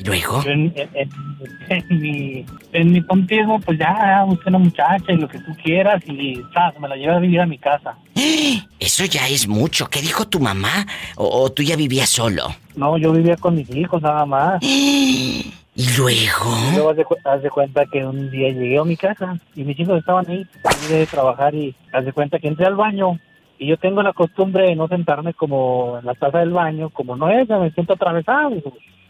[0.00, 0.42] ¿Y luego?
[0.42, 1.10] Yo en, en- en-
[1.88, 6.02] en mi, en mi contigo, pues ya busqué una muchacha y lo que tú quieras
[6.08, 6.80] y ¿sabes?
[6.80, 7.96] me la llevé a vivir a mi casa.
[8.80, 9.86] Eso ya es mucho.
[9.86, 10.84] ¿Qué dijo tu mamá?
[11.14, 12.48] ¿O, o tú ya vivías solo?
[12.74, 14.58] No, yo vivía con mis hijos nada más.
[14.60, 15.52] ¿Y
[15.98, 16.50] luego?
[16.72, 19.62] Y luego haz de, haz de cuenta que un día llegué a mi casa y
[19.62, 23.20] mis hijos estaban ahí, salí de trabajar y haz de cuenta que entré al baño
[23.58, 27.16] y yo tengo la costumbre de no sentarme como en la taza del baño, como
[27.16, 28.62] no es, me siento atravesado.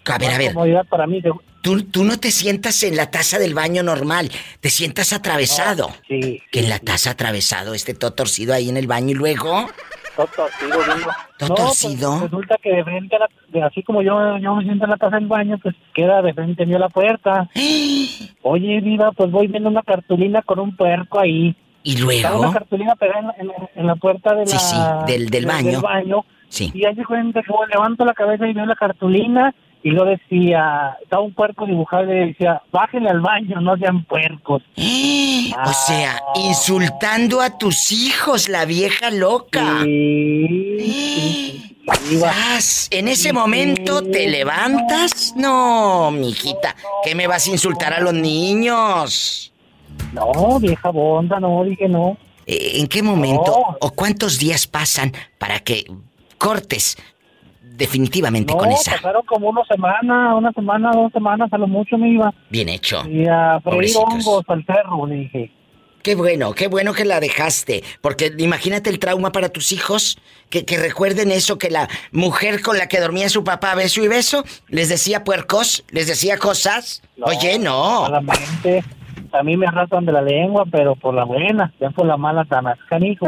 [0.09, 0.53] A ver, a ver.
[0.55, 1.21] comodidad para mí.
[1.63, 5.89] Tú, tú no te sientas en la taza del baño normal, te sientas atravesado.
[6.07, 6.41] sí.
[6.53, 9.67] Que en la taza atravesado, este todo torcido ahí en el baño y luego.
[10.15, 11.11] Todo torcido, digo.
[11.39, 12.21] ¿Todo No, pues, torcido?
[12.23, 14.97] resulta que de frente, a la- de- así como yo, yo me siento en la
[14.97, 17.51] taza del baño, pues queda de frente mío la puerta.
[18.43, 21.55] Oye, viva, pues voy viendo una cartulina con un puerco ahí.
[21.87, 22.41] ¿Y luego?
[22.41, 24.77] una cartulina pegada en, en- en la puerta de la, Sí, sí,
[25.07, 25.81] del- del baño.
[25.81, 26.25] baño.
[26.49, 26.71] Sí.
[26.75, 31.23] Y hace cuenta que levanto la cabeza y veo la cartulina y lo decía, estaba
[31.23, 34.63] un puerco dibujado y decía, bájenle al baño, no sean puercos.
[35.65, 39.85] O sea, insultando a tus hijos, la vieja loca.
[42.21, 42.89] ¡Sas!
[42.91, 45.35] En ese momento te levantas.
[45.37, 49.53] No, mijita, ¿qué me vas a insultar a los niños?
[50.13, 52.17] No, vieja bonda, no, dije no.
[52.47, 55.85] Eh, ¿En qué momento o cuántos días pasan para que
[56.39, 56.97] cortes
[57.63, 58.93] definitivamente No, con esa?
[58.93, 62.33] pasaron como una semana, una semana, dos semanas, a lo mucho me iba.
[62.51, 63.03] Bien hecho.
[63.09, 65.53] Y a freír hongos al cerro, le dije.
[66.03, 67.83] Qué bueno, qué bueno que la dejaste.
[68.01, 70.19] Porque imagínate el trauma para tus hijos.
[70.51, 74.07] Que, que recuerden eso, que la mujer con la que dormía su papá beso y
[74.07, 77.03] beso, les decía puercos, les decía cosas.
[77.21, 78.07] Oye, no.
[78.07, 78.85] Solamente
[79.33, 82.45] a mí me arrastran de la lengua, pero por la buena, ya por la mala
[82.45, 83.27] tan canijo.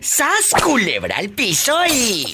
[0.00, 2.32] ¡Sas, culebra al piso y...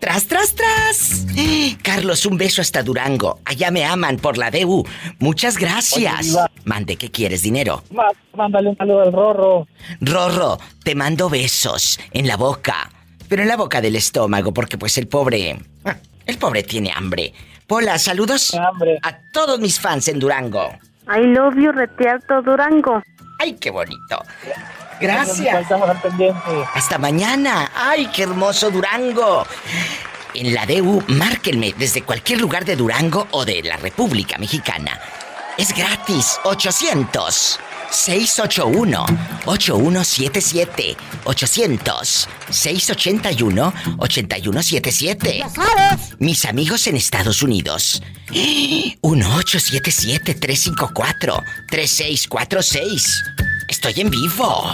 [0.00, 1.26] ¡Tras, tras, tras!
[1.82, 3.40] Carlos, un beso hasta Durango.
[3.44, 4.86] Allá me aman por la DU.
[5.18, 6.34] Muchas gracias.
[6.36, 6.46] Oye.
[6.64, 7.42] Mande, ¿qué quieres?
[7.42, 7.82] ¿Dinero?
[7.90, 9.66] Má- Mándale un saludo al Rorro.
[10.00, 12.90] Rorro, te mando besos en la boca.
[13.28, 15.58] Pero en la boca del estómago, porque pues el pobre...
[16.26, 17.32] El pobre tiene hambre.
[17.66, 18.54] Pola, saludos
[19.02, 20.78] a todos mis fans en Durango.
[21.08, 23.02] I love you, Retiarto Durango.
[23.38, 24.22] ¡Ay, qué bonito!
[25.00, 25.66] Gracias.
[26.74, 27.70] Hasta mañana.
[27.74, 29.46] ¡Ay, qué hermoso Durango!
[30.34, 34.98] En la DU, márquenme desde cualquier lugar de Durango o de la República Mexicana.
[35.56, 36.38] Es gratis.
[36.44, 37.60] 800
[37.90, 39.04] 681
[39.46, 45.42] 8177 800 681 8177
[46.18, 48.02] Mis amigos en Estados Unidos.
[48.30, 53.22] 1877 354 3646
[53.68, 54.72] Estoy en vivo.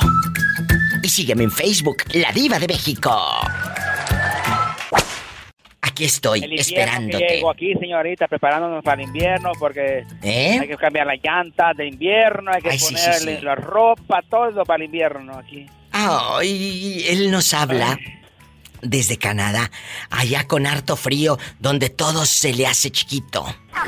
[1.03, 3.11] Y sígueme en Facebook, La Diva de México.
[5.93, 7.27] Aquí estoy, que esperándote.
[7.27, 10.59] llego aquí, señorita, preparándonos para el invierno porque ¿Eh?
[10.59, 13.45] hay que cambiar las llantas de invierno, hay que Ay, sí, sí, ponerle sí.
[13.45, 15.67] la ropa, todo para el invierno aquí.
[15.93, 17.99] Ay, él nos habla
[18.81, 19.71] desde Canadá,
[20.09, 23.45] allá con harto frío, donde todo se le hace chiquito.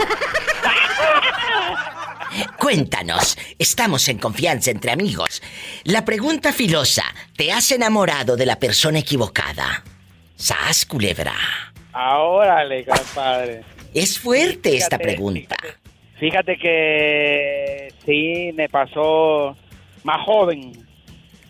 [2.58, 5.42] Cuéntanos, estamos en confianza entre amigos.
[5.84, 7.04] La pregunta filosa,
[7.36, 9.82] ¿te has enamorado de la persona equivocada?
[10.36, 11.34] Sas, culebra.
[11.94, 13.62] Órale, compadre.
[13.92, 15.56] Es fuerte esta pregunta.
[16.18, 19.56] Fíjate que sí me pasó
[20.02, 20.72] más joven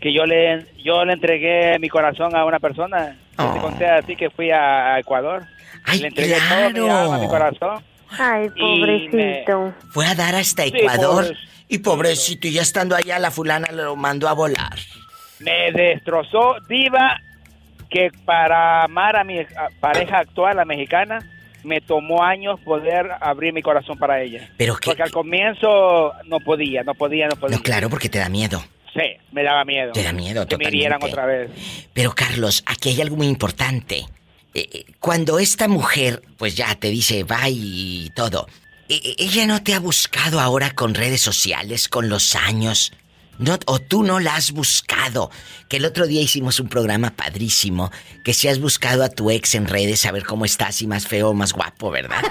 [0.01, 3.16] que yo le yo le entregué mi corazón a una persona.
[3.39, 5.45] Yo Te conté a ti que fui a, a Ecuador.
[5.87, 6.99] Ay, le entregué todo mi claro.
[6.99, 7.83] alma, mi corazón.
[8.19, 9.75] Ay, pobrecito.
[9.91, 11.49] Fue a dar hasta Sí, Ecuador pobrecito.
[11.69, 14.79] y pobrecito, y ya estando allá la fulana lo mandó a volar.
[15.41, 17.16] Me destrozó diva
[17.95, 19.39] que para amar a mi
[19.79, 21.21] pareja actual, la mexicana,
[21.62, 24.51] me tomó años poder abrir mi corazón para ella.
[24.57, 24.87] Pero que...
[24.87, 27.57] Porque al comienzo no podía, no podía, no podía.
[27.57, 28.65] No, claro, porque te da miedo.
[28.93, 29.93] Sí, me daba miedo.
[29.93, 31.51] Te da miedo, Que me hirieran otra vez.
[31.93, 33.99] Pero Carlos, aquí hay algo muy importante.
[34.55, 38.49] Eh, eh, cuando esta mujer, pues ya te dice bye y todo,
[38.89, 42.93] eh, ella no te ha buscado ahora con redes sociales, con los años.
[43.39, 45.31] No, o tú no la has buscado.
[45.69, 47.90] Que el otro día hicimos un programa padrísimo.
[48.24, 51.06] Que si has buscado a tu ex en redes a ver cómo estás, y más
[51.06, 52.23] feo o más guapo, ¿verdad?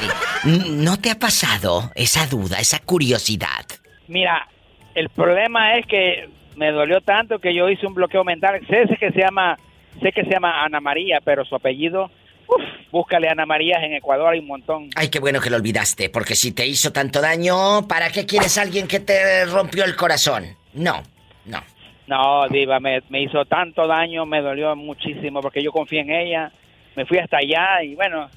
[0.44, 3.66] ¿No te ha pasado esa duda, esa curiosidad?
[4.08, 4.48] Mira,
[4.94, 8.60] el problema es que me dolió tanto que yo hice un bloqueo mental.
[8.68, 9.58] Sé que se llama,
[10.00, 12.10] sé que se llama Ana María, pero su apellido,
[12.48, 14.90] uf, búscale Ana María en Ecuador hay un montón.
[14.96, 18.58] Ay, qué bueno que lo olvidaste, porque si te hizo tanto daño, ¿para qué quieres
[18.58, 20.56] a alguien que te rompió el corazón?
[20.74, 21.02] No,
[21.46, 21.60] no.
[22.06, 26.52] No, Diva, me, me hizo tanto daño, me dolió muchísimo porque yo confié en ella.
[26.94, 28.30] Me fui hasta allá y bueno,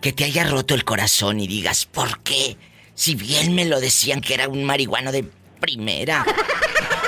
[0.01, 2.59] Que te haya roto el corazón y digas, ¿por qué?
[2.95, 5.25] Si bien me lo decían que era un marihuano de
[5.61, 6.27] primera.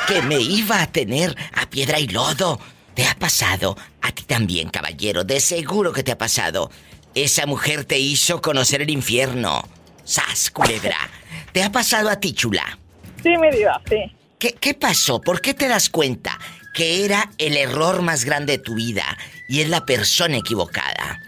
[0.07, 2.61] Que me iba a tener a piedra y lodo.
[2.97, 3.77] ¿Te ha pasado?
[4.01, 5.23] A ti también, caballero.
[5.23, 6.71] De seguro que te ha pasado.
[7.15, 9.63] Esa mujer te hizo conocer el infierno.
[10.03, 10.97] ¡Sas, culebra!
[11.53, 12.79] ¿Te ha pasado a ti, chula?
[13.23, 13.99] Sí, mi diva, sí.
[14.39, 15.21] ¿Qué, ¿Qué pasó?
[15.21, 16.39] ¿Por qué te das cuenta
[16.73, 19.05] que era el error más grande de tu vida
[19.47, 21.21] y es la persona equivocada?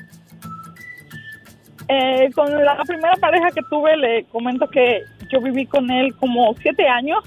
[1.89, 6.55] Eh, con la primera pareja que tuve, le comento que yo viví con él como
[6.63, 7.23] siete años.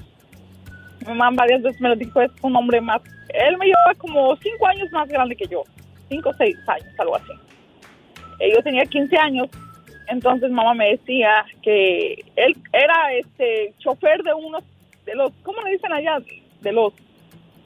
[1.00, 3.00] Mi mamá varias veces me lo dijo, es un hombre más.
[3.32, 5.62] Él me llevaba como cinco años más grande que yo.
[6.08, 7.32] Cinco o seis años, algo así.
[8.38, 9.48] Eh, yo tenía 15 años.
[10.08, 14.62] Entonces mamá me decía que él era este chofer de unos,
[15.06, 16.18] de los, ¿cómo le dicen allá?
[16.60, 16.92] De los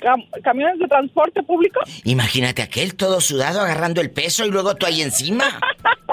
[0.06, 1.80] cam- camiones de transporte público.
[2.04, 5.60] Imagínate aquel todo sudado agarrando el peso y luego tú ahí encima.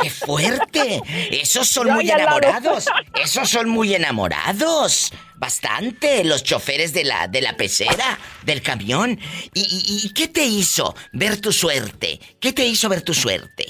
[0.02, 1.02] ¡Qué fuerte!
[1.32, 2.86] Esos son Yo muy enamorados.
[3.22, 5.14] Esos son muy enamorados.
[5.36, 9.20] Bastante, los choferes de la, de la pecera, del camión.
[9.54, 12.20] ¿Y, y- y qué te hizo ver tu suerte?
[12.40, 13.66] ¿Qué te hizo ver tu suerte?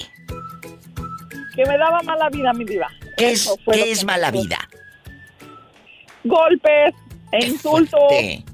[1.54, 2.88] Que me daba mala vida, mi diva.
[3.16, 4.58] ¿Qué es, qué mala vida?
[6.24, 6.94] Golpes
[7.32, 8.00] e insultos.
[8.08, 8.44] fuerte.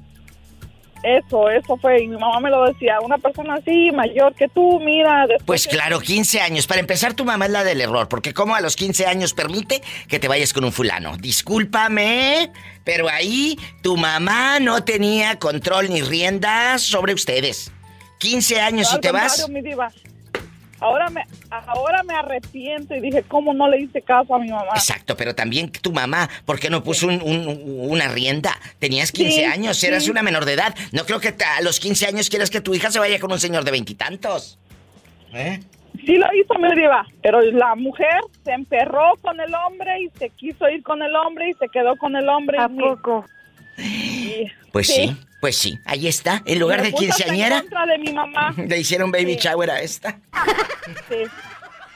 [1.03, 2.03] Eso, eso fue.
[2.03, 2.99] Y mi mamá me lo decía.
[3.01, 5.25] Una persona así, mayor que tú, mira.
[5.45, 6.67] Pues claro, 15 años.
[6.67, 9.81] Para empezar, tu mamá es la del error, porque como a los 15 años permite
[10.07, 11.17] que te vayas con un fulano.
[11.17, 12.51] Discúlpame,
[12.83, 17.71] pero ahí tu mamá no tenía control ni riendas sobre ustedes.
[18.19, 19.49] 15 años y te vas.
[19.49, 19.91] mi diva.
[20.81, 21.21] Ahora me,
[21.51, 24.71] ahora me arrepiento y dije, ¿cómo no le hice caso a mi mamá?
[24.73, 28.51] Exacto, pero también tu mamá, ¿por qué no puso un- un- una rienda?
[28.79, 30.75] Tenías 15 Sí, años, eras una menor de edad.
[30.91, 33.39] No creo que a los 15 años quieras que tu hija se vaya con un
[33.39, 34.57] señor de veintitantos.
[35.33, 35.59] ¿Eh?
[36.03, 40.29] Sí lo hizo mi diva, pero la mujer se emperró con el hombre y se
[40.31, 42.57] quiso ir con el hombre y se quedó con el hombre.
[42.57, 43.23] ¿A poco?
[44.71, 45.15] Pues sí.
[45.41, 46.41] pues sí, ahí está.
[46.45, 48.53] En lugar de quinceañera, En contra de mi mamá.
[48.57, 50.19] le hicieron baby shower a esta.
[51.09, 51.15] Sí.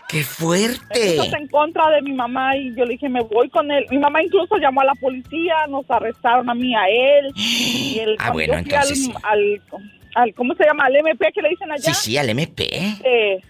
[0.07, 1.16] ¡Qué fuerte!
[1.18, 3.86] Estás en contra de mi mamá y yo le dije, me voy con él.
[3.90, 7.32] Mi mamá incluso llamó a la policía, nos arrestaron a mí, a él.
[7.36, 9.14] Y él, Ah, bueno, entonces sí.
[9.24, 9.62] al, al,
[10.16, 10.86] al- ¿cómo se llama?
[10.86, 11.91] Al MP que le dicen allá.
[11.94, 12.70] Sí, sí, al MP.
[13.03, 13.41] Eh,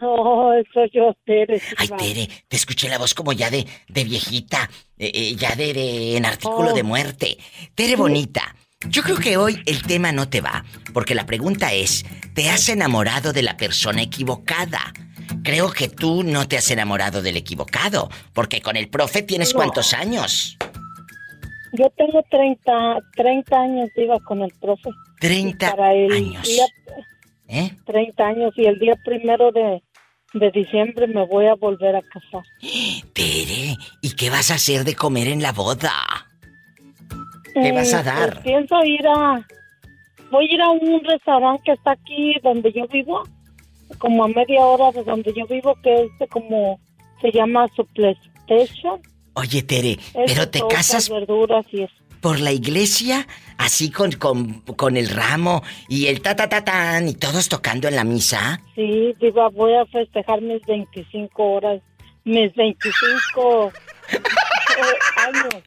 [0.00, 1.60] No, eso yo, Tere.
[1.76, 5.74] Ay, Tere, te escuché la voz como ya de, de viejita, eh, eh, ya de,
[5.74, 6.74] de- en artículo Oh.
[6.74, 7.36] de muerte.
[7.74, 8.54] Tere bonita,
[8.88, 10.64] yo creo que hoy el tema no te va,
[10.94, 14.94] porque la pregunta es, ¿te has enamorado de la persona equivocada?
[15.44, 19.56] Creo que tú no te has enamorado del equivocado, porque con el profe tienes No.
[19.56, 20.56] cuántos años?
[21.72, 24.90] Yo tengo 30, 30 años, iba con el profe.
[25.20, 26.46] 30 Para el años.
[26.46, 26.66] día-
[27.48, 27.70] ¿Eh?
[27.84, 29.82] 30 años y el día primero de,
[30.34, 32.42] de diciembre me voy a volver a casar.
[33.12, 35.90] Tere, ¿y qué vas a hacer de comer en la boda?
[37.54, 38.30] ¿Qué vas a Mm, dar?
[38.34, 39.46] pues pienso ir a...
[40.30, 43.24] Voy a ir a un restaurante que está aquí donde yo vivo,
[43.98, 46.78] como a media hora de donde yo vivo, que es de como...
[47.20, 48.16] Se llama Supple
[48.46, 49.00] Station.
[49.34, 51.94] Oye, Tere, Es pero te casas verduras y eso.
[52.20, 53.26] por la iglesia,
[53.58, 57.88] así con, con, con el ramo y el ta ta ta tan y todos tocando
[57.88, 58.60] en la misa.
[58.74, 61.80] Sí, digo, voy a festejar mis 25 horas,
[62.24, 63.72] mis 25
[64.12, 64.20] eh,
[65.16, 65.64] años.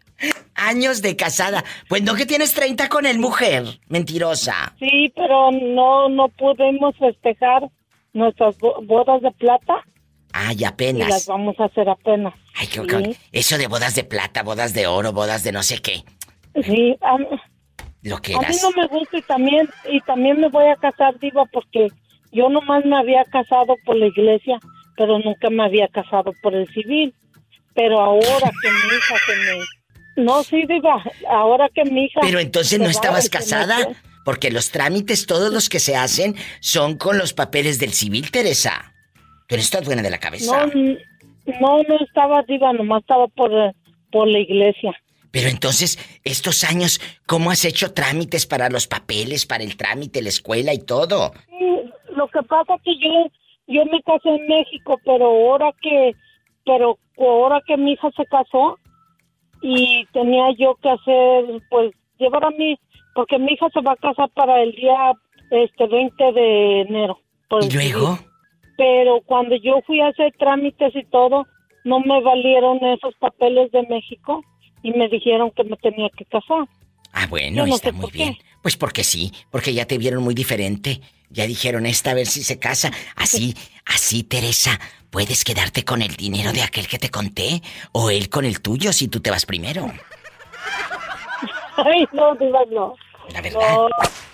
[0.55, 1.63] Años de casada.
[1.89, 3.63] Pues no que tienes 30 con el mujer.
[3.87, 4.73] Mentirosa.
[4.79, 7.63] Sí, pero no, no pudimos festejar
[8.13, 9.83] nuestras bo- bodas de plata
[10.33, 11.27] Ay, y las apenas.
[11.27, 12.33] vamos a hacer apenas.
[12.55, 12.81] Ay, qué-
[13.13, 13.17] Sí.
[13.31, 16.03] Eso de bodas de plata, bodas de oro, bodas de no sé qué.
[16.63, 17.17] Sí, a,
[18.01, 18.61] Lo que a mí eras.
[18.63, 21.87] no me gusta y también, y también me voy a casar, diva, porque
[22.31, 24.59] yo nomás me había casado por la iglesia,
[24.97, 27.13] pero nunca me había casado por el civil.
[27.75, 30.23] Pero ahora que mi hija se me...
[30.23, 32.19] No, sí, diva, ahora que mi hija...
[32.21, 33.77] Pero entonces no estabas me casada.
[34.25, 38.92] Porque los trámites, todos los que se hacen, son con los papeles del civil, Teresa.
[39.53, 40.65] Tú no estás buena de la cabeza.
[40.65, 40.73] No,
[41.61, 43.71] no, no estaba diva, nomás estaba por, eh,
[44.11, 44.99] por la iglesia.
[45.29, 50.29] Pero entonces, estos años, ¿cómo has hecho trámites para los papeles, para el trámite, la
[50.29, 51.33] escuela y todo?
[51.49, 51.83] Sí,
[52.15, 53.27] lo que pasa que yo
[53.67, 56.15] yo me casé en México, pero ahora que
[56.65, 58.79] pero ahora que mi hija se casó
[59.61, 62.75] y tenía yo que hacer pues llevar a mi
[63.13, 65.13] porque mi hija se va a casar para el día
[65.51, 67.19] este 20 de enero.
[67.61, 68.17] ¿Y luego?
[68.77, 71.45] Pero cuando yo fui a hacer trámites y todo,
[71.83, 74.43] no me valieron esos papeles de México
[74.81, 76.67] y me dijeron que me tenía que casar.
[77.13, 78.17] Ah, bueno, no está muy qué.
[78.17, 78.37] bien.
[78.61, 81.01] Pues porque sí, porque ya te vieron muy diferente.
[81.29, 82.91] Ya dijeron esta a ver si se casa.
[83.15, 83.53] Así,
[83.85, 84.79] así, Teresa,
[85.11, 88.93] puedes quedarte con el dinero de aquel que te conté o él con el tuyo
[88.93, 89.85] si tú te vas primero.
[91.77, 92.95] Ay, no, Diva, no.
[93.31, 93.59] La verdad.
[93.61, 93.87] No,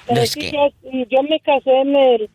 [0.05, 2.29] pero No es sí, que- yo me casé en el,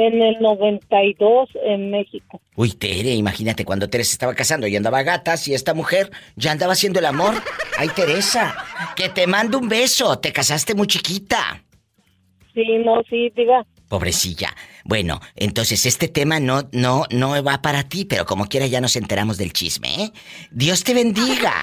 [0.00, 2.40] en el 92 en México.
[2.56, 6.52] Uy, Tere, imagínate cuando Teresa estaba casando y andaba a gatas y esta mujer ya
[6.52, 7.34] andaba haciendo el amor.
[7.78, 8.54] Ay, Teresa,
[8.96, 10.18] que te mando un beso.
[10.18, 11.62] Te casaste muy chiquita.
[12.54, 13.64] Sí, no, sí, diga.
[13.88, 14.54] Pobrecilla.
[14.84, 18.96] Bueno, entonces este tema no, no, no va para ti, pero como quiera ya nos
[18.96, 20.12] enteramos del chisme, ¿eh?
[20.50, 21.54] Dios te bendiga.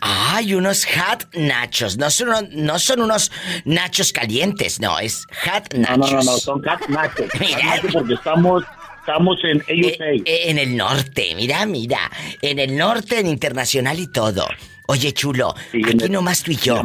[0.01, 1.97] Ay, unos hot nachos.
[1.97, 3.31] No son, uno- no son unos
[3.65, 5.99] nachos calientes, no, es hot No, nachos.
[5.99, 7.27] no, no, no, son hot nachos.
[7.41, 7.81] Mira.
[7.93, 8.65] porque estamos,
[9.01, 10.05] estamos en USA.
[10.25, 12.11] Eh, en el norte, mira, mira.
[12.43, 14.47] En el norte, en internacional y todo.
[14.87, 16.83] Oye, chulo, aquí nomás tú y yo.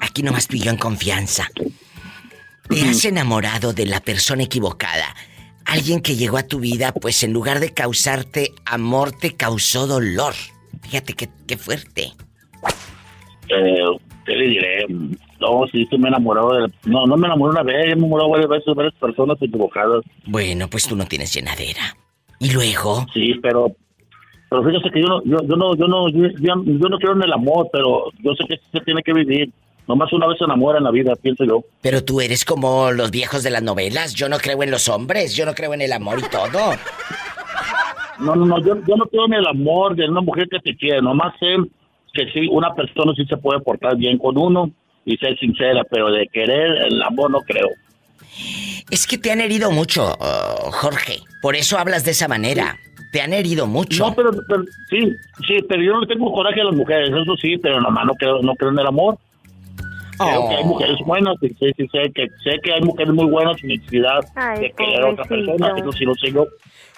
[0.00, 1.48] Aquí nomás tú y yo en confianza.
[2.68, 5.14] ¿Te has enamorado de la persona equivocada?
[5.64, 10.34] Alguien que llegó a tu vida, pues en lugar de causarte amor, te causó dolor.
[10.82, 12.12] Fíjate qué, qué fuerte.
[13.48, 13.84] Eh,
[14.24, 14.86] ¿Qué le diré?
[15.40, 16.72] No, sí, sí me he enamorado de...
[16.84, 20.04] No, no me enamoré una vez, me he enamorado varias veces de varias personas equivocadas.
[20.26, 21.96] Bueno, pues tú no tienes llenadera.
[22.38, 23.06] ¿Y luego?
[23.12, 23.74] Sí, pero...
[24.48, 27.32] Pero fíjate que yo no, yo, yo no, yo no, yo, no creo en el
[27.32, 29.50] amor, pero yo sé que se tiene que vivir.
[29.88, 31.64] Nomás una vez se enamora en la vida, pienso yo.
[31.80, 34.12] Pero tú eres como los viejos de las novelas.
[34.12, 36.74] Yo no creo en los hombres, yo no creo en el amor y todo.
[38.22, 40.76] No, no, no, yo, yo no creo en el amor de una mujer que te
[40.76, 41.56] quiere, nomás sé
[42.12, 44.70] que sí, una persona sí se puede portar bien con uno
[45.04, 47.68] y ser sincera, pero de querer el amor no creo.
[48.90, 51.20] Es que te han herido mucho, oh, Jorge.
[51.40, 52.76] Por eso hablas de esa manera.
[53.12, 54.06] Te han herido mucho.
[54.06, 55.12] No, pero, pero sí,
[55.46, 58.40] sí, pero yo no tengo coraje a las mujeres, eso sí, pero nomás no creo,
[58.42, 59.18] no creo en el amor.
[60.24, 60.48] Creo Oh.
[60.48, 63.56] que hay mujeres buenas, sí, sí, sí, sé que, sé que hay mujeres muy buenas
[63.60, 66.46] sin necesidad Ay, de querer a otra persona, eso sí lo sé yo.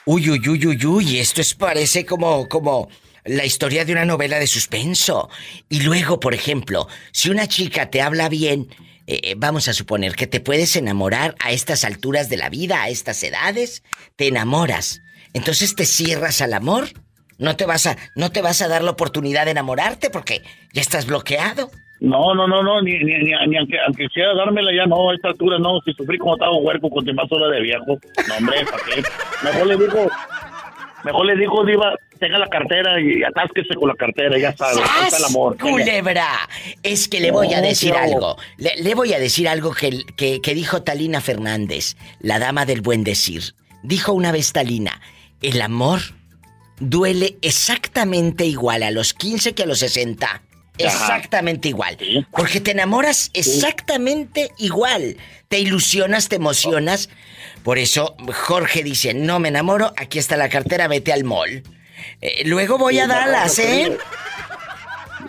[0.07, 1.19] Uy, uy, uy, uy, uy.
[1.19, 2.89] Esto es, parece como, como
[3.25, 5.31] la historia de una novela de suspenso.
[5.69, 8.69] Y luego, por ejemplo, si una chica te habla bien,
[9.07, 12.83] eh, eh, vamos a suponer que te puedes enamorar a estas alturas de la vida,
[12.83, 13.83] a estas edades,
[14.17, 15.01] te enamoras.
[15.33, 16.89] Entonces te cierras al amor.
[17.39, 20.43] No te vas a, no te vas a dar la oportunidad de enamorarte porque
[20.73, 21.71] ya estás bloqueado.
[22.05, 25.15] No, no, no, no, ni, ni, ni, ni aunque, aunque quiera dármela ya no, a
[25.15, 27.99] esta altura no, si sufrí como estaba huerco con más horas de viejo,
[28.29, 29.03] no hombre, ¿para qué?
[29.43, 30.11] Mejor le digo,
[31.03, 35.05] mejor le digo, Diva, tenga la cartera y atásquese con la cartera, ya sabe, ahí
[35.07, 35.57] está el amor.
[35.57, 36.29] ¡Culebra!
[36.83, 38.37] Es que le voy a decir algo.
[38.59, 42.83] Le, le voy a decir algo que, que, que dijo Talina Fernández, la dama del
[42.83, 43.55] buen decir.
[43.83, 45.01] Dijo una vez Talina,
[45.41, 46.01] el amor
[46.81, 50.43] duele exactamente igual a los 15 que a los 60.
[50.79, 51.97] Exactamente igual.
[52.31, 55.17] Porque te enamoras exactamente igual.
[55.49, 57.11] Te ilusionas, te emocionas.
[57.63, 61.63] Por eso Jorge dice, no me enamoro, aquí está la cartera, vete al mall.
[62.21, 63.99] Eh, luego voy a Sí, mejor, Dallas, ¿eh?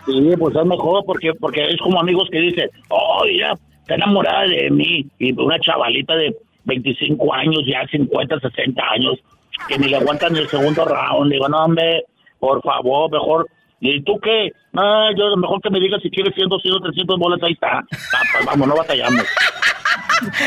[0.05, 4.47] Sí, pues es mejor porque porque es como amigos que dicen, oh, ya, está enamorada
[4.47, 5.05] de mí.
[5.19, 6.35] Y una chavalita de
[6.65, 9.19] 25 años, ya 50, 60 años,
[9.67, 11.31] que ni le aguantan el segundo round.
[11.31, 12.03] Digo, no, hombre,
[12.39, 13.47] por favor, mejor.
[13.93, 14.51] ¿Y tú qué?
[14.71, 17.79] No, yo mejor que me digas si quieres 100, 200, 300 bolas, ahí está.
[17.79, 19.23] Ah, pues vamos, no batallamos.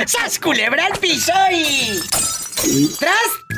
[0.07, 2.01] ¡Sas culebra al piso y...
[2.99, 3.12] ¡Tras,